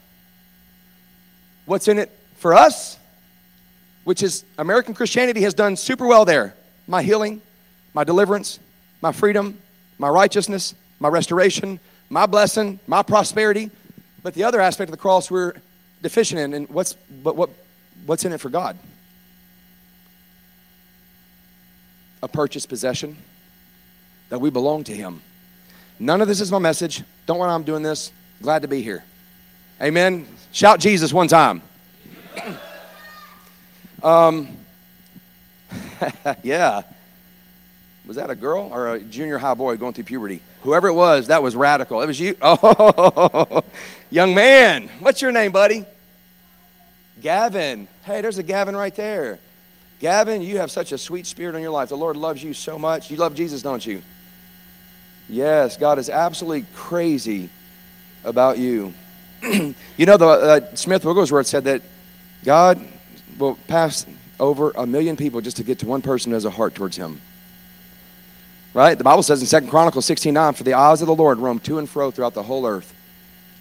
What's 1.65 1.88
in 1.88 2.00
it 2.00 2.12
for 2.38 2.53
us, 2.53 2.98
which 4.03 4.22
is 4.22 4.43
American 4.57 4.93
Christianity 4.93 5.41
has 5.41 5.53
done 5.53 5.75
super 5.75 6.07
well 6.07 6.25
there. 6.25 6.55
My 6.87 7.01
healing, 7.01 7.41
my 7.93 8.03
deliverance, 8.03 8.59
my 9.01 9.11
freedom, 9.11 9.59
my 9.97 10.09
righteousness, 10.09 10.75
my 10.99 11.07
restoration, 11.09 11.79
my 12.09 12.25
blessing, 12.25 12.79
my 12.87 13.03
prosperity. 13.03 13.71
But 14.21 14.33
the 14.33 14.43
other 14.43 14.61
aspect 14.61 14.89
of 14.89 14.91
the 14.91 15.01
cross 15.01 15.29
we're 15.29 15.53
deficient 16.01 16.39
in, 16.39 16.53
and 16.53 16.69
what's 16.69 16.93
but 16.93 17.36
what 17.36 17.49
what's 18.05 18.25
in 18.25 18.34
it 18.34 18.39
for 18.39 18.49
God? 18.49 18.77
A 22.21 22.27
purchased 22.27 22.69
possession 22.69 23.17
that 24.29 24.39
we 24.39 24.49
belong 24.49 24.84
to 24.86 24.93
Him. 24.93 25.21
None 25.99 26.21
of 26.21 26.27
this 26.27 26.41
is 26.41 26.51
my 26.51 26.60
message. 26.60 27.03
Don't 27.25 27.38
worry, 27.38 27.51
I'm 27.51 27.63
doing 27.63 27.84
this. 27.84 28.12
Glad 28.41 28.62
to 28.63 28.67
be 28.67 28.81
here. 28.81 29.03
Amen. 29.81 30.25
Shout 30.51 30.79
Jesus 30.79 31.12
one 31.13 31.27
time. 31.27 31.62
um, 34.03 34.58
yeah. 36.43 36.81
Was 38.05 38.17
that 38.17 38.29
a 38.29 38.36
girl 38.36 38.69
or 38.73 38.95
a 38.95 38.99
junior 38.99 39.38
high 39.38 39.53
boy 39.53 39.77
going 39.77 39.93
through 39.93 40.03
puberty? 40.03 40.41
Whoever 40.63 40.88
it 40.88 40.93
was, 40.93 41.27
that 41.27 41.41
was 41.41 41.55
radical. 41.55 42.01
It 42.01 42.07
was 42.07 42.19
you. 42.19 42.36
Oh, 42.41 43.63
young 44.09 44.36
man. 44.36 44.89
What's 44.99 45.21
your 45.21 45.31
name, 45.31 45.51
buddy? 45.51 45.86
Gavin. 47.21 47.88
Hey, 48.03 48.21
there's 48.21 48.38
a 48.38 48.43
Gavin 48.43 48.75
right 48.75 48.93
there. 48.95 49.39
Gavin, 49.99 50.41
you 50.41 50.57
have 50.57 50.69
such 50.69 50.91
a 50.91 50.97
sweet 50.97 51.25
spirit 51.25 51.55
in 51.55 51.62
your 51.62 51.71
life. 51.71 51.89
The 51.89 51.97
Lord 51.97 52.17
loves 52.17 52.43
you 52.43 52.53
so 52.53 52.77
much. 52.77 53.09
You 53.09 53.17
love 53.17 53.36
Jesus, 53.36 53.62
don't 53.62 53.86
you? 53.86 54.01
Yes, 55.29 55.77
God 55.77 55.99
is 55.99 56.09
absolutely 56.09 56.65
crazy 56.73 57.49
about 58.25 58.57
you. 58.57 58.93
you 59.43 60.05
know, 60.05 60.17
the 60.17 60.27
uh, 60.27 60.75
Smith 60.75 61.05
Wigglesworth 61.05 61.47
said 61.47 61.63
that 61.63 61.81
God 62.43 62.86
will 63.38 63.55
pass 63.67 64.05
over 64.43 64.71
a 64.71 64.86
million 64.86 65.15
people 65.15 65.39
just 65.39 65.56
to 65.58 65.63
get 65.63 65.79
to 65.79 65.88
one 65.88 66.01
person 66.01 66.32
who 66.32 66.34
has 66.34 66.43
a 66.43 66.49
heart 66.49 66.75
towards 66.75 66.97
Him. 66.97 67.21
Right? 68.73 68.97
The 68.97 69.03
Bible 69.03 69.23
says 69.23 69.39
in 69.39 69.47
Second 69.47 69.69
Chronicles 69.69 70.06
16 70.06 70.34
9, 70.34 70.53
For 70.53 70.63
the 70.63 70.73
eyes 70.73 71.01
of 71.01 71.08
the 71.08 71.15
Lord 71.15 71.39
roam 71.39 71.60
to 71.60 71.79
and 71.79 71.89
fro 71.89 72.12
throughout 72.12 72.34
the 72.34 72.43
whole 72.43 72.67
earth 72.67 72.93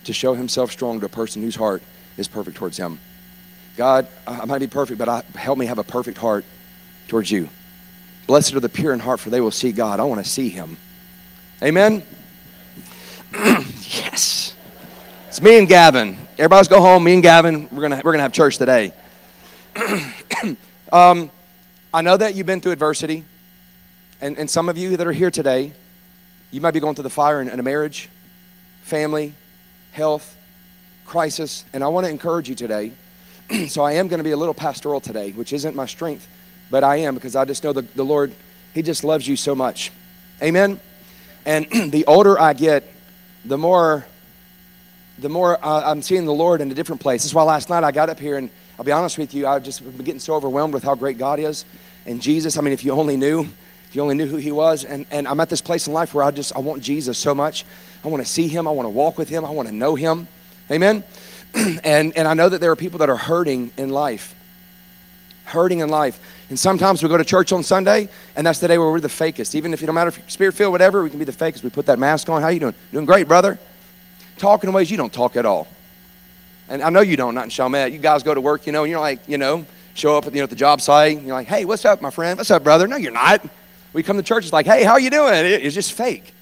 to 0.05 0.13
show 0.13 0.35
Himself 0.35 0.73
strong 0.73 0.99
to 0.99 1.07
a 1.07 1.09
person 1.09 1.41
whose 1.41 1.55
heart 1.55 1.83
is 2.17 2.27
perfect 2.27 2.57
towards 2.57 2.77
Him. 2.77 2.99
God, 3.77 4.09
I 4.27 4.45
might 4.45 4.59
be 4.59 4.67
perfect, 4.67 4.99
but 4.99 5.09
I, 5.09 5.23
help 5.37 5.57
me 5.57 5.67
have 5.67 5.79
a 5.79 5.85
perfect 5.85 6.19
heart 6.19 6.45
towards 7.07 7.31
you. 7.31 7.49
Blessed 8.27 8.55
are 8.55 8.61
the 8.61 8.69
pure 8.69 8.93
in 8.93 8.99
heart, 8.99 9.21
for 9.21 9.31
they 9.31 9.41
will 9.41 9.53
see 9.53 9.71
God. 9.71 10.01
I 10.01 10.05
want 10.05 10.23
to 10.23 10.29
see 10.29 10.49
Him. 10.49 10.77
Amen? 11.63 12.03
yes. 13.33 14.55
It's 15.29 15.41
me 15.41 15.59
and 15.59 15.69
Gavin. 15.69 16.19
Everybody's 16.39 16.69
go 16.69 16.81
home. 16.81 17.05
Me 17.05 17.15
and 17.15 17.23
Gavin, 17.23 17.69
we're 17.71 17.89
going 17.89 18.03
we're 18.03 18.13
gonna 18.13 18.23
have 18.23 18.33
church 18.33 18.59
today. 18.59 18.93
um, 20.93 21.31
I 21.93 22.03
know 22.03 22.17
that 22.17 22.35
you've 22.35 22.47
been 22.47 22.61
through 22.61 22.73
adversity. 22.73 23.25
And, 24.21 24.39
and 24.39 24.49
some 24.49 24.69
of 24.69 24.79
you 24.79 24.97
that 24.97 25.07
are 25.07 25.13
here 25.13 25.31
today, 25.31 25.73
you 26.51 26.61
might 26.61 26.71
be 26.73 26.81
going 26.81 26.95
through 26.95 27.05
the 27.05 27.11
fire 27.11 27.41
in, 27.41 27.49
in 27.49 27.59
a 27.59 27.63
marriage, 27.63 28.09
family, 28.83 29.35
health, 29.91 30.37
crisis. 31.07 31.65
And 31.73 31.83
I 31.83 31.89
want 31.89 32.07
to 32.07 32.11
encourage 32.11 32.49
you 32.49 32.55
today. 32.55 32.93
so 33.69 33.83
I 33.83 33.95
am 33.95 34.07
going 34.07 34.19
to 34.19 34.25
be 34.25 34.31
a 34.31 34.37
little 34.37 34.55
pastoral 34.55 35.01
today, 35.01 35.33
which 35.33 35.53
isn't 35.53 35.75
my 35.75 35.87
strength, 35.87 36.29
but 36.71 36.85
I 36.85 36.97
am 36.97 37.15
because 37.15 37.35
I 37.35 37.45
just 37.47 37.65
know 37.65 37.73
the, 37.73 37.83
the 37.83 38.05
Lord, 38.05 38.33
He 38.75 38.83
just 38.83 39.03
loves 39.03 39.27
you 39.27 39.35
so 39.35 39.55
much. 39.55 39.91
Amen. 40.43 40.79
And 41.45 41.67
the 41.91 42.05
older 42.07 42.39
I 42.39 42.53
get, 42.53 42.89
the 43.45 43.59
more 43.59 44.07
the 45.19 45.29
more 45.29 45.59
uh, 45.65 45.91
I'm 45.91 46.03
seeing 46.03 46.25
the 46.25 46.35
Lord 46.35 46.61
in 46.61 46.71
a 46.71 46.75
different 46.75 47.01
place. 47.01 47.23
That's 47.23 47.35
why 47.35 47.43
last 47.43 47.69
night 47.69 47.85
I 47.85 47.93
got 47.93 48.09
up 48.09 48.19
here 48.19 48.39
and 48.39 48.51
I'll 48.79 48.85
be 48.85 48.93
honest 48.93 49.19
with 49.19 49.35
you, 49.35 49.47
I've 49.47 49.63
just 49.63 49.85
been 49.85 50.05
getting 50.05 50.21
so 50.21 50.35
overwhelmed 50.35 50.75
with 50.75 50.83
how 50.83 50.95
great 50.95 51.19
God 51.19 51.39
is. 51.39 51.65
And 52.07 52.21
Jesus, 52.21 52.57
I 52.57 52.63
mean, 52.63 52.73
if 52.73 52.85
you 52.85 52.93
only 52.93 53.17
knew, 53.17 53.47
if 53.93 53.97
you 53.97 54.03
only 54.03 54.15
knew 54.15 54.27
who 54.27 54.39
he 54.39 54.53
was. 54.53 54.85
And, 54.85 55.05
and 55.11 55.29
I'm 55.29 55.39
at 55.41 55.51
this 55.51 55.61
place 55.61 55.87
in 55.87 55.93
life 55.93 56.15
where 56.15 56.25
I 56.25 56.31
just, 56.31 56.57
I 56.57 56.61
want 56.61 56.83
Jesus 56.83 57.19
so 57.19 57.35
much. 57.35 57.67
I 58.03 58.09
want 58.09 58.25
to 58.25 58.29
see 58.29 58.49
him. 58.49 58.67
I 58.67 58.71
want 58.71 58.87
to 58.87 58.91
walk 58.91 59.19
with 59.19 59.29
him. 59.29 59.45
I 59.45 59.51
want 59.51 59.69
to 59.69 59.75
know 59.75 59.95
him. 59.95 60.29
Amen. 60.71 61.05
and, 61.55 62.17
and 62.17 62.27
I 62.27 62.33
know 62.33 62.49
that 62.49 62.61
there 62.61 62.71
are 62.71 62.77
people 62.77 63.01
that 63.01 63.11
are 63.11 63.19
hurting 63.19 63.71
in 63.77 63.91
life. 63.91 64.35
Hurting 65.45 65.81
in 65.81 65.91
life. 65.91 66.19
And 66.49 66.59
sometimes 66.59 67.03
we 67.03 67.09
go 67.11 67.19
to 67.19 67.25
church 67.25 67.53
on 67.53 67.63
Sunday, 67.63 68.09
and 68.35 68.47
that's 68.47 68.61
the 68.61 68.69
day 68.69 68.79
where 68.79 68.91
we're 68.91 69.01
the 69.01 69.09
fakest. 69.09 69.55
Even 69.55 69.75
if 69.75 69.83
you 69.83 69.87
don't 69.87 69.95
matter 69.95 70.09
if 70.09 70.17
you're 70.17 70.29
spirit 70.29 70.55
filled, 70.55 70.73
whatever, 70.73 71.03
we 71.03 71.11
can 71.11 71.19
be 71.19 71.27
the 71.27 71.33
fakest. 71.33 71.63
We 71.63 71.69
put 71.69 71.87
that 71.87 71.99
mask 71.99 72.31
on. 72.31 72.41
How 72.41 72.49
you 72.49 72.61
doing? 72.61 72.75
Doing 72.93 73.05
great, 73.05 73.29
brother. 73.29 73.59
Talking 74.39 74.69
in 74.69 74.75
ways 74.75 74.91
you 74.91 74.97
don't 74.97 75.13
talk 75.13 75.37
at 75.37 75.45
all. 75.45 75.69
And 76.69 76.83
I 76.83 76.91
know 76.91 77.01
you 77.01 77.17
don't, 77.17 77.35
not 77.35 77.45
in 77.45 77.51
Chalmette. 77.51 77.93
You 77.93 77.99
guys 77.99 78.23
go 78.23 78.35
to 78.35 78.41
work, 78.41 78.67
you 78.67 78.73
know, 78.73 78.85
and 78.85 78.91
you're 78.91 79.01
like, 79.01 79.29
you 79.29 79.39
know, 79.39 79.67
show 79.95 80.17
up 80.17 80.27
at, 80.27 80.33
you 80.33 80.39
know, 80.39 80.45
at 80.45 80.51
the 80.51 80.57
job 80.57 80.81
site. 80.81 81.21
You're 81.23 81.35
like, 81.35 81.49
hey, 81.49 81.65
what's 81.65 81.85
up, 81.85 82.01
my 82.01 82.11
friend? 82.11 82.39
What's 82.39 82.51
up, 82.51 82.65
brother? 82.65 82.87
No, 82.87 82.97
you're 82.97 83.13
not. 83.13 83.45
We 83.93 84.03
come 84.03 84.17
to 84.17 84.23
church, 84.23 84.45
it's 84.45 84.53
like, 84.53 84.67
hey, 84.67 84.85
how 84.85 84.97
you 84.97 85.11
doing? 85.11 85.35
It's 85.35 85.75
just 85.75 85.93
fake, 85.93 86.33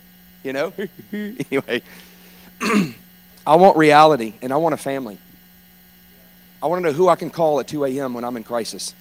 you 0.45 0.53
know? 0.53 0.73
anyway, 1.13 1.83
I 3.47 3.57
want 3.57 3.77
reality, 3.77 4.35
and 4.41 4.53
I 4.53 4.57
want 4.57 4.75
a 4.75 4.79
family. 4.79 5.19
I 6.63 6.67
want 6.67 6.83
to 6.83 6.91
know 6.91 6.93
who 6.93 7.09
I 7.09 7.17
can 7.17 7.31
call 7.31 7.59
at 7.59 7.67
2 7.67 7.85
a.m. 7.87 8.15
when 8.15 8.25
I'm 8.25 8.37
in 8.37 8.45
crisis. 8.45 8.95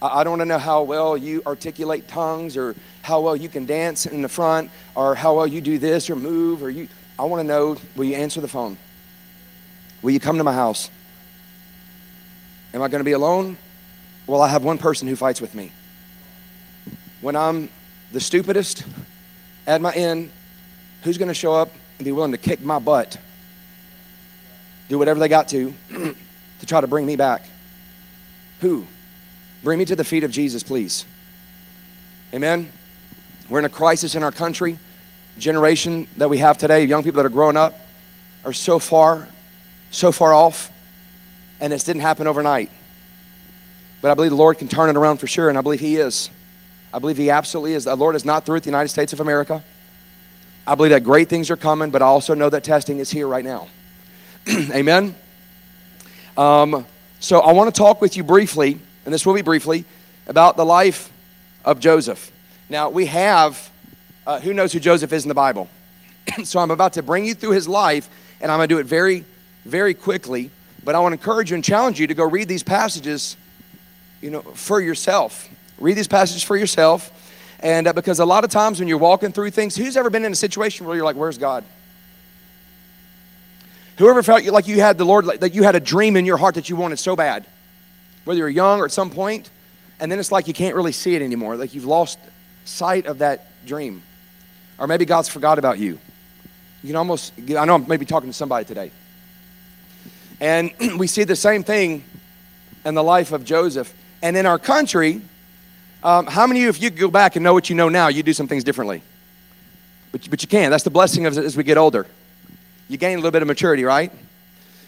I 0.00 0.24
don't 0.24 0.32
want 0.32 0.42
to 0.42 0.46
know 0.46 0.58
how 0.58 0.82
well 0.82 1.16
you 1.16 1.42
articulate 1.46 2.06
tongues 2.06 2.56
or 2.56 2.74
how 3.02 3.20
well 3.22 3.34
you 3.34 3.48
can 3.48 3.64
dance 3.66 4.06
in 4.06 4.22
the 4.22 4.28
front 4.28 4.70
or 4.94 5.14
how 5.14 5.34
well 5.34 5.46
you 5.46 5.60
do 5.60 5.78
this 5.78 6.10
or 6.10 6.16
move 6.16 6.62
or 6.62 6.70
you. 6.70 6.88
I 7.18 7.24
want 7.24 7.40
to 7.40 7.46
know 7.46 7.76
will 7.96 8.04
you 8.04 8.14
answer 8.14 8.40
the 8.40 8.48
phone? 8.48 8.76
Will 10.06 10.12
you 10.12 10.20
come 10.20 10.38
to 10.38 10.44
my 10.44 10.52
house? 10.52 10.88
Am 12.72 12.80
I 12.80 12.86
going 12.86 13.00
to 13.00 13.04
be 13.04 13.10
alone? 13.10 13.56
Well, 14.28 14.40
I 14.40 14.46
have 14.46 14.62
one 14.62 14.78
person 14.78 15.08
who 15.08 15.16
fights 15.16 15.40
with 15.40 15.52
me? 15.52 15.72
When 17.22 17.34
I'm 17.34 17.68
the 18.12 18.20
stupidest 18.20 18.84
at 19.66 19.80
my 19.80 19.92
end, 19.92 20.30
who's 21.02 21.18
going 21.18 21.26
to 21.26 21.34
show 21.34 21.54
up 21.54 21.72
and 21.98 22.04
be 22.04 22.12
willing 22.12 22.30
to 22.30 22.38
kick 22.38 22.60
my 22.60 22.78
butt, 22.78 23.18
do 24.88 24.96
whatever 24.96 25.18
they 25.18 25.26
got 25.26 25.48
to 25.48 25.74
to 25.90 26.66
try 26.66 26.80
to 26.80 26.86
bring 26.86 27.04
me 27.04 27.16
back? 27.16 27.44
Who? 28.60 28.86
Bring 29.64 29.80
me 29.80 29.86
to 29.86 29.96
the 29.96 30.04
feet 30.04 30.22
of 30.22 30.30
Jesus, 30.30 30.62
please. 30.62 31.04
Amen. 32.32 32.70
We're 33.48 33.58
in 33.58 33.64
a 33.64 33.68
crisis 33.68 34.14
in 34.14 34.22
our 34.22 34.30
country. 34.30 34.78
Generation 35.36 36.06
that 36.16 36.30
we 36.30 36.38
have 36.38 36.58
today, 36.58 36.84
young 36.84 37.02
people 37.02 37.20
that 37.20 37.26
are 37.26 37.28
growing 37.28 37.56
up, 37.56 37.74
are 38.44 38.52
so 38.52 38.78
far, 38.78 39.26
so 39.96 40.12
far 40.12 40.34
off, 40.34 40.70
and 41.60 41.72
this 41.72 41.84
didn't 41.84 42.02
happen 42.02 42.26
overnight. 42.26 42.70
But 44.02 44.10
I 44.10 44.14
believe 44.14 44.30
the 44.30 44.36
Lord 44.36 44.58
can 44.58 44.68
turn 44.68 44.90
it 44.90 44.96
around 44.96 45.18
for 45.18 45.26
sure, 45.26 45.48
and 45.48 45.56
I 45.56 45.62
believe 45.62 45.80
He 45.80 45.96
is. 45.96 46.30
I 46.92 46.98
believe 46.98 47.16
He 47.16 47.30
absolutely 47.30 47.72
is. 47.72 47.84
The 47.84 47.96
Lord 47.96 48.14
is 48.14 48.24
not 48.24 48.44
through 48.44 48.56
with 48.56 48.64
the 48.64 48.70
United 48.70 48.88
States 48.88 49.12
of 49.12 49.20
America. 49.20 49.64
I 50.66 50.74
believe 50.74 50.90
that 50.90 51.02
great 51.02 51.28
things 51.28 51.50
are 51.50 51.56
coming, 51.56 51.90
but 51.90 52.02
I 52.02 52.06
also 52.06 52.34
know 52.34 52.50
that 52.50 52.62
testing 52.62 52.98
is 52.98 53.10
here 53.10 53.26
right 53.26 53.44
now. 53.44 53.68
Amen. 54.48 55.14
Um, 56.36 56.86
so 57.18 57.40
I 57.40 57.52
want 57.52 57.74
to 57.74 57.78
talk 57.78 58.00
with 58.00 58.16
you 58.16 58.22
briefly, 58.22 58.78
and 59.04 59.14
this 59.14 59.24
will 59.24 59.34
be 59.34 59.42
briefly, 59.42 59.86
about 60.26 60.56
the 60.56 60.64
life 60.64 61.10
of 61.64 61.80
Joseph. 61.80 62.30
Now, 62.68 62.90
we 62.90 63.06
have, 63.06 63.70
uh, 64.26 64.40
who 64.40 64.52
knows 64.52 64.72
who 64.72 64.80
Joseph 64.80 65.12
is 65.12 65.24
in 65.24 65.28
the 65.28 65.34
Bible? 65.34 65.70
so 66.44 66.60
I'm 66.60 66.70
about 66.70 66.94
to 66.94 67.02
bring 67.02 67.24
you 67.24 67.34
through 67.34 67.52
his 67.52 67.66
life, 67.66 68.10
and 68.40 68.50
I'm 68.50 68.58
going 68.58 68.68
to 68.68 68.74
do 68.74 68.78
it 68.78 68.86
very, 68.86 69.24
very 69.66 69.94
quickly. 69.94 70.50
But 70.84 70.94
I 70.94 71.00
want 71.00 71.12
to 71.12 71.18
encourage 71.18 71.50
you 71.50 71.56
and 71.56 71.64
challenge 71.64 71.98
you 71.98 72.06
to 72.06 72.14
go 72.14 72.24
read 72.24 72.48
these 72.48 72.62
passages, 72.62 73.36
you 74.22 74.30
know, 74.30 74.42
for 74.42 74.80
yourself. 74.80 75.48
Read 75.78 75.94
these 75.94 76.08
passages 76.08 76.42
for 76.42 76.56
yourself. 76.56 77.12
And 77.60 77.88
uh, 77.88 77.92
because 77.92 78.20
a 78.20 78.24
lot 78.24 78.44
of 78.44 78.50
times 78.50 78.78
when 78.78 78.88
you're 78.88 78.98
walking 78.98 79.32
through 79.32 79.50
things, 79.50 79.74
who's 79.74 79.96
ever 79.96 80.10
been 80.10 80.24
in 80.24 80.32
a 80.32 80.36
situation 80.36 80.86
where 80.86 80.94
you're 80.94 81.04
like, 81.04 81.16
where's 81.16 81.38
God? 81.38 81.64
Whoever 83.98 84.22
felt 84.22 84.44
like 84.44 84.68
you 84.68 84.80
had 84.80 84.98
the 84.98 85.04
Lord, 85.04 85.24
like, 85.24 85.40
that 85.40 85.54
you 85.54 85.62
had 85.62 85.74
a 85.74 85.80
dream 85.80 86.16
in 86.16 86.26
your 86.26 86.36
heart 86.36 86.54
that 86.54 86.68
you 86.68 86.76
wanted 86.76 86.98
so 86.98 87.16
bad, 87.16 87.46
whether 88.24 88.38
you're 88.38 88.48
young 88.48 88.80
or 88.80 88.84
at 88.84 88.92
some 88.92 89.10
point, 89.10 89.50
and 89.98 90.12
then 90.12 90.18
it's 90.18 90.30
like 90.30 90.48
you 90.48 90.54
can't 90.54 90.76
really 90.76 90.92
see 90.92 91.14
it 91.14 91.22
anymore. 91.22 91.56
Like 91.56 91.74
you've 91.74 91.86
lost 91.86 92.18
sight 92.66 93.06
of 93.06 93.18
that 93.18 93.46
dream. 93.64 94.02
Or 94.78 94.86
maybe 94.86 95.06
God's 95.06 95.30
forgot 95.30 95.58
about 95.58 95.78
you. 95.78 95.98
You 96.82 96.88
can 96.88 96.96
almost, 96.96 97.32
I 97.38 97.64
know 97.64 97.74
I'm 97.74 97.88
maybe 97.88 98.04
talking 98.04 98.28
to 98.28 98.34
somebody 98.34 98.66
today. 98.66 98.90
And 100.40 100.72
we 100.98 101.06
see 101.06 101.24
the 101.24 101.36
same 101.36 101.62
thing 101.62 102.04
in 102.84 102.94
the 102.94 103.02
life 103.02 103.32
of 103.32 103.44
Joseph. 103.44 103.92
And 104.22 104.36
in 104.36 104.46
our 104.46 104.58
country, 104.58 105.20
um, 106.02 106.26
how 106.26 106.46
many 106.46 106.60
of 106.60 106.64
you, 106.64 106.68
if 106.68 106.82
you 106.82 106.90
go 106.90 107.10
back 107.10 107.36
and 107.36 107.42
know 107.42 107.54
what 107.54 107.68
you 107.70 107.76
know 107.76 107.88
now, 107.88 108.08
you 108.08 108.22
do 108.22 108.32
some 108.32 108.48
things 108.48 108.64
differently? 108.64 109.02
But, 110.12 110.28
but 110.30 110.42
you 110.42 110.48
can. 110.48 110.70
That's 110.70 110.84
the 110.84 110.90
blessing 110.90 111.26
of 111.26 111.36
as 111.36 111.56
we 111.56 111.64
get 111.64 111.78
older 111.78 112.06
you 112.88 112.96
gain 112.96 113.14
a 113.14 113.16
little 113.16 113.30
bit 113.30 113.42
of 113.42 113.48
maturity, 113.48 113.84
right? 113.84 114.12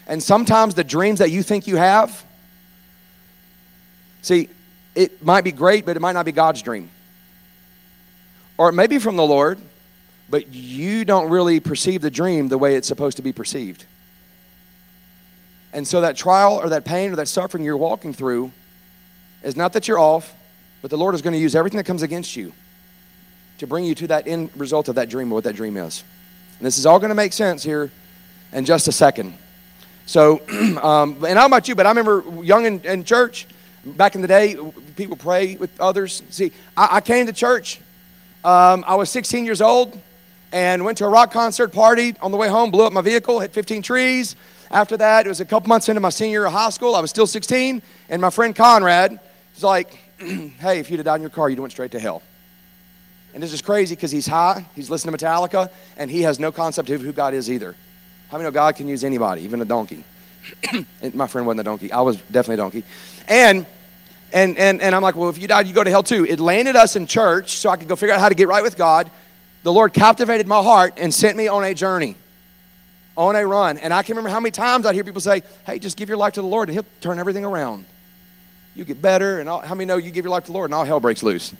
And 0.07 0.21
sometimes 0.21 0.75
the 0.75 0.83
dreams 0.83 1.19
that 1.19 1.31
you 1.31 1.43
think 1.43 1.67
you 1.67 1.75
have, 1.75 2.23
see, 4.21 4.49
it 4.95 5.23
might 5.23 5.43
be 5.43 5.51
great, 5.51 5.85
but 5.85 5.95
it 5.95 5.99
might 5.99 6.13
not 6.13 6.25
be 6.25 6.31
God's 6.31 6.61
dream. 6.61 6.89
Or 8.57 8.69
it 8.69 8.73
may 8.73 8.87
be 8.87 8.99
from 8.99 9.15
the 9.15 9.25
Lord, 9.25 9.59
but 10.29 10.53
you 10.53 11.05
don't 11.05 11.29
really 11.29 11.59
perceive 11.59 12.01
the 12.01 12.11
dream 12.11 12.47
the 12.47 12.57
way 12.57 12.75
it's 12.75 12.87
supposed 12.87 13.17
to 13.17 13.23
be 13.23 13.33
perceived. 13.33 13.85
And 15.73 15.87
so 15.87 16.01
that 16.01 16.15
trial 16.15 16.59
or 16.61 16.69
that 16.69 16.85
pain 16.85 17.11
or 17.11 17.15
that 17.17 17.27
suffering 17.27 17.63
you're 17.63 17.77
walking 17.77 18.13
through 18.13 18.51
is 19.43 19.55
not 19.55 19.73
that 19.73 19.87
you're 19.87 19.99
off, 19.99 20.33
but 20.81 20.89
the 20.89 20.97
Lord 20.97 21.15
is 21.15 21.21
going 21.21 21.33
to 21.33 21.39
use 21.39 21.55
everything 21.55 21.77
that 21.77 21.85
comes 21.85 22.01
against 22.01 22.35
you 22.35 22.53
to 23.59 23.67
bring 23.67 23.83
you 23.83 23.93
to 23.95 24.07
that 24.07 24.27
end 24.27 24.49
result 24.55 24.87
of 24.87 24.95
that 24.95 25.09
dream 25.09 25.31
or 25.31 25.35
what 25.35 25.43
that 25.43 25.55
dream 25.55 25.77
is. 25.77 26.03
And 26.57 26.65
this 26.65 26.77
is 26.77 26.85
all 26.85 26.99
going 26.99 27.09
to 27.09 27.15
make 27.15 27.33
sense 27.33 27.63
here 27.63 27.91
in 28.51 28.65
just 28.65 28.87
a 28.87 28.91
second. 28.91 29.33
So, 30.05 30.41
um, 30.81 31.13
and 31.23 31.35
don't 31.35 31.45
about 31.45 31.67
you, 31.67 31.75
but 31.75 31.85
I 31.85 31.89
remember 31.89 32.23
young 32.41 32.65
in, 32.65 32.81
in, 32.81 33.03
church, 33.03 33.47
back 33.85 34.15
in 34.15 34.21
the 34.21 34.27
day, 34.27 34.57
people 34.95 35.15
pray 35.15 35.55
with 35.55 35.79
others. 35.79 36.23
See, 36.29 36.51
I, 36.75 36.97
I 36.97 37.01
came 37.01 37.27
to 37.27 37.33
church. 37.33 37.79
Um, 38.43 38.83
I 38.87 38.95
was 38.95 39.09
16 39.09 39.45
years 39.45 39.61
old 39.61 39.99
and 40.51 40.83
went 40.83 40.97
to 40.97 41.05
a 41.05 41.09
rock 41.09 41.31
concert 41.31 41.69
party 41.69 42.15
on 42.21 42.31
the 42.31 42.37
way 42.37 42.47
home, 42.47 42.71
blew 42.71 42.85
up 42.85 42.93
my 42.93 43.01
vehicle, 43.01 43.39
hit 43.39 43.51
15 43.51 43.81
trees. 43.81 44.35
After 44.71 44.97
that, 44.97 45.25
it 45.25 45.29
was 45.29 45.41
a 45.41 45.45
couple 45.45 45.67
months 45.67 45.89
into 45.89 45.99
my 45.99 46.09
senior 46.09 46.31
year 46.31 46.45
of 46.45 46.53
high 46.53 46.69
school. 46.69 46.95
I 46.95 47.01
was 47.01 47.09
still 47.09 47.27
16, 47.27 47.81
and 48.09 48.21
my 48.21 48.29
friend 48.29 48.55
Conrad 48.55 49.19
was 49.55 49.63
like, 49.63 49.93
hey, 50.19 50.79
if 50.79 50.91
you'd 50.91 50.97
have 50.97 51.05
died 51.05 51.15
in 51.15 51.21
your 51.21 51.29
car, 51.29 51.49
you'd 51.49 51.59
went 51.59 51.71
straight 51.71 51.91
to 51.91 51.99
hell. 51.99 52.21
And 53.33 53.41
this 53.41 53.53
is 53.53 53.61
crazy 53.61 53.95
because 53.95 54.11
he's 54.11 54.27
high, 54.27 54.65
he's 54.75 54.89
listening 54.89 55.15
to 55.15 55.25
Metallica, 55.25 55.69
and 55.97 56.09
he 56.09 56.23
has 56.23 56.39
no 56.39 56.51
concept 56.51 56.89
of 56.89 57.01
who 57.01 57.11
God 57.11 57.33
is 57.33 57.49
either. 57.49 57.75
How 58.29 58.37
many 58.37 58.47
know 58.47 58.51
God 58.51 58.75
can 58.75 58.87
use 58.87 59.03
anybody, 59.03 59.41
even 59.41 59.61
a 59.61 59.65
donkey? 59.65 60.03
my 61.13 61.27
friend 61.27 61.47
wasn't 61.47 61.61
a 61.61 61.63
donkey. 61.63 61.91
I 61.91 62.01
was 62.01 62.17
definitely 62.17 62.55
a 62.55 62.57
donkey. 62.57 62.83
And 63.27 63.65
and 64.31 64.57
and 64.57 64.81
and 64.81 64.95
I'm 64.95 65.01
like, 65.01 65.15
well, 65.15 65.29
if 65.29 65.39
you 65.39 65.47
died, 65.47 65.67
you 65.67 65.73
go 65.73 65.83
to 65.83 65.89
hell 65.89 66.03
too. 66.03 66.25
It 66.25 66.39
landed 66.39 66.75
us 66.75 66.95
in 66.95 67.07
church 67.07 67.57
so 67.57 67.69
I 67.69 67.77
could 67.77 67.87
go 67.87 67.95
figure 67.95 68.13
out 68.13 68.19
how 68.19 68.29
to 68.29 68.35
get 68.35 68.47
right 68.47 68.63
with 68.63 68.77
God. 68.77 69.09
The 69.63 69.73
Lord 69.73 69.93
captivated 69.93 70.47
my 70.47 70.61
heart 70.61 70.93
and 70.97 71.13
sent 71.13 71.37
me 71.37 71.47
on 71.47 71.63
a 71.63 71.73
journey, 71.73 72.15
on 73.17 73.35
a 73.35 73.45
run. 73.45 73.77
And 73.77 73.93
I 73.93 74.03
can 74.03 74.15
remember 74.15 74.29
how 74.29 74.39
many 74.39 74.51
times 74.51 74.85
I'd 74.85 74.95
hear 74.95 75.03
people 75.03 75.21
say, 75.21 75.43
hey, 75.65 75.79
just 75.79 75.97
give 75.97 76.09
your 76.09 76.17
life 76.17 76.33
to 76.33 76.41
the 76.41 76.47
Lord 76.47 76.69
and 76.69 76.73
He'll 76.73 76.85
turn 77.01 77.19
everything 77.19 77.45
around. 77.45 77.85
You 78.75 78.85
get 78.85 79.01
better. 79.01 79.39
And 79.39 79.49
all, 79.49 79.61
how 79.61 79.75
many 79.75 79.85
know 79.85 79.97
you 79.97 80.11
give 80.11 80.25
your 80.25 80.31
life 80.31 80.43
to 80.45 80.51
the 80.51 80.53
Lord 80.53 80.69
and 80.69 80.75
all 80.75 80.85
hell 80.85 80.99
breaks 80.99 81.23
loose? 81.23 81.53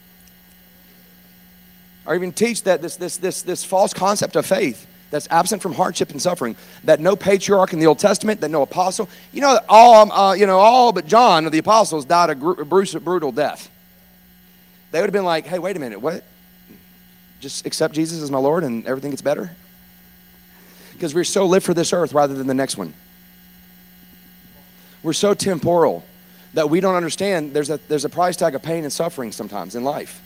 or 2.10 2.16
even 2.16 2.32
teach 2.32 2.64
that 2.64 2.82
this, 2.82 2.96
this, 2.96 3.18
this, 3.18 3.44
this 3.44 3.64
false 3.64 3.94
concept 3.94 4.36
of 4.36 4.44
faith 4.44 4.88
that's 5.12 5.28
absent 5.30 5.62
from 5.62 5.74
hardship 5.74 6.10
and 6.10 6.20
suffering, 6.20 6.56
that 6.84 7.00
no 7.00 7.16
patriarch 7.16 7.72
in 7.72 7.80
the 7.80 7.86
Old 7.86 8.00
Testament, 8.00 8.42
that 8.42 8.50
no 8.50 8.64
apostle, 8.64 9.08
you 9.32 9.42
know, 9.42 9.60
all, 9.70 10.12
uh, 10.12 10.34
you 10.34 10.48
know, 10.48 10.58
all 10.58 10.92
but 10.92 11.06
John 11.06 11.46
of 11.46 11.52
the 11.52 11.60
apostles 11.60 12.06
died 12.06 12.32
a, 12.32 12.36
gr- 12.36 12.62
a 12.62 12.66
brutal 12.66 13.32
death. 13.32 13.70
They 14.92 15.00
would 15.00 15.06
have 15.06 15.14
been 15.14 15.24
like, 15.24 15.46
hey, 15.46 15.60
wait 15.60 15.78
a 15.78 15.80
minute, 15.80 16.02
what? 16.02 16.24
Just 17.42 17.68
accept 17.68 17.94
Jesus 17.94 18.24
as 18.24 18.32
my 18.32 18.40
Lord 18.40 18.64
and 18.64 18.88
everything 18.88 19.12
gets 19.12 19.22
better? 19.22 19.52
Because 21.00 21.16
we're 21.16 21.24
so 21.24 21.46
live 21.46 21.64
for 21.64 21.74
this 21.74 21.94
earth 21.94 22.12
rather 22.12 22.34
than 22.34 22.46
the 22.46 22.54
next 22.54 22.76
one. 22.76 22.94
We're 25.02 25.14
so 25.14 25.34
temporal 25.34 26.04
that 26.56 26.70
we 26.70 26.82
don't 26.82 26.96
understand 26.96 27.54
there's 27.54 27.70
a, 27.70 27.78
there's 27.88 28.04
a 28.04 28.10
price 28.10 28.36
tag 28.36 28.54
of 28.54 28.62
pain 28.62 28.84
and 28.84 28.92
suffering 28.92 29.32
sometimes 29.32 29.76
in 29.76 29.86
life. 29.86 30.22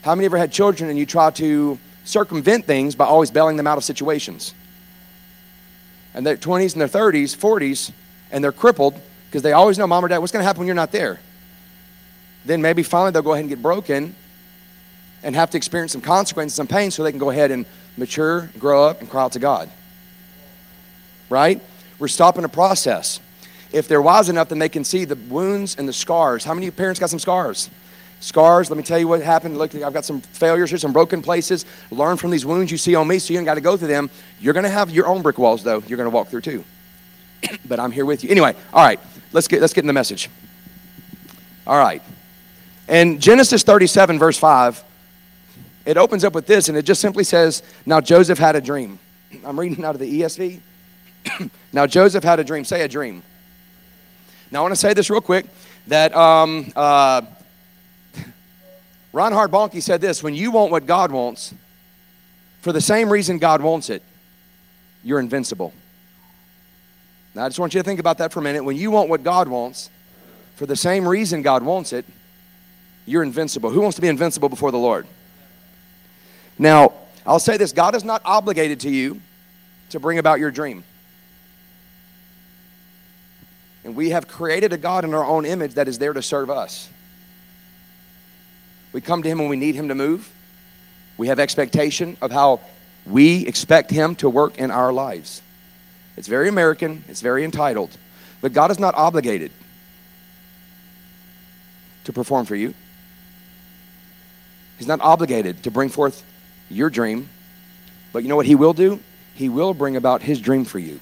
How 0.00 0.14
many 0.14 0.24
ever 0.24 0.38
had 0.38 0.50
children 0.50 0.88
and 0.88 0.98
you 0.98 1.04
try 1.04 1.30
to 1.32 1.78
circumvent 2.04 2.64
things 2.64 2.94
by 2.94 3.04
always 3.04 3.30
bailing 3.30 3.58
them 3.58 3.66
out 3.66 3.76
of 3.76 3.84
situations? 3.84 4.54
And 6.14 6.26
their 6.26 6.38
20s 6.38 6.72
and 6.72 6.80
their 6.80 6.88
30s, 6.88 7.36
40s, 7.36 7.92
and 8.32 8.42
they're 8.42 8.50
crippled 8.50 8.98
because 9.28 9.42
they 9.42 9.52
always 9.52 9.76
know, 9.76 9.86
mom 9.86 10.06
or 10.06 10.08
dad, 10.08 10.20
what's 10.20 10.32
going 10.32 10.40
to 10.40 10.46
happen 10.46 10.60
when 10.60 10.66
you're 10.66 10.74
not 10.74 10.90
there? 10.90 11.20
Then 12.46 12.62
maybe 12.62 12.82
finally 12.82 13.10
they'll 13.10 13.20
go 13.20 13.32
ahead 13.32 13.42
and 13.42 13.50
get 13.50 13.60
broken 13.60 14.14
and 15.22 15.36
have 15.36 15.50
to 15.50 15.58
experience 15.58 15.92
some 15.92 16.00
consequences, 16.00 16.56
some 16.56 16.66
pain, 16.66 16.90
so 16.90 17.02
they 17.02 17.10
can 17.10 17.18
go 17.18 17.28
ahead 17.28 17.50
and 17.50 17.66
mature, 17.98 18.48
grow 18.58 18.86
up, 18.86 19.02
and 19.02 19.10
cry 19.10 19.22
out 19.22 19.32
to 19.32 19.38
God. 19.38 19.68
Right? 21.34 21.60
We're 21.98 22.06
stopping 22.06 22.44
a 22.44 22.48
process. 22.48 23.18
If 23.72 23.88
they're 23.88 24.00
wise 24.00 24.28
enough, 24.28 24.50
then 24.50 24.60
they 24.60 24.68
can 24.68 24.84
see 24.84 25.04
the 25.04 25.16
wounds 25.16 25.74
and 25.76 25.88
the 25.88 25.92
scars. 25.92 26.44
How 26.44 26.54
many 26.54 26.70
parents 26.70 27.00
got 27.00 27.10
some 27.10 27.18
scars? 27.18 27.70
Scars, 28.20 28.70
let 28.70 28.76
me 28.76 28.84
tell 28.84 29.00
you 29.00 29.08
what 29.08 29.20
happened. 29.20 29.58
Look, 29.58 29.74
I've 29.74 29.92
got 29.92 30.04
some 30.04 30.20
failures 30.20 30.70
here, 30.70 30.78
some 30.78 30.92
broken 30.92 31.22
places. 31.22 31.66
Learn 31.90 32.18
from 32.18 32.30
these 32.30 32.46
wounds 32.46 32.70
you 32.70 32.78
see 32.78 32.94
on 32.94 33.08
me 33.08 33.18
so 33.18 33.32
you 33.32 33.40
ain't 33.40 33.46
got 33.46 33.56
to 33.56 33.60
go 33.60 33.76
through 33.76 33.88
them. 33.88 34.10
You're 34.38 34.52
going 34.52 34.62
to 34.62 34.70
have 34.70 34.90
your 34.90 35.08
own 35.08 35.22
brick 35.22 35.36
walls, 35.36 35.64
though, 35.64 35.82
you're 35.88 35.96
going 35.96 36.08
to 36.08 36.14
walk 36.14 36.28
through 36.28 36.42
too. 36.42 36.64
but 37.64 37.80
I'm 37.80 37.90
here 37.90 38.06
with 38.06 38.22
you. 38.22 38.30
Anyway, 38.30 38.54
all 38.72 38.84
right, 38.84 39.00
let's 39.32 39.48
get, 39.48 39.60
let's 39.60 39.74
get 39.74 39.82
in 39.82 39.88
the 39.88 39.92
message. 39.92 40.30
All 41.66 41.76
right. 41.76 42.00
In 42.88 43.18
Genesis 43.18 43.64
37, 43.64 44.20
verse 44.20 44.38
5, 44.38 44.84
it 45.84 45.96
opens 45.96 46.22
up 46.22 46.32
with 46.32 46.46
this, 46.46 46.68
and 46.68 46.78
it 46.78 46.82
just 46.82 47.00
simply 47.00 47.24
says, 47.24 47.64
Now 47.84 48.00
Joseph 48.00 48.38
had 48.38 48.54
a 48.54 48.60
dream. 48.60 49.00
I'm 49.44 49.58
reading 49.58 49.84
out 49.84 49.96
of 49.96 50.00
the 50.00 50.20
ESV. 50.20 50.60
now 51.72 51.86
Joseph 51.86 52.24
had 52.24 52.40
a 52.40 52.44
dream. 52.44 52.64
Say 52.64 52.82
a 52.82 52.88
dream. 52.88 53.22
Now 54.50 54.60
I 54.60 54.62
want 54.62 54.72
to 54.72 54.80
say 54.80 54.94
this 54.94 55.10
real 55.10 55.20
quick 55.20 55.46
that 55.88 56.14
um, 56.14 56.72
uh, 56.76 57.22
Bonnke 59.14 59.82
said 59.82 60.00
this 60.00 60.22
when 60.22 60.34
you 60.34 60.50
want 60.50 60.70
what 60.70 60.86
God 60.86 61.12
wants, 61.12 61.54
for 62.62 62.72
the 62.72 62.80
same 62.80 63.10
reason 63.10 63.38
God 63.38 63.60
wants 63.60 63.90
it, 63.90 64.02
you're 65.02 65.20
invincible. 65.20 65.72
Now, 67.34 67.44
I 67.44 67.48
just 67.48 67.58
want 67.58 67.74
you 67.74 67.80
to 67.80 67.84
think 67.84 68.00
about 68.00 68.18
that 68.18 68.32
for 68.32 68.40
a 68.40 68.42
minute. 68.42 68.64
When 68.64 68.76
you 68.76 68.90
want 68.90 69.08
what 69.08 69.22
God 69.22 69.48
wants, 69.48 69.90
for 70.56 70.66
the 70.66 70.76
same 70.76 71.06
reason 71.06 71.42
God 71.42 71.62
wants 71.62 71.92
it, 71.92 72.04
you're 73.06 73.22
invincible. 73.22 73.70
Who 73.70 73.80
wants 73.80 73.96
to 73.96 74.02
be 74.02 74.08
invincible 74.08 74.48
before 74.48 74.70
the 74.70 74.78
Lord? 74.78 75.06
Now, 76.58 76.92
I'll 77.26 77.40
say 77.40 77.56
this 77.56 77.72
God 77.72 77.94
is 77.94 78.04
not 78.04 78.22
obligated 78.24 78.80
to 78.80 78.90
you 78.90 79.20
to 79.90 80.00
bring 80.00 80.18
about 80.18 80.38
your 80.38 80.50
dream. 80.50 80.84
And 83.84 83.94
we 83.94 84.10
have 84.10 84.26
created 84.26 84.72
a 84.72 84.78
God 84.78 85.04
in 85.04 85.14
our 85.14 85.24
own 85.24 85.44
image 85.44 85.74
that 85.74 85.88
is 85.88 85.98
there 85.98 86.12
to 86.12 86.22
serve 86.22 86.50
us. 86.50 86.88
We 88.92 89.00
come 89.00 89.22
to 89.22 89.28
Him 89.28 89.38
when 89.38 89.48
we 89.48 89.56
need 89.56 89.74
Him 89.74 89.88
to 89.88 89.94
move. 89.94 90.30
We 91.16 91.28
have 91.28 91.38
expectation 91.38 92.16
of 92.22 92.30
how 92.30 92.60
We 93.06 93.46
expect 93.46 93.90
Him 93.90 94.14
to 94.16 94.30
work 94.30 94.58
in 94.58 94.70
our 94.70 94.92
lives. 94.92 95.42
It's 96.16 96.28
very 96.28 96.48
American, 96.48 97.04
it's 97.08 97.20
very 97.20 97.44
entitled. 97.44 97.96
But 98.40 98.52
God 98.52 98.70
is 98.70 98.78
not 98.78 98.94
obligated 98.94 99.50
to 102.04 102.12
perform 102.12 102.46
for 102.46 102.56
you. 102.56 102.74
He's 104.78 104.86
not 104.86 105.00
obligated 105.00 105.62
to 105.64 105.70
bring 105.70 105.88
forth 105.88 106.24
your 106.68 106.90
dream. 106.90 107.28
But 108.12 108.22
you 108.22 108.28
know 108.28 108.36
what 108.36 108.46
He 108.46 108.54
will 108.54 108.72
do? 108.72 109.00
He 109.34 109.48
will 109.48 109.74
bring 109.74 109.96
about 109.96 110.22
His 110.22 110.40
dream 110.40 110.64
for 110.64 110.78
you 110.78 111.00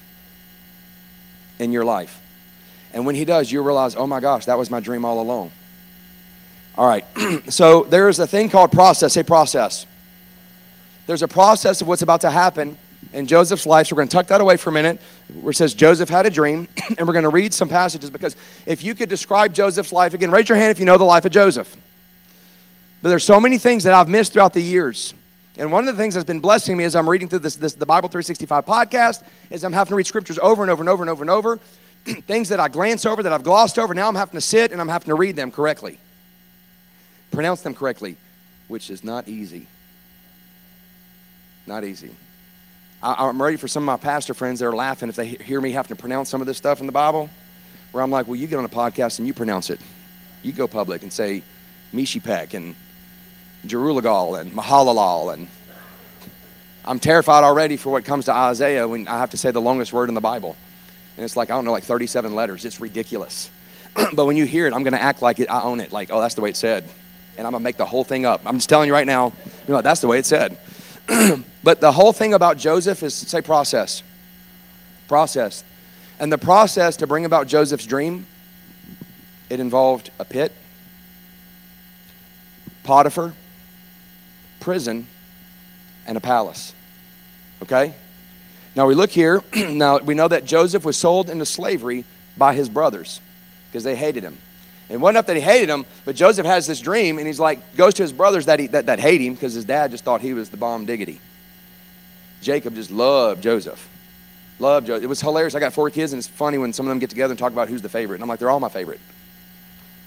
in 1.59 1.71
your 1.71 1.85
life. 1.85 2.22
And 2.93 3.05
when 3.05 3.15
He 3.15 3.25
does, 3.25 3.51
you'll 3.51 3.65
realize, 3.65 3.95
oh 3.95 4.07
my 4.07 4.19
gosh, 4.19 4.45
that 4.45 4.57
was 4.57 4.69
my 4.69 4.79
dream 4.79 5.05
all 5.05 5.21
along. 5.21 5.51
All 6.75 6.87
right, 6.87 7.05
so 7.49 7.83
there's 7.83 8.19
a 8.19 8.27
thing 8.27 8.49
called 8.49 8.71
process. 8.71 9.13
Say 9.13 9.23
process. 9.23 9.85
There's 11.05 11.21
a 11.21 11.27
process 11.27 11.81
of 11.81 11.87
what's 11.87 12.01
about 12.01 12.21
to 12.21 12.31
happen 12.31 12.77
in 13.11 13.27
Joseph's 13.27 13.65
life. 13.65 13.87
So 13.87 13.95
we're 13.95 14.01
going 14.01 14.09
to 14.09 14.15
tuck 14.15 14.27
that 14.27 14.41
away 14.41 14.57
for 14.57 14.69
a 14.69 14.73
minute, 14.73 14.99
where 15.41 15.51
it 15.51 15.55
says 15.55 15.73
Joseph 15.73 16.09
had 16.09 16.25
a 16.25 16.29
dream, 16.29 16.67
and 16.97 17.07
we're 17.07 17.13
going 17.13 17.23
to 17.23 17.29
read 17.29 17.53
some 17.53 17.69
passages 17.69 18.09
because 18.09 18.35
if 18.65 18.83
you 18.83 18.95
could 18.95 19.09
describe 19.09 19.53
Joseph's 19.53 19.91
life 19.91 20.13
again, 20.13 20.31
raise 20.31 20.49
your 20.49 20.57
hand 20.57 20.71
if 20.71 20.79
you 20.79 20.85
know 20.85 20.97
the 20.97 21.03
life 21.03 21.25
of 21.25 21.31
Joseph. 21.31 21.75
But 23.01 23.09
there's 23.09 23.25
so 23.25 23.39
many 23.39 23.57
things 23.57 23.83
that 23.83 23.93
I've 23.93 24.07
missed 24.07 24.33
throughout 24.33 24.53
the 24.53 24.61
years. 24.61 25.13
And 25.57 25.71
one 25.71 25.87
of 25.87 25.95
the 25.95 26.01
things 26.01 26.15
that's 26.15 26.25
been 26.25 26.39
blessing 26.39 26.75
me 26.77 26.83
as 26.83 26.95
I'm 26.95 27.07
reading 27.07 27.27
through 27.27 27.39
this, 27.39 27.55
this 27.55 27.73
the 27.73 27.85
Bible 27.85 28.09
365 28.09 28.65
podcast 28.65 29.23
is 29.51 29.63
I'm 29.63 29.73
having 29.73 29.89
to 29.89 29.95
read 29.95 30.07
scriptures 30.07 30.39
over 30.41 30.63
and 30.63 30.71
over 30.71 30.81
and 30.81 30.89
over 30.89 31.03
and 31.03 31.09
over 31.09 31.23
and 31.23 31.29
over. 31.29 31.59
things 32.27 32.49
that 32.49 32.59
I 32.59 32.67
glance 32.67 33.05
over, 33.05 33.23
that 33.23 33.33
I've 33.33 33.43
glossed 33.43 33.79
over, 33.79 33.93
now 33.93 34.07
I'm 34.07 34.15
having 34.15 34.35
to 34.35 34.41
sit 34.41 34.71
and 34.71 34.81
I'm 34.81 34.89
having 34.89 35.07
to 35.07 35.15
read 35.15 35.35
them 35.35 35.51
correctly. 35.51 35.99
Pronounce 37.31 37.61
them 37.61 37.73
correctly, 37.73 38.15
which 38.67 38.89
is 38.89 39.03
not 39.03 39.27
easy. 39.27 39.67
Not 41.65 41.83
easy. 41.83 42.11
I, 43.01 43.27
am 43.27 43.41
ready 43.41 43.57
for 43.57 43.67
some 43.67 43.83
of 43.83 43.85
my 43.85 43.97
pastor 43.97 44.33
friends 44.33 44.59
that 44.59 44.67
are 44.67 44.75
laughing 44.75 45.09
if 45.09 45.15
they 45.15 45.27
hear 45.27 45.59
me 45.59 45.71
having 45.71 45.95
to 45.95 45.99
pronounce 45.99 46.29
some 46.29 46.41
of 46.41 46.47
this 46.47 46.57
stuff 46.57 46.79
in 46.79 46.85
the 46.85 46.91
Bible, 46.91 47.29
where 47.91 48.03
I'm 48.03 48.11
like, 48.11 48.27
well, 48.27 48.35
you 48.35 48.47
get 48.47 48.59
on 48.59 48.65
a 48.65 48.69
podcast 48.69 49.19
and 49.19 49.27
you 49.27 49.33
pronounce 49.33 49.69
it. 49.69 49.79
You 50.41 50.51
go 50.51 50.67
public 50.67 51.03
and 51.03 51.11
say 51.11 51.43
Mishipek 51.93 52.53
and 52.53 52.75
Jerulagal 53.65 54.41
and 54.41 54.51
Mahalalal. 54.51 55.33
And 55.33 55.47
I'm 56.85 56.99
terrified 56.99 57.43
already 57.43 57.77
for 57.77 57.91
what 57.91 58.05
comes 58.05 58.25
to 58.25 58.33
Isaiah 58.33 58.87
when 58.87 59.07
I 59.07 59.19
have 59.19 59.31
to 59.31 59.37
say 59.37 59.51
the 59.51 59.61
longest 59.61 59.93
word 59.93 60.09
in 60.09 60.15
the 60.15 60.21
Bible. 60.21 60.55
And 61.15 61.23
it's 61.23 61.35
like, 61.35 61.49
I 61.49 61.55
don't 61.55 61.65
know, 61.65 61.71
like 61.71 61.83
37 61.83 62.33
letters. 62.33 62.65
It's 62.65 62.79
ridiculous. 62.79 63.49
but 64.13 64.25
when 64.25 64.37
you 64.37 64.45
hear 64.45 64.67
it, 64.67 64.73
I'm 64.73 64.83
going 64.83 64.93
to 64.93 65.01
act 65.01 65.21
like 65.21 65.39
it, 65.39 65.49
I 65.49 65.61
own 65.61 65.79
it. 65.79 65.91
Like, 65.91 66.09
oh, 66.11 66.19
that's 66.19 66.35
the 66.35 66.41
way 66.41 66.49
it 66.49 66.57
said. 66.57 66.83
And 67.37 67.45
I'm 67.45 67.51
going 67.51 67.61
to 67.61 67.63
make 67.63 67.77
the 67.77 67.85
whole 67.85 68.03
thing 68.03 68.25
up. 68.25 68.41
I'm 68.45 68.57
just 68.57 68.69
telling 68.69 68.87
you 68.87 68.93
right 68.93 69.07
now, 69.07 69.33
you 69.67 69.73
know, 69.73 69.81
that's 69.81 70.01
the 70.01 70.07
way 70.07 70.19
it 70.19 70.25
said. 70.25 70.57
but 71.63 71.81
the 71.81 71.91
whole 71.91 72.13
thing 72.13 72.33
about 72.33 72.57
Joseph 72.57 73.03
is 73.03 73.13
say 73.13 73.41
process. 73.41 74.03
Process. 75.07 75.63
And 76.19 76.31
the 76.31 76.37
process 76.37 76.97
to 76.97 77.07
bring 77.07 77.25
about 77.25 77.47
Joseph's 77.47 77.85
dream, 77.85 78.25
it 79.49 79.59
involved 79.59 80.09
a 80.19 80.25
pit, 80.25 80.51
Potiphar, 82.83 83.33
prison, 84.59 85.07
and 86.05 86.17
a 86.17 86.21
palace. 86.21 86.73
Okay? 87.61 87.93
Now 88.75 88.87
we 88.87 88.95
look 88.95 89.11
here. 89.11 89.43
now 89.55 89.99
we 89.99 90.15
know 90.15 90.27
that 90.27 90.45
Joseph 90.45 90.85
was 90.85 90.97
sold 90.97 91.29
into 91.29 91.45
slavery 91.45 92.05
by 92.37 92.53
his 92.53 92.69
brothers 92.69 93.21
because 93.69 93.83
they 93.83 93.95
hated 93.95 94.23
him. 94.23 94.37
And 94.89 95.01
wasn't 95.01 95.15
enough 95.15 95.27
that 95.27 95.35
he 95.35 95.41
hated 95.41 95.69
him, 95.69 95.85
but 96.05 96.15
Joseph 96.15 96.45
has 96.45 96.67
this 96.67 96.79
dream, 96.79 97.17
and 97.17 97.25
he's 97.25 97.39
like, 97.39 97.75
goes 97.75 97.93
to 97.95 98.03
his 98.03 98.11
brothers 98.11 98.45
that, 98.45 98.59
he, 98.59 98.67
that, 98.67 98.87
that 98.87 98.99
hate 98.99 99.21
him 99.21 99.33
because 99.33 99.53
his 99.53 99.65
dad 99.65 99.91
just 99.91 100.03
thought 100.03 100.21
he 100.21 100.33
was 100.33 100.49
the 100.49 100.57
bomb 100.57 100.85
diggity. 100.85 101.19
Jacob 102.41 102.75
just 102.75 102.91
loved 102.91 103.41
Joseph. 103.41 103.89
Loved 104.59 104.87
Joseph. 104.87 105.03
It 105.03 105.07
was 105.07 105.21
hilarious. 105.21 105.55
I 105.55 105.59
got 105.59 105.73
four 105.73 105.89
kids, 105.89 106.13
and 106.13 106.19
it's 106.19 106.27
funny 106.27 106.57
when 106.57 106.73
some 106.73 106.85
of 106.85 106.89
them 106.89 106.99
get 106.99 107.09
together 107.09 107.31
and 107.31 107.39
talk 107.39 107.53
about 107.53 107.69
who's 107.69 107.81
the 107.81 107.89
favorite. 107.89 108.17
And 108.17 108.23
I'm 108.23 108.29
like, 108.29 108.39
they're 108.39 108.49
all 108.49 108.59
my 108.59 108.69
favorite. 108.69 108.99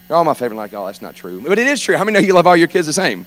They're 0.06 0.16
all 0.16 0.24
my 0.24 0.34
favorite. 0.34 0.56
I'm 0.56 0.58
like, 0.58 0.74
oh, 0.74 0.86
that's 0.86 1.02
not 1.02 1.14
true. 1.16 1.40
But 1.40 1.58
it 1.58 1.66
is 1.66 1.80
true. 1.80 1.96
How 1.96 2.04
many 2.04 2.20
know 2.20 2.24
you 2.24 2.34
love 2.34 2.46
all 2.46 2.56
your 2.56 2.68
kids 2.68 2.86
the 2.86 2.92
ssome? 2.92 3.24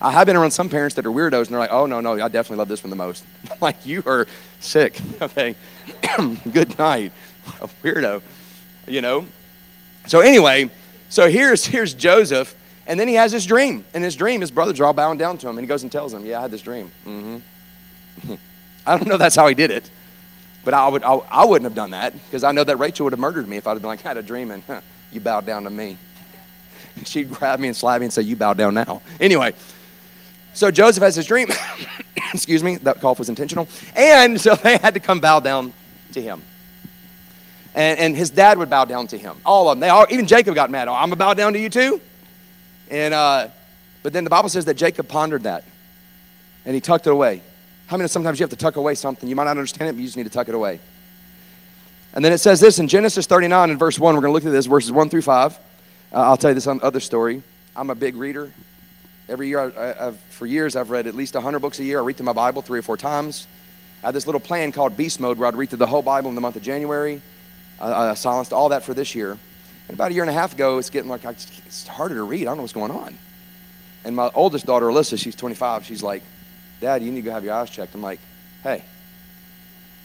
I 0.00 0.10
have 0.10 0.26
been 0.26 0.36
around 0.36 0.50
some 0.50 0.68
parents 0.68 0.96
that 0.96 1.06
are 1.06 1.10
weirdos, 1.10 1.46
and 1.46 1.48
they're 1.48 1.58
like, 1.58 1.72
oh, 1.72 1.86
no, 1.86 2.00
no, 2.00 2.12
I 2.12 2.28
definitely 2.28 2.58
love 2.58 2.68
this 2.68 2.82
one 2.82 2.90
the 2.90 2.96
most. 2.96 3.24
Like, 3.60 3.86
you 3.86 4.02
are 4.06 4.26
sick. 4.60 5.00
Okay. 5.22 5.54
Good 6.52 6.78
night. 6.78 7.12
A 7.60 7.68
weirdo. 7.82 8.22
You 8.86 9.00
know? 9.00 9.26
So, 10.06 10.20
anyway, 10.20 10.70
so 11.08 11.28
here's, 11.28 11.64
here's 11.64 11.94
Joseph, 11.94 12.54
and 12.86 13.00
then 13.00 13.08
he 13.08 13.14
has 13.14 13.32
this 13.32 13.46
dream. 13.46 13.84
And 13.94 14.04
his 14.04 14.16
dream, 14.16 14.40
his 14.40 14.50
brothers 14.50 14.80
are 14.80 14.84
all 14.84 14.92
bowing 14.92 15.18
down 15.18 15.38
to 15.38 15.48
him, 15.48 15.56
and 15.56 15.64
he 15.64 15.68
goes 15.68 15.82
and 15.82 15.90
tells 15.90 16.12
them, 16.12 16.26
Yeah, 16.26 16.38
I 16.38 16.42
had 16.42 16.50
this 16.50 16.62
dream. 16.62 16.90
Mm-hmm. 17.06 18.34
I 18.86 18.98
don't 18.98 19.08
know 19.08 19.16
that's 19.16 19.36
how 19.36 19.46
he 19.46 19.54
did 19.54 19.70
it, 19.70 19.88
but 20.62 20.74
I, 20.74 20.88
would, 20.88 21.02
I, 21.02 21.14
I 21.14 21.44
wouldn't 21.46 21.64
have 21.64 21.74
done 21.74 21.92
that 21.92 22.12
because 22.12 22.44
I 22.44 22.52
know 22.52 22.64
that 22.64 22.76
Rachel 22.76 23.04
would 23.04 23.12
have 23.12 23.20
murdered 23.20 23.48
me 23.48 23.56
if 23.56 23.66
I'd 23.66 23.72
have 23.72 23.82
been 23.82 23.88
like, 23.88 24.04
I 24.04 24.08
had 24.08 24.16
a 24.18 24.22
dream, 24.22 24.50
and 24.50 24.62
huh, 24.66 24.82
you 25.10 25.20
bowed 25.20 25.46
down 25.46 25.64
to 25.64 25.70
me. 25.70 25.96
She'd 27.04 27.30
grab 27.30 27.58
me 27.58 27.68
and 27.68 27.76
slap 27.76 28.00
me 28.00 28.06
and 28.06 28.12
say, 28.12 28.22
You 28.22 28.36
bow 28.36 28.54
down 28.54 28.74
now. 28.74 29.02
Anyway, 29.18 29.54
so 30.54 30.70
Joseph 30.70 31.02
has 31.02 31.16
his 31.16 31.26
dream. 31.26 31.48
Excuse 32.32 32.62
me, 32.62 32.76
that 32.78 33.00
cough 33.00 33.18
was 33.18 33.28
intentional. 33.28 33.68
And 33.94 34.40
so 34.40 34.54
they 34.62 34.78
had 34.78 34.94
to 34.94 35.00
come 35.00 35.20
bow 35.20 35.40
down 35.40 35.72
to 36.12 36.22
him. 36.22 36.42
And, 37.74 37.98
and 37.98 38.16
his 38.16 38.30
dad 38.30 38.58
would 38.58 38.70
bow 38.70 38.84
down 38.84 39.08
to 39.08 39.18
him. 39.18 39.36
All 39.44 39.68
of 39.68 39.76
them. 39.76 39.80
They 39.80 39.88
all, 39.88 40.06
even 40.08 40.26
Jacob 40.26 40.54
got 40.54 40.70
mad. 40.70 40.88
Oh, 40.88 40.94
I'm 40.94 41.08
going 41.08 41.18
bow 41.18 41.34
down 41.34 41.52
to 41.54 41.58
you 41.58 41.68
too? 41.68 42.00
And, 42.88 43.12
uh, 43.12 43.48
but 44.02 44.12
then 44.12 44.22
the 44.22 44.30
Bible 44.30 44.48
says 44.48 44.64
that 44.66 44.74
Jacob 44.74 45.08
pondered 45.08 45.42
that. 45.42 45.64
And 46.64 46.74
he 46.74 46.80
tucked 46.80 47.06
it 47.06 47.10
away. 47.10 47.42
How 47.86 47.96
many 47.96 48.08
sometimes 48.08 48.38
you 48.38 48.44
have 48.44 48.50
to 48.50 48.56
tuck 48.56 48.76
away 48.76 48.94
something? 48.94 49.28
You 49.28 49.36
might 49.36 49.44
not 49.44 49.50
understand 49.50 49.90
it, 49.90 49.92
but 49.94 49.98
you 49.98 50.06
just 50.06 50.16
need 50.16 50.24
to 50.24 50.30
tuck 50.30 50.48
it 50.48 50.54
away. 50.54 50.80
And 52.14 52.24
then 52.24 52.32
it 52.32 52.38
says 52.38 52.60
this 52.60 52.78
in 52.78 52.86
Genesis 52.86 53.26
39 53.26 53.70
and 53.70 53.78
verse 53.78 53.98
1. 53.98 54.14
We're 54.14 54.20
going 54.20 54.30
to 54.30 54.34
look 54.34 54.46
at 54.46 54.52
this, 54.52 54.66
verses 54.66 54.92
1 54.92 55.10
through 55.10 55.22
5. 55.22 55.52
Uh, 55.54 55.58
I'll 56.12 56.36
tell 56.36 56.50
you 56.50 56.54
this 56.54 56.66
other 56.66 57.00
story. 57.00 57.42
I'm 57.74 57.90
a 57.90 57.94
big 57.94 58.14
reader. 58.14 58.52
Every 59.28 59.48
year, 59.48 59.60
I, 59.60 60.08
I've, 60.08 60.18
for 60.30 60.46
years, 60.46 60.76
I've 60.76 60.90
read 60.90 61.06
at 61.06 61.14
least 61.14 61.34
100 61.34 61.58
books 61.60 61.78
a 61.78 61.84
year. 61.84 61.98
I 61.98 62.02
read 62.02 62.16
through 62.16 62.26
my 62.26 62.32
Bible 62.32 62.62
three 62.62 62.78
or 62.78 62.82
four 62.82 62.96
times. 62.96 63.46
I 64.02 64.08
had 64.08 64.14
this 64.14 64.26
little 64.26 64.40
plan 64.40 64.70
called 64.70 64.96
Beast 64.96 65.18
Mode 65.18 65.38
where 65.38 65.48
I'd 65.48 65.56
read 65.56 65.70
through 65.70 65.78
the 65.78 65.86
whole 65.86 66.02
Bible 66.02 66.28
in 66.28 66.34
the 66.34 66.42
month 66.42 66.56
of 66.56 66.62
January. 66.62 67.22
I, 67.80 68.10
I 68.10 68.14
silenced 68.14 68.52
all 68.52 68.68
that 68.68 68.84
for 68.84 68.92
this 68.92 69.14
year. 69.14 69.38
And 69.88 69.94
about 69.94 70.10
a 70.10 70.14
year 70.14 70.22
and 70.22 70.30
a 70.30 70.34
half 70.34 70.52
ago, 70.52 70.78
it's 70.78 70.90
getting 70.90 71.10
like 71.10 71.24
it's 71.24 71.86
harder 71.86 72.14
to 72.16 72.22
read. 72.22 72.42
I 72.42 72.44
don't 72.44 72.58
know 72.58 72.62
what's 72.62 72.74
going 72.74 72.90
on. 72.90 73.16
And 74.04 74.14
my 74.14 74.30
oldest 74.34 74.66
daughter, 74.66 74.86
Alyssa, 74.86 75.18
she's 75.18 75.34
25. 75.34 75.86
She's 75.86 76.02
like, 76.02 76.22
Dad, 76.80 77.02
you 77.02 77.10
need 77.10 77.20
to 77.20 77.22
go 77.22 77.30
have 77.32 77.44
your 77.44 77.54
eyes 77.54 77.70
checked. 77.70 77.94
I'm 77.94 78.02
like, 78.02 78.20
Hey, 78.62 78.84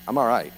I'm 0.07 0.17
all 0.17 0.27
right. 0.27 0.53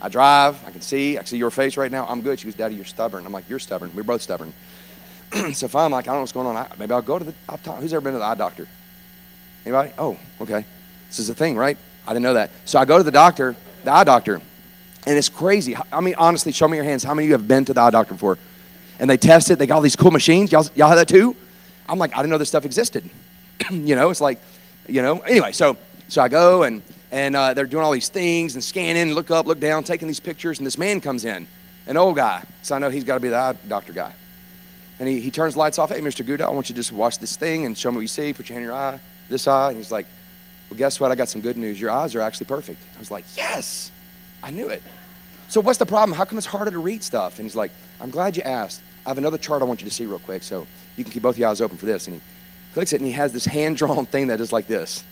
I 0.00 0.08
drive. 0.08 0.64
I 0.66 0.72
can 0.72 0.80
see. 0.80 1.16
I 1.16 1.18
can 1.18 1.26
see 1.26 1.36
your 1.36 1.50
face 1.50 1.76
right 1.76 1.90
now. 1.90 2.06
I'm 2.08 2.22
good. 2.22 2.40
She 2.40 2.46
goes, 2.46 2.54
Daddy, 2.54 2.74
you're 2.74 2.84
stubborn. 2.84 3.24
I'm 3.24 3.32
like, 3.32 3.48
You're 3.48 3.60
stubborn. 3.60 3.92
We're 3.94 4.02
both 4.02 4.22
stubborn. 4.22 4.52
so 5.52 5.66
if 5.66 5.74
I'm 5.76 5.90
like, 5.90 6.04
I 6.04 6.06
don't 6.06 6.16
know 6.16 6.20
what's 6.20 6.32
going 6.32 6.46
on, 6.46 6.66
maybe 6.78 6.92
I'll 6.92 7.02
go 7.02 7.18
to 7.18 7.24
the. 7.24 7.34
I'll 7.48 7.58
talk. 7.58 7.80
Who's 7.80 7.92
ever 7.92 8.02
been 8.02 8.12
to 8.12 8.18
the 8.18 8.24
eye 8.24 8.34
doctor? 8.34 8.68
Anybody? 9.64 9.92
Oh, 9.96 10.18
okay. 10.40 10.64
This 11.08 11.18
is 11.18 11.30
a 11.30 11.34
thing, 11.34 11.56
right? 11.56 11.78
I 12.06 12.10
didn't 12.12 12.24
know 12.24 12.34
that. 12.34 12.50
So 12.64 12.78
I 12.78 12.84
go 12.84 12.98
to 12.98 13.04
the 13.04 13.10
doctor, 13.10 13.54
the 13.84 13.92
eye 13.92 14.04
doctor, 14.04 14.40
and 15.06 15.18
it's 15.18 15.28
crazy. 15.28 15.76
I 15.92 16.00
mean, 16.00 16.14
honestly, 16.18 16.52
show 16.52 16.68
me 16.68 16.76
your 16.76 16.84
hands. 16.84 17.02
How 17.02 17.14
many 17.14 17.26
of 17.26 17.28
you 17.28 17.34
have 17.34 17.48
been 17.48 17.64
to 17.66 17.74
the 17.74 17.80
eye 17.80 17.90
doctor 17.90 18.14
before? 18.14 18.38
And 18.98 19.08
they 19.08 19.16
test 19.16 19.50
it. 19.50 19.58
They 19.58 19.66
got 19.66 19.76
all 19.76 19.80
these 19.80 19.96
cool 19.96 20.10
machines. 20.10 20.52
Y'all, 20.52 20.66
y'all 20.74 20.88
have 20.88 20.98
that 20.98 21.08
too? 21.08 21.34
I'm 21.88 21.98
like, 21.98 22.12
I 22.14 22.18
didn't 22.18 22.30
know 22.30 22.38
this 22.38 22.48
stuff 22.48 22.64
existed. 22.64 23.08
you 23.70 23.96
know, 23.96 24.10
it's 24.10 24.20
like, 24.20 24.40
you 24.88 25.02
know. 25.02 25.20
Anyway, 25.20 25.52
so 25.52 25.76
so 26.08 26.22
I 26.22 26.28
go 26.28 26.64
and 26.64 26.82
and 27.10 27.36
uh, 27.36 27.54
they're 27.54 27.66
doing 27.66 27.84
all 27.84 27.92
these 27.92 28.08
things 28.08 28.54
and 28.54 28.62
scanning, 28.62 29.14
look 29.14 29.30
up, 29.30 29.46
look 29.46 29.60
down, 29.60 29.84
taking 29.84 30.08
these 30.08 30.20
pictures, 30.20 30.58
and 30.58 30.66
this 30.66 30.78
man 30.78 31.00
comes 31.00 31.24
in, 31.24 31.46
an 31.86 31.96
old 31.96 32.16
guy. 32.16 32.42
So 32.62 32.74
I 32.74 32.78
know 32.78 32.90
he's 32.90 33.04
got 33.04 33.14
to 33.14 33.20
be 33.20 33.28
the 33.28 33.36
eye 33.36 33.54
doctor 33.68 33.92
guy. 33.92 34.12
And 35.02 35.10
he, 35.10 35.18
he 35.18 35.32
turns 35.32 35.54
the 35.54 35.58
lights 35.58 35.80
off. 35.80 35.90
Hey, 35.90 36.00
Mr. 36.00 36.24
Gouda, 36.24 36.46
I 36.46 36.50
want 36.50 36.68
you 36.68 36.76
to 36.76 36.78
just 36.78 36.92
watch 36.92 37.18
this 37.18 37.34
thing 37.34 37.66
and 37.66 37.76
show 37.76 37.90
me 37.90 37.96
what 37.96 38.02
you 38.02 38.06
see. 38.06 38.32
Put 38.32 38.48
your 38.48 38.54
hand 38.54 38.62
in 38.62 38.68
your 38.68 38.76
eye, 38.76 39.00
this 39.28 39.48
eye. 39.48 39.70
And 39.70 39.76
he's 39.76 39.90
like, 39.90 40.06
Well, 40.70 40.78
guess 40.78 41.00
what? 41.00 41.10
I 41.10 41.16
got 41.16 41.28
some 41.28 41.40
good 41.40 41.56
news. 41.56 41.80
Your 41.80 41.90
eyes 41.90 42.14
are 42.14 42.20
actually 42.20 42.46
perfect. 42.46 42.80
I 42.94 43.00
was 43.00 43.10
like, 43.10 43.24
Yes, 43.36 43.90
I 44.44 44.52
knew 44.52 44.68
it. 44.68 44.80
So 45.48 45.60
what's 45.60 45.80
the 45.80 45.86
problem? 45.86 46.16
How 46.16 46.24
come 46.24 46.38
it's 46.38 46.46
harder 46.46 46.70
to 46.70 46.78
read 46.78 47.02
stuff? 47.02 47.40
And 47.40 47.46
he's 47.46 47.56
like, 47.56 47.72
I'm 48.00 48.10
glad 48.10 48.36
you 48.36 48.44
asked. 48.44 48.80
I 49.04 49.10
have 49.10 49.18
another 49.18 49.38
chart 49.38 49.60
I 49.60 49.64
want 49.64 49.80
you 49.80 49.88
to 49.88 49.92
see 49.92 50.06
real 50.06 50.20
quick, 50.20 50.44
so 50.44 50.68
you 50.96 51.02
can 51.02 51.12
keep 51.12 51.24
both 51.24 51.36
your 51.36 51.48
eyes 51.48 51.60
open 51.60 51.78
for 51.78 51.86
this. 51.86 52.06
And 52.06 52.14
he 52.14 52.22
clicks 52.72 52.92
it, 52.92 53.00
and 53.00 53.06
he 53.06 53.12
has 53.14 53.32
this 53.32 53.44
hand-drawn 53.44 54.06
thing 54.14 54.28
that 54.28 54.40
is 54.40 54.52
like 54.52 54.68
this, 54.68 55.02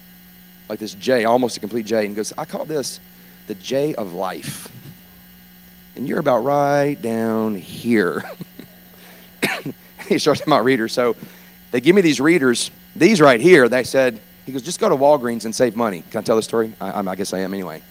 like 0.69 0.79
this 0.79 0.95
J, 0.95 1.25
almost 1.25 1.57
a 1.57 1.61
complete 1.61 1.85
J. 1.85 2.07
And 2.07 2.15
goes, 2.15 2.33
I 2.39 2.45
call 2.45 2.65
this 2.65 3.01
the 3.49 3.57
J 3.57 3.97
of 3.97 4.13
life. 4.13 4.71
And 5.97 6.07
you're 6.07 6.21
about 6.21 6.45
right 6.45 6.95
down 6.95 7.57
here. 7.57 8.23
he 10.09 10.19
starts 10.19 10.41
talking 10.41 10.53
about 10.53 10.65
readers. 10.65 10.93
So 10.93 11.17
they 11.71 11.81
give 11.81 11.95
me 11.95 12.03
these 12.03 12.21
readers. 12.21 12.71
These 12.97 13.21
right 13.21 13.41
here, 13.41 13.69
they 13.69 13.85
said, 13.85 14.21
he 14.47 14.53
goes, 14.53 14.63
just 14.63 14.81
go 14.81 14.89
to 14.89 14.97
Walgreens 14.97 15.45
and 15.45 15.55
save 15.55 15.77
money. 15.77 16.03
Can 16.11 16.21
I 16.21 16.23
tell 16.23 16.37
the 16.37 16.43
story? 16.43 16.73
I, 16.81 17.07
I 17.07 17.15
guess 17.15 17.33
I 17.33 17.41
am 17.41 17.55
anyway. 17.55 17.83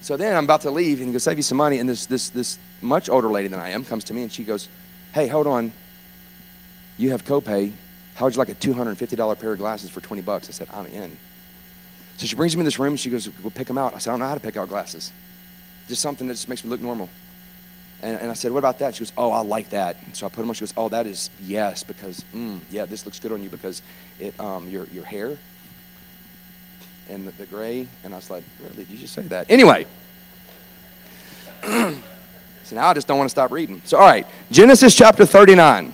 So 0.00 0.16
then 0.16 0.34
I'm 0.34 0.44
about 0.44 0.62
to 0.62 0.70
leave 0.70 0.98
and 0.98 1.08
he 1.08 1.12
goes, 1.12 1.22
save 1.22 1.36
you 1.36 1.42
some 1.42 1.58
money. 1.58 1.78
And 1.78 1.88
this, 1.88 2.06
this, 2.06 2.30
this 2.30 2.58
much 2.80 3.08
older 3.08 3.28
lady 3.28 3.48
than 3.48 3.60
I 3.60 3.70
am 3.70 3.84
comes 3.84 4.04
to 4.04 4.14
me 4.14 4.22
and 4.22 4.32
she 4.32 4.44
goes, 4.44 4.68
hey, 5.12 5.26
hold 5.28 5.46
on. 5.46 5.72
You 6.96 7.10
have 7.10 7.24
copay. 7.24 7.72
How 8.14 8.26
would 8.26 8.34
you 8.34 8.38
like 8.38 8.48
a 8.48 8.54
$250 8.54 9.38
pair 9.38 9.52
of 9.52 9.58
glasses 9.58 9.90
for 9.90 10.00
20 10.00 10.22
bucks? 10.22 10.48
I 10.48 10.52
said, 10.52 10.68
I'm 10.72 10.86
in. 10.86 11.16
So 12.16 12.26
she 12.26 12.36
brings 12.36 12.54
me 12.54 12.60
in 12.60 12.64
this 12.66 12.78
room. 12.78 12.92
and 12.92 13.00
She 13.00 13.08
goes, 13.08 13.30
We'll 13.42 13.50
pick 13.50 13.66
them 13.66 13.78
out. 13.78 13.94
I 13.94 13.98
said, 13.98 14.10
I 14.10 14.12
don't 14.12 14.20
know 14.20 14.28
how 14.28 14.34
to 14.34 14.40
pick 14.40 14.58
out 14.58 14.68
glasses. 14.68 15.10
Just 15.88 16.02
something 16.02 16.26
that 16.28 16.34
just 16.34 16.48
makes 16.48 16.62
me 16.62 16.70
look 16.70 16.82
normal. 16.82 17.08
And, 18.02 18.18
and 18.18 18.30
I 18.30 18.34
said, 18.34 18.52
What 18.52 18.58
about 18.58 18.78
that? 18.78 18.94
She 18.94 19.00
goes, 19.00 19.12
Oh, 19.16 19.30
I 19.30 19.40
like 19.40 19.70
that. 19.70 19.96
And 20.04 20.16
so 20.16 20.26
I 20.26 20.28
put 20.30 20.40
them 20.40 20.48
on. 20.48 20.54
She 20.54 20.60
goes, 20.60 20.74
Oh, 20.76 20.88
that 20.88 21.06
is 21.06 21.30
yes, 21.42 21.82
because, 21.82 22.24
mm, 22.34 22.60
yeah, 22.70 22.86
this 22.86 23.04
looks 23.04 23.20
good 23.20 23.32
on 23.32 23.42
you 23.42 23.50
because 23.50 23.82
it, 24.18 24.38
um, 24.40 24.68
your, 24.68 24.86
your 24.86 25.04
hair 25.04 25.38
and 27.08 27.26
the, 27.26 27.32
the 27.32 27.46
gray. 27.46 27.86
And 28.04 28.14
I 28.14 28.16
was 28.16 28.30
like, 28.30 28.44
Really? 28.62 28.84
Did 28.84 28.90
you 28.90 28.98
just 28.98 29.14
say 29.14 29.22
that? 29.22 29.50
Anyway. 29.50 29.86
so 31.62 31.94
now 32.72 32.88
I 32.88 32.94
just 32.94 33.06
don't 33.06 33.18
want 33.18 33.28
to 33.28 33.32
stop 33.32 33.50
reading. 33.50 33.82
So, 33.84 33.98
all 33.98 34.06
right, 34.06 34.26
Genesis 34.50 34.94
chapter 34.94 35.26
39, 35.26 35.92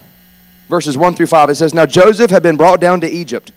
verses 0.68 0.96
1 0.96 1.14
through 1.16 1.26
5. 1.26 1.50
It 1.50 1.56
says, 1.56 1.74
Now 1.74 1.86
Joseph 1.86 2.30
had 2.30 2.44
been 2.44 2.56
brought 2.56 2.80
down 2.80 3.00
to 3.00 3.10
Egypt, 3.10 3.50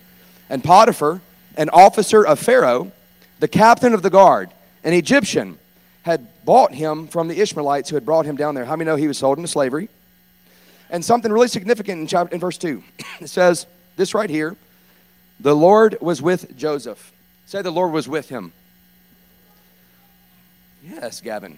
and 0.50 0.64
Potiphar, 0.64 1.22
an 1.56 1.70
officer 1.70 2.26
of 2.26 2.40
Pharaoh, 2.40 2.92
the 3.40 3.48
captain 3.48 3.94
of 3.94 4.02
the 4.02 4.10
guard, 4.10 4.50
an 4.84 4.94
Egyptian, 4.94 5.59
had 6.04 6.28
bought 6.46 6.74
him 6.74 7.08
from 7.08 7.28
the 7.28 7.40
Ishmaelites 7.40 7.90
who 7.90 7.96
had 7.96 8.06
brought 8.06 8.26
him 8.26 8.36
down 8.36 8.56
there. 8.56 8.66
How 8.66 8.76
many 8.76 8.88
know 8.88 8.96
he 8.96 9.08
was 9.08 9.18
sold 9.18 9.38
into 9.38 9.48
slavery? 9.48 9.90
And 10.90 11.04
something 11.04 11.32
really 11.32 11.48
significant 11.48 12.02
in, 12.02 12.08
chapter, 12.08 12.34
in 12.34 12.40
verse 12.40 12.58
2. 12.58 12.84
It 13.20 13.28
says, 13.28 13.66
this 13.96 14.14
right 14.14 14.30
here, 14.30 14.56
the 15.40 15.56
Lord 15.56 15.98
was 16.00 16.22
with 16.22 16.56
Joseph. 16.58 17.12
Say, 17.46 17.62
the 17.62 17.72
Lord 17.72 17.92
was 17.92 18.08
with 18.08 18.30
him. 18.30 18.54
Yes, 20.84 21.20
Gavin. 21.20 21.58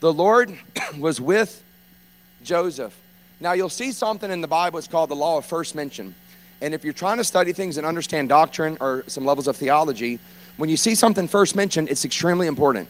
The 0.00 0.12
Lord 0.12 0.58
was 0.98 1.20
with 1.20 1.62
Joseph. 2.42 2.94
Now, 3.40 3.52
you'll 3.52 3.68
see 3.68 3.92
something 3.92 4.30
in 4.30 4.40
the 4.40 4.48
Bible, 4.48 4.78
it's 4.78 4.88
called 4.88 5.10
the 5.10 5.16
law 5.16 5.38
of 5.38 5.46
first 5.46 5.74
mention. 5.74 6.14
And 6.60 6.74
if 6.74 6.82
you're 6.82 6.92
trying 6.92 7.18
to 7.18 7.24
study 7.24 7.52
things 7.52 7.76
and 7.76 7.86
understand 7.86 8.28
doctrine 8.28 8.76
or 8.80 9.04
some 9.06 9.24
levels 9.24 9.46
of 9.46 9.56
theology, 9.56 10.18
when 10.56 10.68
you 10.68 10.76
see 10.76 10.96
something 10.96 11.28
first 11.28 11.54
mentioned, 11.54 11.88
it's 11.88 12.04
extremely 12.04 12.48
important. 12.48 12.88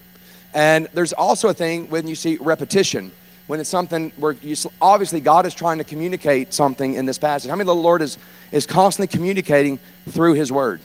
And 0.55 0.89
there's 0.95 1.13
also 1.13 1.49
a 1.49 1.55
thing 1.55 1.91
when 1.91 2.07
you 2.09 2.15
see 2.15 2.39
repetition, 2.41 3.13
when 3.47 3.61
it's 3.61 3.69
something 3.69 4.13
where 4.17 4.33
you 4.33 4.57
obviously 4.81 5.21
God 5.21 5.47
is 5.47 5.55
trying 5.55 5.79
to 5.79 5.85
communicate 5.85 6.55
something 6.55 6.95
in 6.95 7.07
this 7.07 7.19
passage. 7.19 7.51
How 7.51 7.57
many 7.57 7.67
the 7.67 7.75
Lord 7.75 8.03
is 8.03 8.19
is 8.51 8.67
constantly 8.67 9.15
communicating 9.15 9.79
through 10.09 10.35
His 10.35 10.51
Word? 10.51 10.81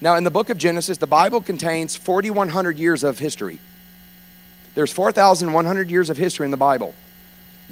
Now, 0.00 0.16
in 0.16 0.24
the 0.24 0.30
book 0.30 0.48
of 0.48 0.56
Genesis, 0.56 0.96
the 0.96 1.06
Bible 1.06 1.40
contains 1.42 1.94
4,100 1.94 2.78
years 2.78 3.04
of 3.04 3.18
history. 3.18 3.58
There's 4.74 4.92
4,100 4.92 5.90
years 5.90 6.08
of 6.08 6.16
history 6.16 6.46
in 6.46 6.50
the 6.50 6.56
Bible. 6.56 6.94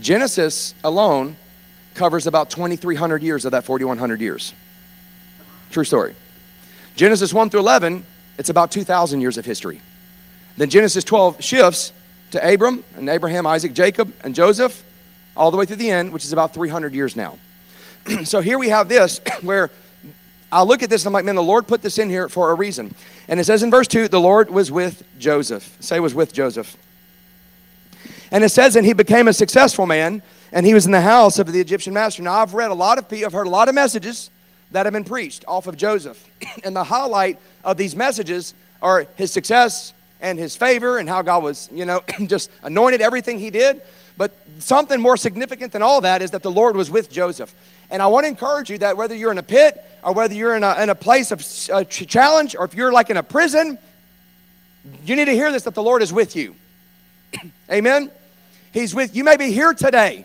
Genesis 0.00 0.74
alone 0.84 1.36
covers 1.94 2.26
about 2.26 2.50
2,300 2.50 3.22
years 3.22 3.44
of 3.44 3.52
that 3.52 3.64
4,100 3.64 4.20
years. 4.20 4.52
True 5.70 5.84
story. 5.84 6.14
Genesis 6.96 7.32
1 7.32 7.50
through 7.50 7.60
11, 7.60 8.04
it's 8.38 8.50
about 8.50 8.70
2,000 8.70 9.20
years 9.20 9.38
of 9.38 9.44
history. 9.44 9.80
Then 10.58 10.70
Genesis 10.70 11.04
12 11.04 11.42
shifts 11.42 11.92
to 12.32 12.52
Abram 12.52 12.82
and 12.96 13.08
Abraham, 13.08 13.46
Isaac, 13.46 13.72
Jacob, 13.72 14.12
and 14.24 14.34
Joseph, 14.34 14.84
all 15.36 15.52
the 15.52 15.56
way 15.56 15.64
through 15.64 15.76
the 15.76 15.88
end, 15.88 16.12
which 16.12 16.24
is 16.24 16.32
about 16.32 16.52
300 16.52 16.92
years 16.92 17.14
now. 17.14 17.38
so 18.24 18.40
here 18.40 18.58
we 18.58 18.68
have 18.68 18.88
this 18.88 19.20
where 19.42 19.70
I 20.50 20.64
look 20.64 20.82
at 20.82 20.90
this 20.90 21.02
and 21.02 21.08
I'm 21.08 21.12
like, 21.12 21.24
man, 21.24 21.36
the 21.36 21.42
Lord 21.44 21.68
put 21.68 21.80
this 21.80 21.96
in 21.96 22.10
here 22.10 22.28
for 22.28 22.50
a 22.50 22.54
reason. 22.54 22.92
And 23.28 23.38
it 23.38 23.44
says 23.44 23.62
in 23.62 23.70
verse 23.70 23.86
2, 23.86 24.08
the 24.08 24.20
Lord 24.20 24.50
was 24.50 24.72
with 24.72 25.04
Joseph. 25.20 25.76
Say, 25.78 26.00
was 26.00 26.12
with 26.12 26.32
Joseph. 26.32 26.76
And 28.32 28.42
it 28.42 28.48
says, 28.48 28.74
and 28.74 28.84
he 28.84 28.94
became 28.94 29.28
a 29.28 29.32
successful 29.32 29.86
man, 29.86 30.22
and 30.50 30.66
he 30.66 30.74
was 30.74 30.86
in 30.86 30.92
the 30.92 31.00
house 31.00 31.38
of 31.38 31.52
the 31.52 31.60
Egyptian 31.60 31.94
master. 31.94 32.20
Now, 32.22 32.32
I've 32.32 32.52
read 32.52 32.72
a 32.72 32.74
lot 32.74 32.98
of, 32.98 33.06
I've 33.12 33.32
heard 33.32 33.46
a 33.46 33.50
lot 33.50 33.68
of 33.68 33.76
messages 33.76 34.28
that 34.72 34.86
have 34.86 34.92
been 34.92 35.04
preached 35.04 35.44
off 35.46 35.68
of 35.68 35.76
Joseph. 35.76 36.28
and 36.64 36.74
the 36.74 36.84
highlight 36.84 37.38
of 37.62 37.76
these 37.76 37.94
messages 37.94 38.54
are 38.82 39.06
his 39.14 39.32
success 39.32 39.92
and 40.20 40.38
his 40.38 40.56
favor 40.56 40.98
and 40.98 41.08
how 41.08 41.22
God 41.22 41.42
was, 41.42 41.68
you 41.72 41.84
know, 41.84 42.02
just 42.26 42.50
anointed 42.62 43.00
everything 43.00 43.38
he 43.38 43.50
did. 43.50 43.82
But 44.16 44.32
something 44.58 45.00
more 45.00 45.16
significant 45.16 45.72
than 45.72 45.82
all 45.82 46.00
that 46.00 46.22
is 46.22 46.32
that 46.32 46.42
the 46.42 46.50
Lord 46.50 46.76
was 46.76 46.90
with 46.90 47.10
Joseph. 47.10 47.54
And 47.90 48.02
I 48.02 48.08
want 48.08 48.24
to 48.24 48.28
encourage 48.28 48.68
you 48.68 48.78
that 48.78 48.96
whether 48.96 49.14
you're 49.14 49.30
in 49.30 49.38
a 49.38 49.44
pit 49.44 49.82
or 50.02 50.12
whether 50.12 50.34
you're 50.34 50.56
in 50.56 50.64
a, 50.64 50.82
in 50.82 50.90
a 50.90 50.94
place 50.94 51.30
of 51.30 51.40
challenge 51.88 52.56
or 52.58 52.64
if 52.64 52.74
you're 52.74 52.92
like 52.92 53.10
in 53.10 53.16
a 53.16 53.22
prison, 53.22 53.78
you 55.04 55.16
need 55.16 55.26
to 55.26 55.32
hear 55.32 55.52
this 55.52 55.62
that 55.64 55.74
the 55.74 55.82
Lord 55.82 56.02
is 56.02 56.12
with 56.12 56.34
you. 56.34 56.56
Amen? 57.70 58.10
He's 58.72 58.94
with 58.94 59.14
you. 59.14 59.24
may 59.24 59.36
be 59.36 59.52
here 59.52 59.72
today. 59.72 60.24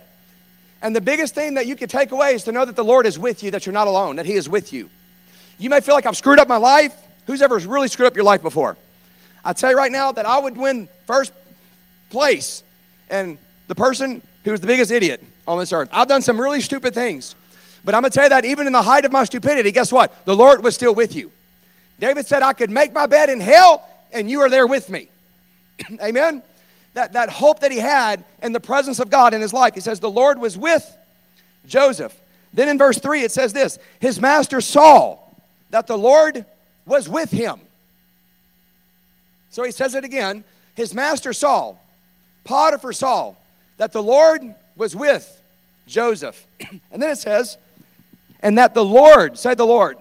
And 0.82 0.95
the 0.95 1.01
biggest 1.01 1.34
thing 1.34 1.53
that 1.53 1.65
you 1.65 1.75
can 1.75 1.88
take 1.88 2.12
away 2.12 2.34
is 2.36 2.43
to 2.43 2.51
know 2.51 2.65
that 2.65 2.75
the 2.75 2.84
Lord 2.84 3.06
is 3.06 3.17
with 3.17 3.41
you, 3.41 3.51
that 3.51 3.65
you're 3.65 3.73
not 3.73 3.88
alone, 3.88 4.17
that 4.17 4.25
He 4.25 4.34
is 4.34 4.49
with 4.49 4.73
you. 4.73 4.89
You 5.58 5.69
may 5.69 5.79
feel 5.79 5.95
like 5.95 6.06
I've 6.06 6.17
screwed 6.17 6.39
up 6.39 6.47
my 6.47 6.58
life. 6.58 6.93
Who's 7.25 7.41
ever 7.41 7.58
really 7.58 7.88
screwed 7.88 8.08
up 8.08 8.15
your 8.15 8.25
life 8.25 8.41
before? 8.41 8.75
I 9.43 9.53
tell 9.53 9.71
you 9.71 9.77
right 9.77 9.91
now 9.91 10.12
that 10.12 10.25
I 10.25 10.39
would 10.39 10.58
win 10.58 10.88
first 11.06 11.34
place 12.10 12.63
and 13.10 13.38
the 13.67 13.75
person 13.75 14.21
who's 14.43 14.60
the 14.60 14.67
biggest 14.67 14.91
idiot 14.91 15.23
on 15.47 15.60
this 15.60 15.73
earth. 15.73 15.89
I've 15.91 16.08
done 16.08 16.21
some 16.21 16.39
really 16.39 16.62
stupid 16.62 16.93
things. 16.93 17.36
But 17.86 17.95
I'm 17.95 18.01
going 18.01 18.12
to 18.12 18.15
tell 18.15 18.25
you 18.25 18.29
that 18.29 18.45
even 18.45 18.67
in 18.67 18.73
the 18.73 18.82
height 18.82 19.03
of 19.03 19.12
my 19.12 19.25
stupidity, 19.25 19.71
guess 19.71 19.91
what? 19.91 20.25
The 20.25 20.36
Lord 20.36 20.63
was 20.63 20.75
still 20.75 20.95
with 20.95 21.15
you. 21.15 21.32
David 21.99 22.25
said, 22.25 22.41
I 22.41 22.53
could 22.53 22.69
make 22.69 22.93
my 22.93 23.06
bed 23.06 23.29
in 23.29 23.39
hell 23.39 23.88
and 24.12 24.29
you 24.29 24.41
are 24.41 24.49
there 24.49 24.67
with 24.67 24.89
me. 24.89 25.10
Amen? 26.01 26.41
That, 26.93 27.13
that 27.13 27.29
hope 27.29 27.60
that 27.62 27.71
he 27.71 27.79
had 27.79 28.23
in 28.41 28.53
the 28.53 28.60
presence 28.60 28.99
of 28.99 29.10
God 29.10 29.34
in 29.34 29.41
his 29.41 29.51
life. 29.51 29.73
He 29.73 29.82
says, 29.82 29.99
The 29.99 30.10
Lord 30.10 30.39
was 30.39 30.58
with 30.58 30.97
Joseph. 31.65 32.15
Then 32.53 32.69
in 32.69 32.77
verse 32.77 32.99
3, 32.99 33.23
it 33.23 33.32
says 33.32 33.51
this 33.51 33.79
His 33.99 34.21
master 34.21 34.62
saw 34.62 35.17
that 35.71 35.88
the 35.88 35.97
Lord 35.97 36.45
was 36.86 37.10
with 37.10 37.32
him. 37.32 37.60
So 39.54 39.63
he 39.63 39.72
says 39.72 39.94
it 39.94 40.04
again. 40.04 40.44
His 40.74 40.96
master 40.96 41.32
saw, 41.32 41.76
Potiphar 42.44 42.92
saw, 42.92 43.36
that 43.78 43.92
the 43.92 44.02
Lord 44.02 44.56
was 44.76 44.96
with 44.96 45.42
Joseph. 45.88 46.48
And 46.92 47.00
then 47.02 47.12
it 47.12 47.20
says, 47.20 47.58
and 48.39 48.58
that 48.58 48.74
the 48.74 48.84
Lord, 48.84 49.38
say 49.38 49.54
the 49.54 49.66
Lord, 49.66 49.98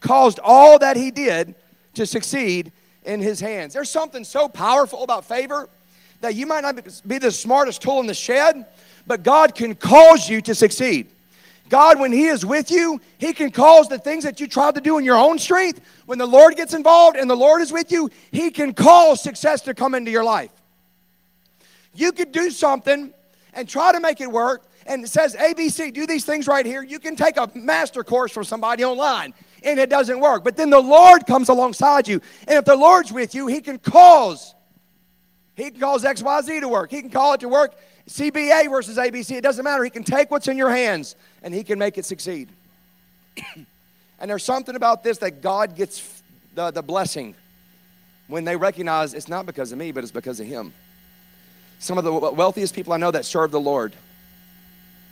caused 0.00 0.38
all 0.38 0.78
that 0.78 0.96
he 0.96 1.10
did 1.10 1.56
to 1.94 2.06
succeed 2.06 2.70
in 3.04 3.20
his 3.20 3.40
hands. 3.40 3.74
There's 3.74 3.90
something 3.90 4.22
so 4.22 4.48
powerful 4.48 5.02
about 5.02 5.24
favor 5.24 5.68
that 6.20 6.36
you 6.36 6.46
might 6.46 6.60
not 6.60 6.76
be 7.06 7.18
the 7.18 7.32
smartest 7.32 7.82
tool 7.82 7.98
in 7.98 8.06
the 8.06 8.14
shed, 8.14 8.66
but 9.04 9.24
God 9.24 9.56
can 9.56 9.74
cause 9.74 10.28
you 10.28 10.40
to 10.42 10.54
succeed. 10.54 11.08
God, 11.68 11.98
when 11.98 12.12
He 12.12 12.26
is 12.26 12.44
with 12.44 12.70
you, 12.70 13.00
He 13.18 13.32
can 13.32 13.50
cause 13.50 13.88
the 13.88 13.98
things 13.98 14.24
that 14.24 14.40
you 14.40 14.46
tried 14.46 14.74
to 14.74 14.80
do 14.80 14.98
in 14.98 15.04
your 15.04 15.16
own 15.16 15.38
strength. 15.38 15.80
When 16.06 16.18
the 16.18 16.26
Lord 16.26 16.56
gets 16.56 16.74
involved 16.74 17.16
and 17.16 17.28
the 17.28 17.36
Lord 17.36 17.62
is 17.62 17.72
with 17.72 17.90
you, 17.90 18.10
He 18.30 18.50
can 18.50 18.74
cause 18.74 19.22
success 19.22 19.62
to 19.62 19.74
come 19.74 19.94
into 19.94 20.10
your 20.10 20.24
life. 20.24 20.50
You 21.94 22.12
could 22.12 22.32
do 22.32 22.50
something 22.50 23.12
and 23.54 23.68
try 23.68 23.92
to 23.92 24.00
make 24.00 24.20
it 24.20 24.30
work, 24.30 24.64
and 24.86 25.04
it 25.04 25.08
says 25.08 25.34
ABC, 25.36 25.92
do 25.92 26.06
these 26.06 26.24
things 26.24 26.46
right 26.46 26.66
here. 26.66 26.82
You 26.82 26.98
can 26.98 27.16
take 27.16 27.36
a 27.36 27.50
master 27.54 28.04
course 28.04 28.32
from 28.32 28.44
somebody 28.44 28.84
online 28.84 29.32
and 29.64 29.78
it 29.78 29.90
doesn't 29.90 30.20
work. 30.20 30.44
But 30.44 30.56
then 30.56 30.70
the 30.70 30.80
Lord 30.80 31.26
comes 31.26 31.48
alongside 31.48 32.06
you. 32.06 32.20
And 32.46 32.58
if 32.58 32.64
the 32.64 32.76
Lord's 32.76 33.12
with 33.12 33.34
you, 33.34 33.46
He 33.46 33.60
can 33.60 33.78
cause, 33.78 34.54
He 35.54 35.70
can 35.70 35.80
cause 35.80 36.04
XYZ 36.04 36.60
to 36.60 36.68
work. 36.68 36.90
He 36.90 37.00
can 37.00 37.10
call 37.10 37.32
it 37.32 37.40
to 37.40 37.48
work 37.48 37.74
CBA 38.08 38.70
versus 38.70 38.98
ABC. 38.98 39.32
It 39.32 39.40
doesn't 39.40 39.64
matter. 39.64 39.82
He 39.82 39.90
can 39.90 40.04
take 40.04 40.30
what's 40.30 40.48
in 40.48 40.58
your 40.58 40.70
hands 40.70 41.16
and 41.44 41.54
He 41.54 41.62
can 41.62 41.78
make 41.78 41.96
it 41.96 42.04
succeed. 42.04 42.48
and 44.18 44.30
there's 44.30 44.42
something 44.42 44.74
about 44.74 45.04
this 45.04 45.18
that 45.18 45.40
God 45.40 45.76
gets 45.76 46.22
the, 46.56 46.72
the 46.72 46.82
blessing 46.82 47.36
when 48.26 48.44
they 48.44 48.56
recognize 48.56 49.14
it's 49.14 49.28
not 49.28 49.46
because 49.46 49.70
of 49.70 49.78
me, 49.78 49.92
but 49.92 50.02
it's 50.02 50.12
because 50.12 50.40
of 50.40 50.46
Him. 50.46 50.72
Some 51.78 51.98
of 51.98 52.04
the 52.04 52.12
wealthiest 52.12 52.74
people 52.74 52.92
I 52.92 52.96
know 52.96 53.12
that 53.12 53.24
serve 53.24 53.52
the 53.52 53.60
Lord 53.60 53.94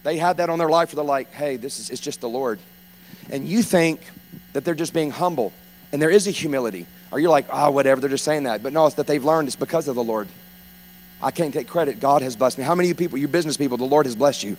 they 0.03 0.17
have 0.19 0.39
that 0.39 0.51
on 0.51 0.59
their 0.59 0.69
life 0.69 0.91
where 0.91 0.97
they're 0.97 1.09
like, 1.09 1.33
hey, 1.33 1.57
this 1.57 1.79
is 1.79 1.91
it's 1.91 2.01
just 2.01 2.21
the 2.21 2.29
Lord. 2.29 2.59
And 3.31 3.47
you 3.47 3.63
think 3.63 4.01
that 4.53 4.65
they're 4.65 4.75
just 4.75 4.93
being 4.93 5.11
humble. 5.11 5.53
And 5.93 6.01
there 6.01 6.11
is 6.11 6.27
a 6.27 6.31
humility. 6.31 6.87
Or 7.11 7.21
you're 7.21 7.31
like, 7.31 7.47
oh, 7.53 7.71
whatever, 7.71 8.01
they're 8.01 8.11
just 8.11 8.25
saying 8.25 8.45
that. 8.45 8.63
But 8.63 8.73
no, 8.73 8.87
it's 8.87 8.97
that 8.97 9.07
they've 9.07 9.25
learned 9.25 9.49
it's 9.49 9.57
because 9.57 9.89
of 9.89 9.95
the 9.95 10.03
Lord. 10.03 10.29
I 11.21 11.31
can't 11.31 11.53
take 11.53 11.69
credit. 11.69 12.01
God 12.01 12.23
has 12.23 12.35
blessed 12.35 12.59
me. 12.59 12.65
How 12.65 12.75
many 12.75 12.95
people, 12.95 13.19
you 13.19 13.29
business 13.29 13.57
people, 13.57 13.77
the 13.77 13.85
Lord 13.85 14.07
has 14.07 14.17
blessed 14.17 14.43
you? 14.43 14.57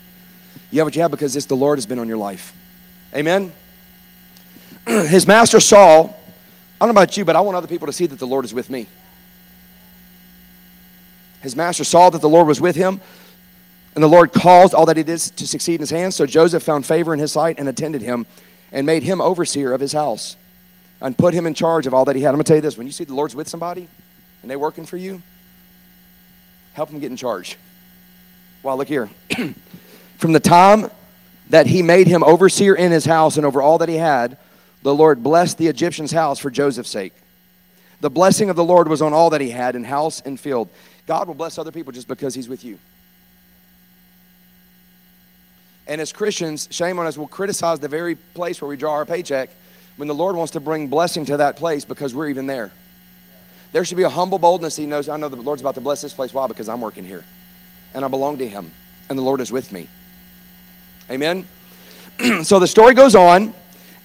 You 0.72 0.80
have 0.80 0.88
what 0.88 0.96
you 0.96 1.02
have 1.02 1.12
because 1.12 1.36
it's 1.36 1.46
the 1.46 1.56
Lord 1.56 1.78
has 1.78 1.86
been 1.86 2.00
on 2.00 2.08
your 2.08 2.18
life. 2.18 2.54
Amen? 3.16 3.52
His 4.88 5.28
master 5.28 5.60
Saul, 5.60 6.20
I 6.80 6.86
don't 6.86 6.94
know 6.94 7.02
about 7.02 7.16
you, 7.16 7.26
but 7.26 7.36
I 7.36 7.42
want 7.42 7.56
other 7.56 7.68
people 7.68 7.88
to 7.88 7.94
see 7.94 8.06
that 8.06 8.20
the 8.20 8.28
Lord 8.28 8.46
is 8.46 8.54
with 8.54 8.70
me. 8.70 8.88
His 11.42 11.56
master 11.56 11.84
saw 11.84 12.10
that 12.10 12.22
the 12.22 12.30
Lord 12.30 12.48
was 12.48 12.62
with 12.62 12.76
him. 12.76 13.02
And 13.96 14.04
the 14.04 14.08
Lord 14.08 14.34
caused 14.34 14.74
all 14.74 14.88
that 14.88 14.98
he 14.98 15.04
did 15.04 15.20
to 15.20 15.48
succeed 15.48 15.76
in 15.76 15.82
his 15.82 15.92
hands. 15.92 16.16
So 16.16 16.26
Joseph 16.26 16.64
found 16.64 16.86
favor 16.86 17.14
in 17.14 17.20
his 17.20 17.32
sight 17.32 17.60
and 17.60 17.70
attended 17.70 18.02
him 18.02 18.26
and 18.72 18.88
made 18.88 19.04
him 19.04 19.22
overseer 19.22 19.72
of 19.74 19.82
his 19.82 19.92
house 19.92 20.36
and 21.00 21.16
put 21.18 21.34
him 21.34 21.46
in 21.46 21.54
charge 21.54 21.86
of 21.86 21.94
all 21.94 22.06
that 22.06 22.16
he 22.16 22.24
had. 22.24 22.30
I'm 22.30 22.36
going 22.36 22.46
to 22.46 22.48
tell 22.48 22.58
you 22.58 22.62
this 22.62 22.78
when 22.78 22.88
you 22.88 22.94
see 22.94 23.04
the 23.04 23.14
Lord's 23.14 23.36
with 23.36 23.48
somebody 23.48 23.88
and 24.42 24.50
they're 24.50 24.58
working 24.58 24.86
for 24.86 24.98
you, 24.98 25.22
help 26.74 26.90
them 26.90 27.00
get 27.00 27.12
in 27.12 27.18
charge. 27.18 27.58
Well, 28.64 28.78
look 28.78 28.88
here. 28.88 29.10
From 30.24 30.32
the 30.32 30.40
time 30.40 30.90
that 31.50 31.68
he 31.68 31.82
made 31.82 32.08
him 32.08 32.24
overseer 32.24 32.74
in 32.76 32.94
his 32.94 33.04
house 33.04 33.36
and 33.36 33.46
over 33.46 33.62
all 33.62 33.80
that 33.80 33.90
he 33.90 33.98
had, 33.98 34.38
the 34.82 34.96
Lord 34.96 35.22
blessed 35.22 35.58
the 35.58 35.68
Egyptian's 35.68 36.14
house 36.14 36.40
for 36.40 36.50
Joseph's 36.50 36.92
sake. 36.92 37.12
The 38.00 38.10
blessing 38.10 38.50
of 38.50 38.56
the 38.56 38.64
Lord 38.64 38.88
was 38.88 39.02
on 39.02 39.12
all 39.12 39.32
that 39.32 39.42
he 39.42 39.50
had 39.50 39.76
in 39.76 39.84
house 39.84 40.22
and 40.22 40.40
field. 40.40 40.70
God 41.08 41.28
will 41.28 41.34
bless 41.34 41.58
other 41.58 41.74
people 41.74 41.92
just 41.92 42.08
because 42.08 42.34
he's 42.34 42.48
with 42.48 42.64
you. 42.64 42.80
And 45.88 46.00
as 46.00 46.14
Christians, 46.14 46.70
shame 46.72 47.00
on 47.00 47.06
us, 47.06 47.18
we'll 47.18 47.28
criticize 47.28 47.82
the 47.82 47.90
very 47.90 48.16
place 48.16 48.62
where 48.62 48.70
we 48.70 48.78
draw 48.78 48.94
our 48.94 49.06
paycheck 49.06 49.50
when 49.98 50.08
the 50.08 50.16
Lord 50.16 50.38
wants 50.38 50.54
to 50.54 50.62
bring 50.62 50.88
blessing 50.88 51.26
to 51.26 51.36
that 51.36 51.58
place 51.58 51.84
because 51.84 52.16
we're 52.16 52.30
even 52.30 52.48
there. 52.48 52.72
There 53.74 53.84
should 53.84 53.98
be 53.98 54.04
a 54.04 54.10
humble 54.10 54.40
boldness. 54.40 54.78
He 54.78 54.86
knows, 54.86 55.10
I 55.10 55.18
know 55.18 55.28
the 55.28 55.36
Lord's 55.36 55.62
about 55.62 55.76
to 55.76 55.82
bless 55.82 56.02
this 56.02 56.14
place. 56.14 56.34
Why? 56.34 56.48
Because 56.48 56.70
I'm 56.70 56.80
working 56.80 57.04
here 57.04 57.26
and 57.94 58.06
I 58.06 58.08
belong 58.08 58.38
to 58.38 58.48
Him 58.48 58.72
and 59.10 59.20
the 59.20 59.24
Lord 59.24 59.42
is 59.42 59.52
with 59.52 59.74
me. 59.74 59.90
Amen? 61.10 61.48
so 62.44 62.60
the 62.60 62.68
story 62.68 62.94
goes 62.94 63.16
on, 63.16 63.54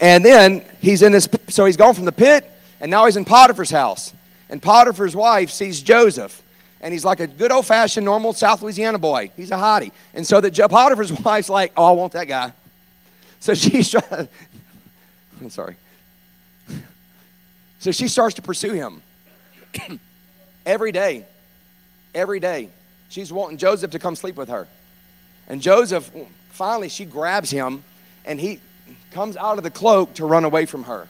and 0.01 0.25
then 0.25 0.65
he's 0.81 1.03
in 1.03 1.13
this, 1.13 1.29
so 1.49 1.65
he's 1.65 1.77
gone 1.77 1.95
from 1.95 2.05
the 2.05 2.13
pit, 2.13 2.51
and 2.81 2.91
now 2.91 3.07
he's 3.07 3.17
in 3.17 3.25
Potiphar's 3.25 3.71
house. 3.71 4.13
And 4.49 4.63
Potiphar's 4.63 5.15
wife 5.15 5.51
sees 5.51 5.83
Joseph, 5.83 6.43
and 6.81 6.93
he's 6.93 7.05
like 7.05 7.21
a 7.21 7.27
good 7.27 7.53
old 7.53 7.67
fashioned, 7.67 8.05
normal 8.05 8.33
South 8.33 8.63
Louisiana 8.63 8.99
boy. 8.99 9.31
He's 9.37 9.51
a 9.51 9.57
hottie. 9.57 9.93
And 10.15 10.27
so 10.27 10.41
that 10.41 10.55
Potiphar's 10.55 11.13
wife's 11.25 11.49
like, 11.49 11.73
oh, 11.77 11.85
I 11.85 11.91
want 11.93 12.13
that 12.13 12.29
guy. 12.29 12.53
So 13.41 13.55
she's 13.55 13.91
trying, 13.93 14.29
I'm 15.41 15.51
sorry. 15.51 15.77
So 17.81 17.93
she 17.93 18.09
starts 18.09 18.35
to 18.37 18.43
pursue 18.43 18.73
him 18.73 19.03
every 20.67 20.93
day. 20.93 21.25
Every 22.15 22.41
day. 22.41 22.71
She's 23.09 23.33
wanting 23.33 23.59
Joseph 23.59 23.93
to 23.93 23.99
come 23.99 24.17
sleep 24.17 24.37
with 24.37 24.49
her. 24.49 24.67
And 25.47 25.63
Joseph, 25.63 26.11
finally, 26.59 26.89
she 26.89 27.05
grabs 27.05 27.51
him 27.53 27.85
and 28.25 28.41
he 28.41 28.59
comes 29.13 29.37
out 29.37 29.59
of 29.59 29.65
the 29.65 29.71
cloak 29.71 30.13
to 30.15 30.27
run 30.27 30.45
away 30.45 30.67
from 30.67 30.83
her. 30.83 31.09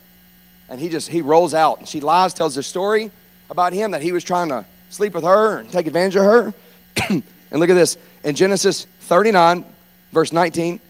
And 0.68 0.78
he 0.78 0.90
just, 0.90 1.08
he 1.08 1.22
rolls 1.22 1.54
out. 1.54 1.78
And 1.78 1.88
she 1.88 2.00
lies, 2.00 2.34
tells 2.34 2.56
a 2.58 2.62
story 2.62 3.10
about 3.48 3.72
him 3.72 3.92
that 3.92 4.02
he 4.02 4.12
was 4.12 4.22
trying 4.22 4.50
to 4.50 4.66
sleep 4.90 5.14
with 5.14 5.24
her 5.24 5.58
and 5.58 5.72
take 5.72 5.86
advantage 5.86 6.16
of 6.16 6.24
her. 6.24 6.54
and 7.08 7.22
look 7.52 7.70
at 7.70 7.74
this. 7.74 7.96
In 8.24 8.34
Genesis 8.34 8.86
39, 9.00 9.64
verse 10.12 10.32
19, 10.32 10.80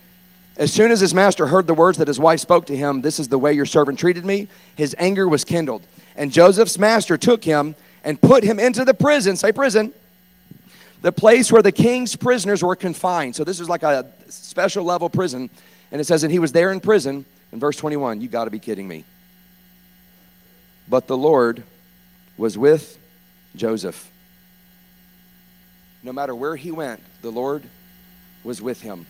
as 0.57 0.73
soon 0.73 0.91
as 0.91 0.99
his 0.99 1.15
master 1.15 1.47
heard 1.47 1.69
the 1.69 1.75
words 1.75 1.99
that 1.99 2.09
his 2.09 2.19
wife 2.19 2.41
spoke 2.41 2.67
to 2.67 2.77
him, 2.77 3.01
This 3.01 3.21
is 3.21 3.29
the 3.29 3.39
way 3.39 3.53
your 3.53 3.65
servant 3.65 4.01
treated 4.01 4.27
me, 4.27 4.49
his 4.75 4.95
anger 4.99 5.29
was 5.29 5.45
kindled. 5.45 5.87
And 6.17 6.33
Joseph's 6.33 6.81
master 6.81 7.17
took 7.17 7.45
him 7.45 7.77
and 8.03 8.21
put 8.21 8.43
him 8.43 8.59
into 8.59 8.85
the 8.85 8.95
prison, 8.95 9.37
say 9.37 9.53
prison, 9.53 9.93
the 11.03 11.13
place 11.13 11.53
where 11.53 11.63
the 11.63 11.73
king's 11.73 12.17
prisoners 12.17 12.63
were 12.63 12.77
confined. 12.77 13.37
So 13.37 13.45
this 13.45 13.61
is 13.61 13.69
like 13.69 13.83
a 13.83 14.11
special 14.29 14.85
level 14.85 15.09
prison. 15.09 15.51
And 15.93 16.01
it 16.01 16.05
says, 16.05 16.23
and 16.23 16.33
he 16.33 16.39
was 16.39 16.53
there 16.53 16.73
in 16.73 16.81
prison. 16.81 17.25
In 17.53 17.61
verse 17.61 17.77
21, 17.77 18.21
you 18.21 18.29
got 18.29 18.45
to 18.45 18.51
be 18.51 18.59
kidding 18.59 18.87
me. 18.87 19.05
But 20.89 21.07
the 21.07 21.17
Lord 21.17 21.63
was 22.37 22.59
with 22.59 22.99
Joseph. 23.57 24.11
No 26.03 26.13
matter 26.13 26.35
where 26.35 26.57
he 26.57 26.71
went, 26.71 27.01
the 27.23 27.31
Lord 27.31 27.65
was 28.45 28.63
with 28.63 28.81
him. 28.81 29.07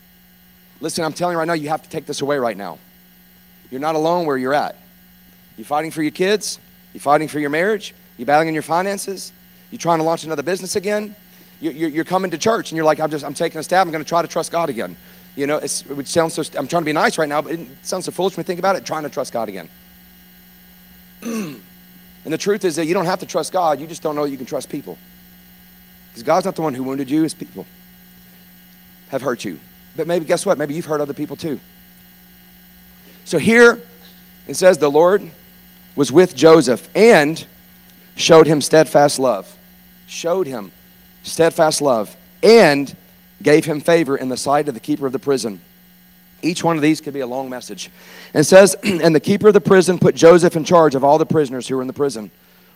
Listen, 0.80 1.04
I'm 1.04 1.12
telling 1.12 1.34
you 1.34 1.38
right 1.38 1.46
now, 1.46 1.54
you 1.54 1.68
have 1.68 1.82
to 1.82 1.88
take 1.88 2.06
this 2.06 2.20
away 2.20 2.38
right 2.38 2.56
now. 2.56 2.78
You're 3.70 3.80
not 3.80 3.94
alone 3.94 4.26
where 4.26 4.36
you're 4.36 4.54
at. 4.54 4.76
You're 5.56 5.64
fighting 5.64 5.90
for 5.90 6.02
your 6.02 6.12
kids? 6.12 6.58
you're 6.94 7.00
fighting 7.02 7.28
for 7.28 7.38
your 7.38 7.50
marriage? 7.50 7.94
you're 8.16 8.26
battling 8.26 8.48
in 8.48 8.54
your 8.54 8.62
finances? 8.62 9.32
you're 9.70 9.78
trying 9.78 9.98
to 9.98 10.04
launch 10.04 10.24
another 10.24 10.42
business 10.42 10.76
again? 10.76 11.14
You're 11.60 12.04
coming 12.04 12.30
to 12.30 12.38
church 12.38 12.70
and 12.70 12.76
you're 12.76 12.84
like, 12.84 13.00
I'm 13.00 13.10
just, 13.10 13.24
I'm 13.24 13.34
taking 13.34 13.58
a 13.58 13.62
stab. 13.62 13.86
I'm 13.86 13.92
going 13.92 14.04
to 14.04 14.08
try 14.08 14.22
to 14.22 14.28
trust 14.28 14.52
God 14.52 14.70
again. 14.70 14.96
You 15.34 15.46
know, 15.46 15.58
it 15.58 15.84
would 15.88 16.08
sound 16.08 16.32
so, 16.32 16.42
I'm 16.56 16.68
trying 16.68 16.82
to 16.82 16.86
be 16.86 16.92
nice 16.92 17.18
right 17.18 17.28
now, 17.28 17.42
but 17.42 17.52
it 17.52 17.66
sounds 17.82 18.04
so 18.04 18.12
foolish 18.12 18.36
when 18.36 18.44
you 18.44 18.46
think 18.46 18.58
about 18.58 18.76
it, 18.76 18.84
trying 18.84 19.02
to 19.04 19.08
trust 19.08 19.32
God 19.32 19.48
again. 19.48 19.68
and 21.22 21.62
the 22.24 22.38
truth 22.38 22.64
is 22.64 22.76
that 22.76 22.86
you 22.86 22.94
don't 22.94 23.06
have 23.06 23.20
to 23.20 23.26
trust 23.26 23.52
God. 23.52 23.80
You 23.80 23.86
just 23.86 24.02
don't 24.02 24.14
know 24.14 24.24
you 24.24 24.36
can 24.36 24.46
trust 24.46 24.68
people. 24.68 24.98
Because 26.10 26.22
God's 26.22 26.46
not 26.46 26.56
the 26.56 26.62
one 26.62 26.74
who 26.74 26.82
wounded 26.82 27.10
you, 27.10 27.22
His 27.22 27.34
people 27.34 27.66
have 29.10 29.22
hurt 29.22 29.44
you. 29.44 29.58
But 29.96 30.06
maybe, 30.06 30.24
guess 30.24 30.46
what? 30.46 30.58
Maybe 30.58 30.74
you've 30.74 30.84
hurt 30.84 31.00
other 31.00 31.14
people 31.14 31.36
too. 31.36 31.58
So 33.24 33.38
here 33.38 33.80
it 34.46 34.54
says 34.54 34.78
the 34.78 34.90
Lord 34.90 35.30
was 35.94 36.10
with 36.10 36.34
Joseph 36.34 36.88
and 36.94 37.44
showed 38.16 38.46
him 38.46 38.60
steadfast 38.60 39.18
love. 39.18 39.54
Showed 40.06 40.46
him 40.46 40.72
steadfast 41.28 41.80
love, 41.80 42.16
and 42.42 42.94
gave 43.42 43.64
him 43.64 43.80
favor 43.80 44.16
in 44.16 44.28
the 44.28 44.36
sight 44.36 44.68
of 44.68 44.74
the 44.74 44.80
keeper 44.80 45.06
of 45.06 45.12
the 45.12 45.18
prison. 45.18 45.60
Each 46.42 46.62
one 46.62 46.76
of 46.76 46.82
these 46.82 47.00
could 47.00 47.14
be 47.14 47.20
a 47.20 47.26
long 47.26 47.50
message. 47.50 47.90
And 48.34 48.46
says, 48.46 48.74
And 48.82 49.14
the 49.14 49.20
keeper 49.20 49.48
of 49.48 49.54
the 49.54 49.60
prison 49.60 49.98
put 49.98 50.14
Joseph 50.14 50.56
in 50.56 50.64
charge 50.64 50.94
of 50.94 51.04
all 51.04 51.18
the 51.18 51.26
prisoners 51.26 51.66
who 51.66 51.76
were 51.76 51.82
in 51.82 51.88
the 51.88 51.94
prison. 51.94 52.30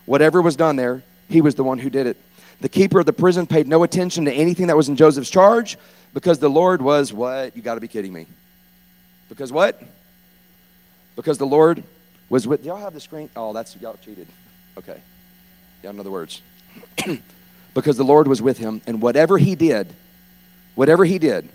Whatever 0.05 0.41
was 0.41 0.55
done 0.55 0.75
there, 0.75 1.01
he 1.29 1.41
was 1.41 1.55
the 1.55 1.63
one 1.63 1.79
who 1.79 1.89
did 1.89 2.07
it. 2.07 2.17
The 2.61 2.69
keeper 2.69 2.99
of 2.99 3.05
the 3.05 3.13
prison 3.13 3.47
paid 3.47 3.67
no 3.67 3.83
attention 3.83 4.25
to 4.25 4.33
anything 4.33 4.67
that 4.67 4.77
was 4.77 4.89
in 4.89 4.95
Joseph's 4.95 5.29
charge 5.29 5.77
because 6.13 6.39
the 6.39 6.49
Lord 6.49 6.81
was 6.81 7.11
what? 7.11 7.55
You 7.55 7.61
got 7.61 7.75
to 7.75 7.81
be 7.81 7.87
kidding 7.87 8.13
me. 8.13 8.27
Because 9.29 9.51
what? 9.51 9.81
Because 11.15 11.37
the 11.37 11.45
Lord 11.45 11.83
was 12.29 12.47
with. 12.47 12.63
Y'all 12.63 12.77
have 12.77 12.93
the 12.93 12.99
screen? 12.99 13.29
Oh, 13.35 13.53
that's 13.53 13.75
y'all 13.81 13.97
cheated. 14.03 14.27
Okay. 14.77 14.99
Y'all 15.81 15.93
know 15.93 16.03
the 16.03 16.11
words. 16.11 16.41
because 17.73 17.97
the 17.97 18.03
Lord 18.03 18.27
was 18.27 18.41
with 18.41 18.57
him. 18.57 18.81
And 18.85 19.01
whatever 19.01 19.37
he 19.37 19.55
did, 19.55 19.93
whatever 20.75 21.05
he 21.05 21.19
did, 21.19 21.49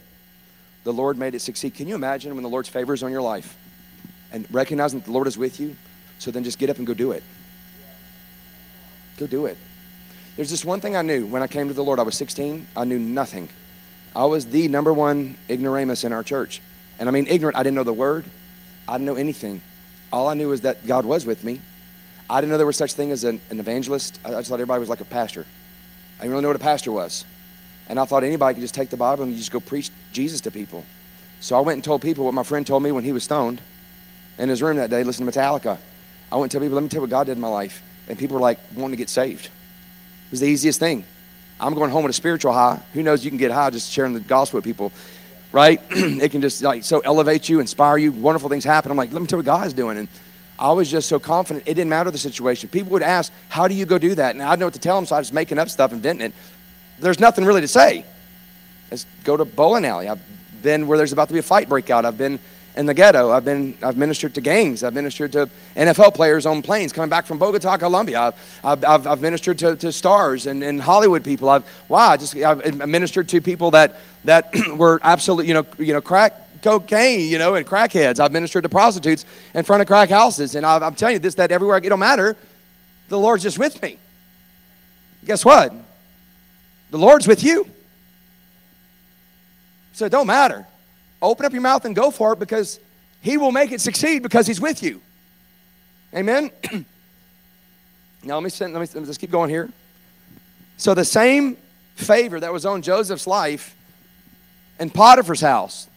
the 0.84 0.92
Lord 0.92 1.18
made 1.18 1.34
it 1.34 1.40
succeed. 1.40 1.74
Can 1.74 1.88
you 1.88 1.94
imagine 1.94 2.34
when 2.34 2.42
the 2.42 2.48
Lord's 2.48 2.68
favor 2.68 2.94
is 2.94 3.02
on 3.02 3.10
your 3.10 3.22
life 3.22 3.56
and 4.32 4.46
recognizing 4.50 5.00
that 5.00 5.06
the 5.06 5.12
Lord 5.12 5.26
is 5.26 5.36
with 5.36 5.60
you? 5.60 5.76
So 6.18 6.30
then 6.30 6.44
just 6.44 6.58
get 6.58 6.70
up 6.70 6.78
and 6.78 6.86
go 6.86 6.94
do 6.94 7.12
it. 7.12 7.22
Go 9.18 9.26
do 9.26 9.46
it. 9.46 9.56
There's 10.36 10.50
this 10.50 10.64
one 10.64 10.80
thing 10.80 10.96
I 10.96 11.02
knew 11.02 11.26
when 11.26 11.42
I 11.42 11.46
came 11.46 11.68
to 11.68 11.74
the 11.74 11.84
Lord. 11.84 11.98
I 11.98 12.02
was 12.02 12.16
16. 12.16 12.66
I 12.76 12.84
knew 12.84 12.98
nothing. 12.98 13.48
I 14.14 14.24
was 14.24 14.46
the 14.46 14.68
number 14.68 14.92
one 14.92 15.36
ignoramus 15.50 16.04
in 16.04 16.12
our 16.12 16.22
church. 16.22 16.62
And 16.98 17.08
I 17.08 17.12
mean 17.12 17.26
ignorant. 17.28 17.56
I 17.56 17.62
didn't 17.62 17.76
know 17.76 17.84
the 17.84 17.92
word. 17.92 18.24
I 18.86 18.94
didn't 18.94 19.06
know 19.06 19.16
anything. 19.16 19.60
All 20.12 20.28
I 20.28 20.34
knew 20.34 20.48
was 20.48 20.62
that 20.62 20.86
God 20.86 21.04
was 21.04 21.26
with 21.26 21.44
me. 21.44 21.60
I 22.30 22.40
didn't 22.40 22.50
know 22.50 22.56
there 22.56 22.66
was 22.66 22.76
such 22.76 22.92
thing 22.92 23.10
as 23.10 23.24
an, 23.24 23.40
an 23.50 23.60
evangelist. 23.60 24.18
I 24.24 24.30
just 24.30 24.48
thought 24.48 24.54
everybody 24.54 24.80
was 24.80 24.88
like 24.88 25.00
a 25.00 25.04
pastor. 25.04 25.46
I 26.18 26.22
didn't 26.22 26.32
really 26.32 26.42
know 26.42 26.48
what 26.48 26.56
a 26.56 26.60
pastor 26.60 26.92
was. 26.92 27.24
And 27.88 27.98
I 27.98 28.04
thought 28.04 28.24
anybody 28.24 28.54
could 28.54 28.60
just 28.60 28.74
take 28.74 28.90
the 28.90 28.96
Bible 28.96 29.24
and 29.24 29.36
just 29.36 29.50
go 29.50 29.60
preach 29.60 29.90
Jesus 30.12 30.40
to 30.42 30.50
people. 30.50 30.84
So 31.40 31.56
I 31.56 31.60
went 31.60 31.76
and 31.76 31.84
told 31.84 32.02
people 32.02 32.24
what 32.24 32.34
my 32.34 32.42
friend 32.42 32.66
told 32.66 32.82
me 32.82 32.92
when 32.92 33.04
he 33.04 33.12
was 33.12 33.24
stoned 33.24 33.60
in 34.38 34.48
his 34.48 34.60
room 34.60 34.76
that 34.76 34.90
day, 34.90 35.04
listening 35.04 35.30
to 35.30 35.38
Metallica. 35.38 35.78
I 36.30 36.36
went 36.36 36.44
and 36.44 36.52
told 36.52 36.64
people, 36.64 36.74
let 36.74 36.82
me 36.82 36.88
tell 36.88 36.98
you 36.98 37.02
what 37.02 37.10
God 37.10 37.26
did 37.26 37.32
in 37.32 37.40
my 37.40 37.48
life. 37.48 37.82
And 38.08 38.18
people 38.18 38.34
were 38.34 38.40
like 38.40 38.58
wanting 38.74 38.92
to 38.92 38.96
get 38.96 39.08
saved. 39.08 39.46
It 39.46 40.30
was 40.30 40.40
the 40.40 40.48
easiest 40.48 40.80
thing. 40.80 41.04
I'm 41.60 41.74
going 41.74 41.90
home 41.90 42.04
with 42.04 42.10
a 42.10 42.14
spiritual 42.14 42.52
high. 42.52 42.80
Who 42.92 43.02
knows 43.02 43.24
you 43.24 43.30
can 43.30 43.38
get 43.38 43.50
high 43.50 43.70
just 43.70 43.90
sharing 43.90 44.12
the 44.12 44.20
gospel 44.20 44.58
with 44.58 44.64
people, 44.64 44.92
right? 45.52 45.80
it 45.90 46.30
can 46.30 46.40
just 46.40 46.62
like 46.62 46.84
so 46.84 47.00
elevate 47.00 47.48
you, 47.48 47.60
inspire 47.60 47.96
you, 47.98 48.12
wonderful 48.12 48.48
things 48.48 48.64
happen. 48.64 48.90
I'm 48.90 48.96
like, 48.96 49.12
let 49.12 49.20
me 49.20 49.26
tell 49.26 49.38
you 49.38 49.44
what 49.44 49.46
God's 49.46 49.72
doing. 49.72 49.98
And 49.98 50.08
I 50.58 50.72
was 50.72 50.90
just 50.90 51.08
so 51.08 51.18
confident. 51.18 51.68
It 51.68 51.74
didn't 51.74 51.90
matter 51.90 52.10
the 52.10 52.18
situation. 52.18 52.68
People 52.68 52.92
would 52.92 53.02
ask, 53.02 53.32
How 53.48 53.68
do 53.68 53.74
you 53.74 53.86
go 53.86 53.98
do 53.98 54.14
that? 54.16 54.34
And 54.34 54.42
I 54.42 54.50
didn't 54.50 54.60
know 54.60 54.66
what 54.66 54.74
to 54.74 54.80
tell 54.80 54.96
them, 54.96 55.06
so 55.06 55.16
I 55.16 55.20
was 55.20 55.32
making 55.32 55.58
up 55.58 55.68
stuff, 55.68 55.92
inventing 55.92 56.26
it. 56.26 56.32
There's 56.98 57.20
nothing 57.20 57.44
really 57.44 57.60
to 57.60 57.68
say. 57.68 58.04
Let's 58.90 59.06
go 59.22 59.36
to 59.36 59.44
bowling 59.44 59.84
alley. 59.84 60.08
I've 60.08 60.20
been 60.62 60.86
where 60.86 60.98
there's 60.98 61.12
about 61.12 61.28
to 61.28 61.34
be 61.34 61.38
a 61.38 61.44
fight 61.44 61.68
break 61.68 61.90
out. 61.90 62.04
I've 62.04 62.18
been 62.18 62.40
in 62.78 62.86
the 62.86 62.94
ghetto. 62.94 63.30
I've 63.30 63.44
been 63.44 63.76
I've 63.82 63.96
ministered 63.96 64.34
to 64.34 64.40
gangs. 64.40 64.82
I've 64.82 64.94
ministered 64.94 65.32
to 65.32 65.50
NFL 65.76 66.14
players 66.14 66.46
on 66.46 66.62
planes 66.62 66.92
coming 66.92 67.10
back 67.10 67.26
from 67.26 67.38
Bogota, 67.38 67.76
Colombia. 67.76 68.32
I've, 68.64 68.84
I've, 68.84 69.06
I've 69.06 69.20
ministered 69.20 69.58
to, 69.58 69.76
to 69.76 69.92
stars 69.92 70.46
and, 70.46 70.62
and 70.62 70.80
Hollywood 70.80 71.24
people. 71.24 71.48
I've 71.50 71.64
wow, 71.88 72.10
I 72.10 72.16
just 72.16 72.36
I've 72.36 72.88
ministered 72.88 73.28
to 73.30 73.40
people 73.40 73.72
that 73.72 73.96
that 74.24 74.54
were 74.76 75.00
absolutely 75.02 75.48
you 75.48 75.54
know 75.54 75.66
you 75.78 75.92
know 75.92 76.00
crack 76.00 76.47
cocaine, 76.62 77.28
you 77.28 77.38
know, 77.38 77.54
and 77.54 77.66
crackheads. 77.66 78.20
I've 78.20 78.32
ministered 78.32 78.62
to 78.64 78.68
prostitutes 78.68 79.24
in 79.54 79.64
front 79.64 79.82
of 79.82 79.88
crack 79.88 80.10
houses. 80.10 80.54
And 80.54 80.64
I'm 80.64 80.94
telling 80.94 81.14
you 81.14 81.18
this, 81.18 81.34
that 81.36 81.52
everywhere 81.52 81.76
I 81.76 81.78
it 81.78 81.88
don't 81.88 81.98
matter. 81.98 82.36
The 83.08 83.18
Lord's 83.18 83.42
just 83.42 83.58
with 83.58 83.80
me. 83.82 83.98
Guess 85.24 85.44
what? 85.44 85.72
The 86.90 86.98
Lord's 86.98 87.26
with 87.26 87.42
you. 87.42 87.68
So 89.92 90.06
it 90.06 90.10
don't 90.10 90.26
matter. 90.26 90.66
Open 91.20 91.44
up 91.44 91.52
your 91.52 91.62
mouth 91.62 91.84
and 91.84 91.94
go 91.94 92.10
for 92.10 92.32
it 92.32 92.38
because 92.38 92.78
He 93.20 93.36
will 93.36 93.52
make 93.52 93.72
it 93.72 93.80
succeed 93.80 94.22
because 94.22 94.46
He's 94.46 94.60
with 94.60 94.82
you. 94.82 95.00
Amen? 96.14 96.50
now 98.22 98.34
let 98.34 98.42
me, 98.42 98.50
send, 98.50 98.72
let 98.72 98.80
me 98.80 98.86
let 98.86 99.02
me 99.02 99.06
just 99.06 99.20
keep 99.20 99.30
going 99.30 99.50
here. 99.50 99.68
So 100.76 100.94
the 100.94 101.04
same 101.04 101.56
favor 101.96 102.38
that 102.38 102.52
was 102.52 102.64
on 102.64 102.82
Joseph's 102.82 103.26
life 103.26 103.74
in 104.78 104.90
Potiphar's 104.90 105.40
house, 105.40 105.87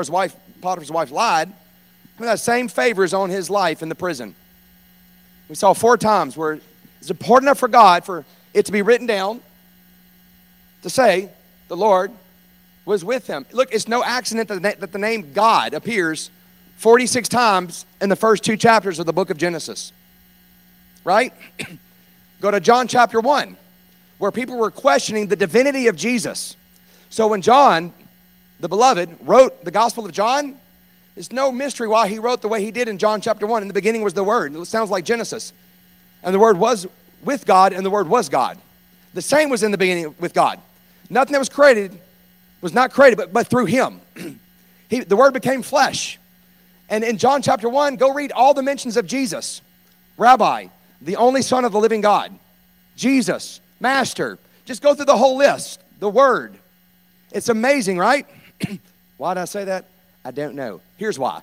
his 0.00 0.10
wife, 0.10 0.34
Potiphar's 0.60 0.90
wife 0.90 1.10
lied, 1.10 1.52
that 2.18 2.40
same 2.40 2.68
favor 2.68 3.04
is 3.04 3.12
on 3.12 3.30
his 3.30 3.50
life 3.50 3.82
in 3.82 3.88
the 3.88 3.94
prison. 3.94 4.34
We 5.48 5.54
saw 5.54 5.72
four 5.72 5.96
times 5.96 6.36
where 6.36 6.60
it's 7.00 7.10
important 7.10 7.48
enough 7.48 7.58
for 7.58 7.68
God 7.68 8.04
for 8.04 8.24
it 8.54 8.66
to 8.66 8.72
be 8.72 8.82
written 8.82 9.06
down 9.06 9.40
to 10.82 10.90
say 10.90 11.28
the 11.68 11.76
Lord 11.76 12.12
was 12.84 13.04
with 13.04 13.26
him. 13.26 13.46
Look, 13.52 13.72
it's 13.72 13.88
no 13.88 14.04
accident 14.04 14.48
that 14.48 14.92
the 14.92 14.98
name 14.98 15.32
God 15.32 15.74
appears 15.74 16.30
46 16.76 17.28
times 17.28 17.86
in 18.00 18.08
the 18.08 18.16
first 18.16 18.44
two 18.44 18.56
chapters 18.56 18.98
of 18.98 19.06
the 19.06 19.12
book 19.12 19.30
of 19.30 19.36
Genesis. 19.36 19.92
Right? 21.02 21.32
Go 22.40 22.50
to 22.50 22.60
John 22.60 22.88
chapter 22.88 23.20
1, 23.20 23.56
where 24.18 24.30
people 24.30 24.56
were 24.56 24.70
questioning 24.70 25.28
the 25.28 25.36
divinity 25.36 25.86
of 25.86 25.96
Jesus. 25.96 26.56
So 27.10 27.28
when 27.28 27.42
John, 27.42 27.92
the 28.64 28.68
beloved, 28.70 29.18
wrote 29.20 29.62
the 29.62 29.70
Gospel 29.70 30.06
of 30.06 30.12
John, 30.12 30.56
it's 31.16 31.30
no 31.30 31.52
mystery 31.52 31.86
why 31.86 32.08
he 32.08 32.18
wrote 32.18 32.40
the 32.40 32.48
way 32.48 32.64
he 32.64 32.70
did 32.70 32.88
in 32.88 32.96
John 32.96 33.20
chapter 33.20 33.46
1. 33.46 33.60
In 33.60 33.68
the 33.68 33.74
beginning 33.74 34.00
was 34.00 34.14
the 34.14 34.24
Word. 34.24 34.56
It 34.56 34.64
sounds 34.64 34.88
like 34.88 35.04
Genesis. 35.04 35.52
And 36.22 36.34
the 36.34 36.38
Word 36.38 36.56
was 36.56 36.86
with 37.22 37.44
God, 37.44 37.74
and 37.74 37.84
the 37.84 37.90
Word 37.90 38.08
was 38.08 38.30
God. 38.30 38.56
The 39.12 39.20
same 39.20 39.50
was 39.50 39.62
in 39.62 39.70
the 39.70 39.76
beginning 39.76 40.14
with 40.18 40.32
God. 40.32 40.58
Nothing 41.10 41.34
that 41.34 41.40
was 41.40 41.50
created 41.50 41.92
was 42.62 42.72
not 42.72 42.90
created, 42.90 43.16
but, 43.16 43.34
but 43.34 43.48
through 43.48 43.66
Him. 43.66 44.00
he, 44.88 45.00
the 45.00 45.14
Word 45.14 45.34
became 45.34 45.60
flesh. 45.60 46.18
And 46.88 47.04
in 47.04 47.18
John 47.18 47.42
chapter 47.42 47.68
1, 47.68 47.96
go 47.96 48.14
read 48.14 48.32
all 48.32 48.54
the 48.54 48.62
mentions 48.62 48.96
of 48.96 49.06
Jesus, 49.06 49.60
Rabbi, 50.16 50.68
the 51.02 51.16
only 51.16 51.42
Son 51.42 51.66
of 51.66 51.72
the 51.72 51.78
living 51.78 52.00
God, 52.00 52.32
Jesus, 52.96 53.60
Master. 53.78 54.38
Just 54.64 54.80
go 54.80 54.94
through 54.94 55.04
the 55.04 55.18
whole 55.18 55.36
list, 55.36 55.82
the 55.98 56.08
Word. 56.08 56.56
It's 57.30 57.50
amazing, 57.50 57.98
right? 57.98 58.26
why 59.16 59.34
did 59.34 59.40
I 59.40 59.44
say 59.44 59.64
that? 59.64 59.86
I 60.24 60.30
don't 60.30 60.54
know. 60.54 60.80
Here's 60.96 61.18
why. 61.18 61.42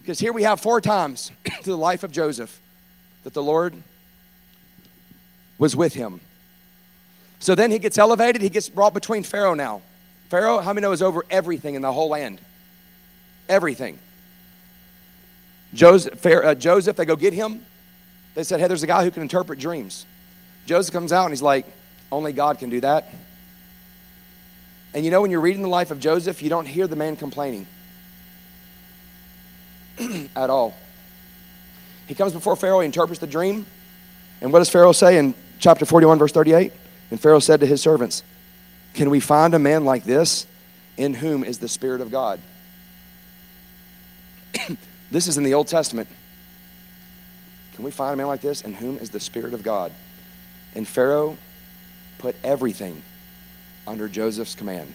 Because 0.00 0.18
here 0.18 0.32
we 0.32 0.42
have 0.44 0.60
four 0.60 0.80
times 0.80 1.30
through 1.62 1.74
the 1.74 1.78
life 1.78 2.02
of 2.02 2.12
Joseph 2.12 2.60
that 3.24 3.34
the 3.34 3.42
Lord 3.42 3.74
was 5.58 5.76
with 5.76 5.94
him. 5.94 6.20
So 7.38 7.54
then 7.54 7.70
he 7.70 7.78
gets 7.78 7.98
elevated, 7.98 8.42
he 8.42 8.50
gets 8.50 8.68
brought 8.68 8.94
between 8.94 9.22
Pharaoh 9.22 9.54
now. 9.54 9.82
Pharaoh, 10.28 10.60
how 10.60 10.72
many 10.72 10.82
know, 10.82 10.92
is 10.92 11.02
over 11.02 11.24
everything 11.30 11.74
in 11.74 11.82
the 11.82 11.92
whole 11.92 12.08
land? 12.08 12.40
Everything. 13.48 13.98
Joseph, 15.74 16.24
uh, 16.24 16.54
Joseph, 16.54 16.96
they 16.96 17.04
go 17.04 17.16
get 17.16 17.32
him. 17.32 17.64
They 18.34 18.44
said, 18.44 18.60
hey, 18.60 18.68
there's 18.68 18.82
a 18.82 18.86
guy 18.86 19.04
who 19.04 19.10
can 19.10 19.22
interpret 19.22 19.58
dreams. 19.58 20.06
Joseph 20.66 20.92
comes 20.92 21.12
out 21.12 21.24
and 21.24 21.32
he's 21.32 21.42
like, 21.42 21.66
only 22.12 22.32
God 22.32 22.58
can 22.58 22.70
do 22.70 22.80
that. 22.80 23.12
And 24.92 25.04
you 25.04 25.10
know, 25.10 25.22
when 25.22 25.30
you're 25.30 25.40
reading 25.40 25.62
the 25.62 25.68
life 25.68 25.90
of 25.90 26.00
Joseph, 26.00 26.42
you 26.42 26.48
don't 26.48 26.66
hear 26.66 26.86
the 26.86 26.96
man 26.96 27.16
complaining 27.16 27.66
at 30.36 30.50
all. 30.50 30.74
He 32.06 32.14
comes 32.14 32.32
before 32.32 32.56
Pharaoh, 32.56 32.80
he 32.80 32.86
interprets 32.86 33.20
the 33.20 33.26
dream. 33.26 33.66
And 34.40 34.52
what 34.52 34.58
does 34.58 34.70
Pharaoh 34.70 34.92
say 34.92 35.16
in 35.16 35.34
chapter 35.58 35.84
41, 35.84 36.18
verse 36.18 36.32
38? 36.32 36.72
And 37.10 37.20
Pharaoh 37.20 37.38
said 37.38 37.60
to 37.60 37.66
his 37.66 37.80
servants, 37.80 38.24
Can 38.94 39.10
we 39.10 39.20
find 39.20 39.54
a 39.54 39.58
man 39.58 39.84
like 39.84 40.04
this 40.04 40.46
in 40.96 41.14
whom 41.14 41.44
is 41.44 41.58
the 41.58 41.68
Spirit 41.68 42.00
of 42.00 42.10
God? 42.10 42.40
this 45.10 45.28
is 45.28 45.38
in 45.38 45.44
the 45.44 45.54
Old 45.54 45.68
Testament. 45.68 46.08
Can 47.74 47.84
we 47.84 47.92
find 47.92 48.14
a 48.14 48.16
man 48.16 48.26
like 48.26 48.40
this 48.40 48.62
in 48.62 48.74
whom 48.74 48.98
is 48.98 49.10
the 49.10 49.20
Spirit 49.20 49.54
of 49.54 49.62
God? 49.62 49.92
And 50.74 50.86
Pharaoh 50.86 51.36
put 52.18 52.34
everything 52.42 53.02
under 53.90 54.08
Joseph's 54.08 54.54
command. 54.54 54.94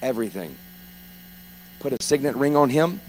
Everything. 0.00 0.54
Put 1.80 1.92
a 1.92 1.96
signet 2.00 2.36
ring 2.36 2.56
on 2.56 2.70
him, 2.70 3.00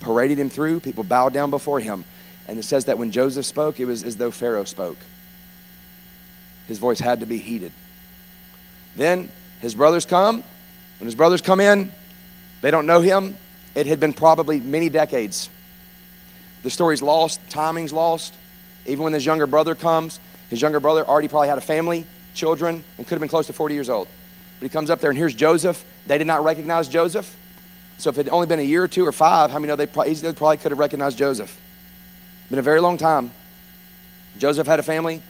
paraded 0.00 0.38
him 0.38 0.48
through, 0.48 0.78
people 0.80 1.02
bowed 1.02 1.32
down 1.32 1.50
before 1.50 1.80
him. 1.80 2.04
And 2.46 2.58
it 2.58 2.62
says 2.62 2.84
that 2.84 2.98
when 2.98 3.10
Joseph 3.10 3.44
spoke, 3.44 3.80
it 3.80 3.84
was 3.84 4.04
as 4.04 4.16
though 4.16 4.30
Pharaoh 4.30 4.64
spoke. 4.64 4.96
His 6.68 6.78
voice 6.78 7.00
had 7.00 7.20
to 7.20 7.26
be 7.26 7.38
heeded. 7.38 7.72
Then 8.94 9.28
his 9.60 9.74
brothers 9.74 10.06
come. 10.06 10.44
When 10.98 11.06
his 11.06 11.16
brothers 11.16 11.42
come 11.42 11.58
in, 11.58 11.90
they 12.60 12.70
don't 12.70 12.86
know 12.86 13.00
him. 13.00 13.36
It 13.74 13.86
had 13.86 13.98
been 13.98 14.12
probably 14.12 14.60
many 14.60 14.88
decades. 14.88 15.50
The 16.62 16.70
story's 16.70 17.02
lost, 17.02 17.40
timing's 17.50 17.92
lost. 17.92 18.34
Even 18.86 19.04
when 19.04 19.12
his 19.12 19.26
younger 19.26 19.46
brother 19.46 19.74
comes, 19.74 20.20
his 20.48 20.62
younger 20.62 20.80
brother 20.80 21.06
already 21.06 21.28
probably 21.28 21.48
had 21.48 21.58
a 21.58 21.62
family, 21.62 22.06
children, 22.38 22.82
and 22.96 23.06
could 23.06 23.16
have 23.16 23.20
been 23.20 23.28
close 23.28 23.48
to 23.48 23.52
40 23.52 23.74
years 23.74 23.90
old. 23.90 24.08
But 24.58 24.64
he 24.64 24.68
comes 24.70 24.88
up 24.88 25.00
there 25.00 25.10
and 25.10 25.18
here's 25.18 25.34
Joseph. 25.34 25.84
They 26.06 26.16
did 26.16 26.26
not 26.26 26.42
recognize 26.42 26.88
Joseph. 26.88 27.36
So 27.98 28.10
if 28.10 28.18
it 28.18 28.26
had 28.26 28.32
only 28.32 28.46
been 28.46 28.60
a 28.60 28.62
year 28.62 28.84
or 28.84 28.88
two 28.88 29.06
or 29.06 29.12
five, 29.12 29.50
how 29.50 29.58
many 29.58 29.68
know 29.68 29.76
they 29.76 29.86
probably, 29.86 30.14
they 30.14 30.32
probably 30.32 30.56
could 30.56 30.72
have 30.72 30.78
recognized 30.78 31.18
Joseph? 31.18 31.60
Been 32.48 32.58
a 32.58 32.62
very 32.62 32.80
long 32.80 32.96
time. 32.96 33.32
Joseph 34.38 34.66
had 34.66 34.78
a 34.78 34.82
family. 34.82 35.20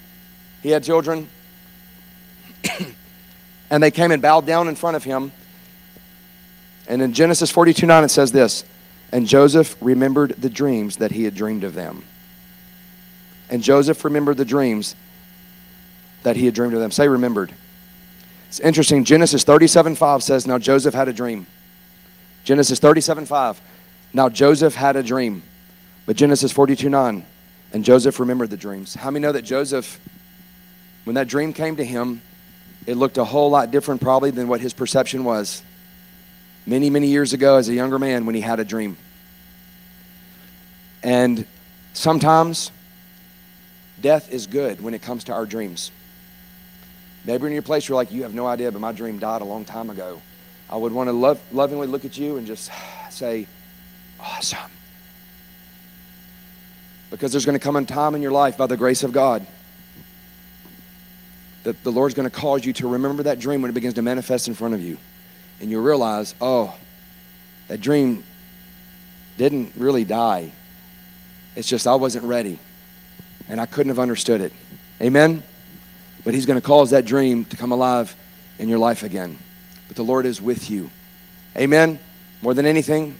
He 0.63 0.71
had 0.71 0.85
children. 0.85 1.29
and 3.71 3.83
they 3.83 3.91
came 3.91 4.13
and 4.13 4.23
bowed 4.23 4.47
down 4.47 4.69
in 4.69 4.77
front 4.77 4.97
of 4.97 5.05
him. 5.05 5.33
And 6.87 7.03
in 7.03 7.13
Genesis 7.13 7.51
42 7.51 7.87
9, 7.87 8.05
it 8.05 8.09
says 8.11 8.33
this 8.33 8.65
And 9.13 9.27
Joseph 9.27 9.77
remembered 9.81 10.31
the 10.39 10.51
dreams 10.51 10.99
that 10.99 11.13
he 11.13 11.25
had 11.25 11.35
dreamed 11.35 11.65
of 11.65 11.75
them. 11.75 12.05
And 13.51 13.63
Joseph 13.63 14.05
remembered 14.05 14.37
the 14.37 14.45
dreams 14.45 14.95
that 16.23 16.37
he 16.37 16.45
had 16.45 16.55
dreamed 16.55 16.75
of 16.75 16.81
them. 16.81 16.91
Say, 16.91 17.09
remembered. 17.09 17.53
It's 18.49 18.61
interesting. 18.61 19.05
Genesis 19.05 19.45
37 19.45 19.95
5 19.95 20.23
says, 20.23 20.47
Now 20.47 20.59
Joseph 20.59 20.95
had 20.95 21.09
a 21.09 21.13
dream. 21.13 21.47
Genesis 22.45 22.79
37 22.79 23.27
5. 23.27 23.61
Now 24.13 24.29
Joseph 24.29 24.75
had 24.75 24.97
a 24.97 25.03
dream. 25.03 25.43
But 26.07 26.17
Genesis 26.17 26.51
42 26.53 26.89
9. 26.89 27.25
And 27.75 27.85
Joseph 27.85 28.19
remembered 28.19 28.49
the 28.49 28.57
dreams. 28.57 28.95
How 28.95 29.11
many 29.11 29.23
know 29.23 29.33
that 29.33 29.43
Joseph, 29.43 30.01
when 31.05 31.15
that 31.15 31.29
dream 31.29 31.53
came 31.53 31.77
to 31.77 31.85
him, 31.85 32.23
it 32.87 32.97
looked 32.97 33.19
a 33.19 33.25
whole 33.25 33.51
lot 33.51 33.71
different 33.71 34.01
probably 34.01 34.31
than 34.31 34.49
what 34.49 34.63
his 34.63 34.73
perception 34.73 35.25
was 35.25 35.63
many, 36.65 36.89
many 36.89 37.09
years 37.09 37.35
ago 37.35 37.57
as 37.57 37.69
a 37.69 37.75
younger 37.75 37.99
man 37.99 38.25
when 38.25 38.35
he 38.35 38.41
had 38.41 38.61
a 38.61 38.65
dream. 38.65 38.97
And 41.03 41.47
sometimes 41.93 42.71
death 44.01 44.33
is 44.33 44.47
good 44.47 44.81
when 44.81 44.95
it 44.95 45.03
comes 45.03 45.25
to 45.25 45.35
our 45.35 45.45
dreams. 45.45 45.91
Maybe 47.25 47.47
in 47.47 47.53
your 47.53 47.63
place, 47.63 47.89
you're 47.89 47.97
like, 47.97 48.13
you 48.13 48.23
have 48.23 48.35
no 48.35 48.47
idea, 48.47 48.73
but 48.73 48.81
my 48.81 48.93
dream 48.93 49.19
died 49.19 49.43
a 49.43 49.45
long 49.45 49.65
time 49.65 49.91
ago. 49.91 50.23
I 50.71 50.77
would 50.77 50.93
want 50.93 51.09
to 51.09 51.13
love, 51.13 51.41
lovingly 51.53 51.87
look 51.87 52.05
at 52.05 52.17
you 52.17 52.37
and 52.37 52.47
just 52.47 52.71
say, 53.11 53.47
awesome. 54.21 54.71
Because 57.11 57.33
there's 57.33 57.47
going 57.47 57.59
to 57.59 57.63
come 57.63 57.77
a 57.77 57.85
time 57.85 58.15
in 58.15 58.23
your 58.23 58.33
life 58.33 58.57
by 58.57 58.67
the 58.67 58.77
grace 58.77 59.03
of 59.03 59.13
God 59.13 59.47
that 61.65 61.83
the 61.83 61.93
Lord's 61.93 62.15
going 62.15 62.29
to 62.29 62.35
cause 62.35 62.65
you 62.65 62.73
to 62.75 62.89
remember 62.89 63.25
that 63.25 63.39
dream 63.39 63.63
when 63.63 63.71
it 63.71 63.75
begins 63.75 63.95
to 63.95 64.03
manifest 64.03 64.49
in 64.49 64.55
front 64.55 64.75
of 64.75 64.83
you. 64.83 64.97
And 65.61 65.71
you'll 65.71 65.83
realize, 65.83 66.35
oh, 66.41 66.75
that 67.67 67.81
dream 67.81 68.25
didn't 69.37 69.73
really 69.77 70.05
die. 70.05 70.53
It's 71.57 71.69
just 71.69 71.87
I 71.87 71.97
wasn't 71.97 72.25
ready 72.25 72.59
and 73.49 73.61
I 73.61 73.67
couldn't 73.67 73.91
have 73.91 73.99
understood 73.99 74.41
it. 74.41 74.53
Amen? 75.01 75.43
But 76.25 76.35
He's 76.35 76.47
going 76.47 76.61
to 76.61 76.67
cause 76.67 76.91
that 76.91 77.05
dream 77.05 77.45
to 77.47 77.57
come 77.57 77.73
alive 77.73 78.15
in 78.59 78.69
your 78.69 78.79
life 78.79 79.03
again. 79.03 79.39
But 79.87 79.97
the 79.97 80.03
Lord 80.03 80.27
is 80.27 80.41
with 80.41 80.71
you. 80.71 80.91
Amen? 81.57 81.99
More 82.43 82.55
than 82.55 82.67
anything, 82.67 83.17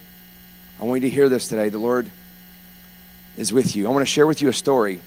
I 0.81 0.85
want 0.85 1.03
you 1.03 1.09
to 1.09 1.15
hear 1.15 1.29
this 1.29 1.49
today. 1.49 1.71
The 1.71 1.79
Lord 1.79 2.11
is 3.37 3.53
with 3.53 3.75
you. 3.75 3.87
I 3.87 3.91
want 3.91 4.03
to 4.03 4.07
share 4.07 4.27
with 4.27 4.43
you 4.43 4.49
a 4.49 4.53
story 4.53 5.01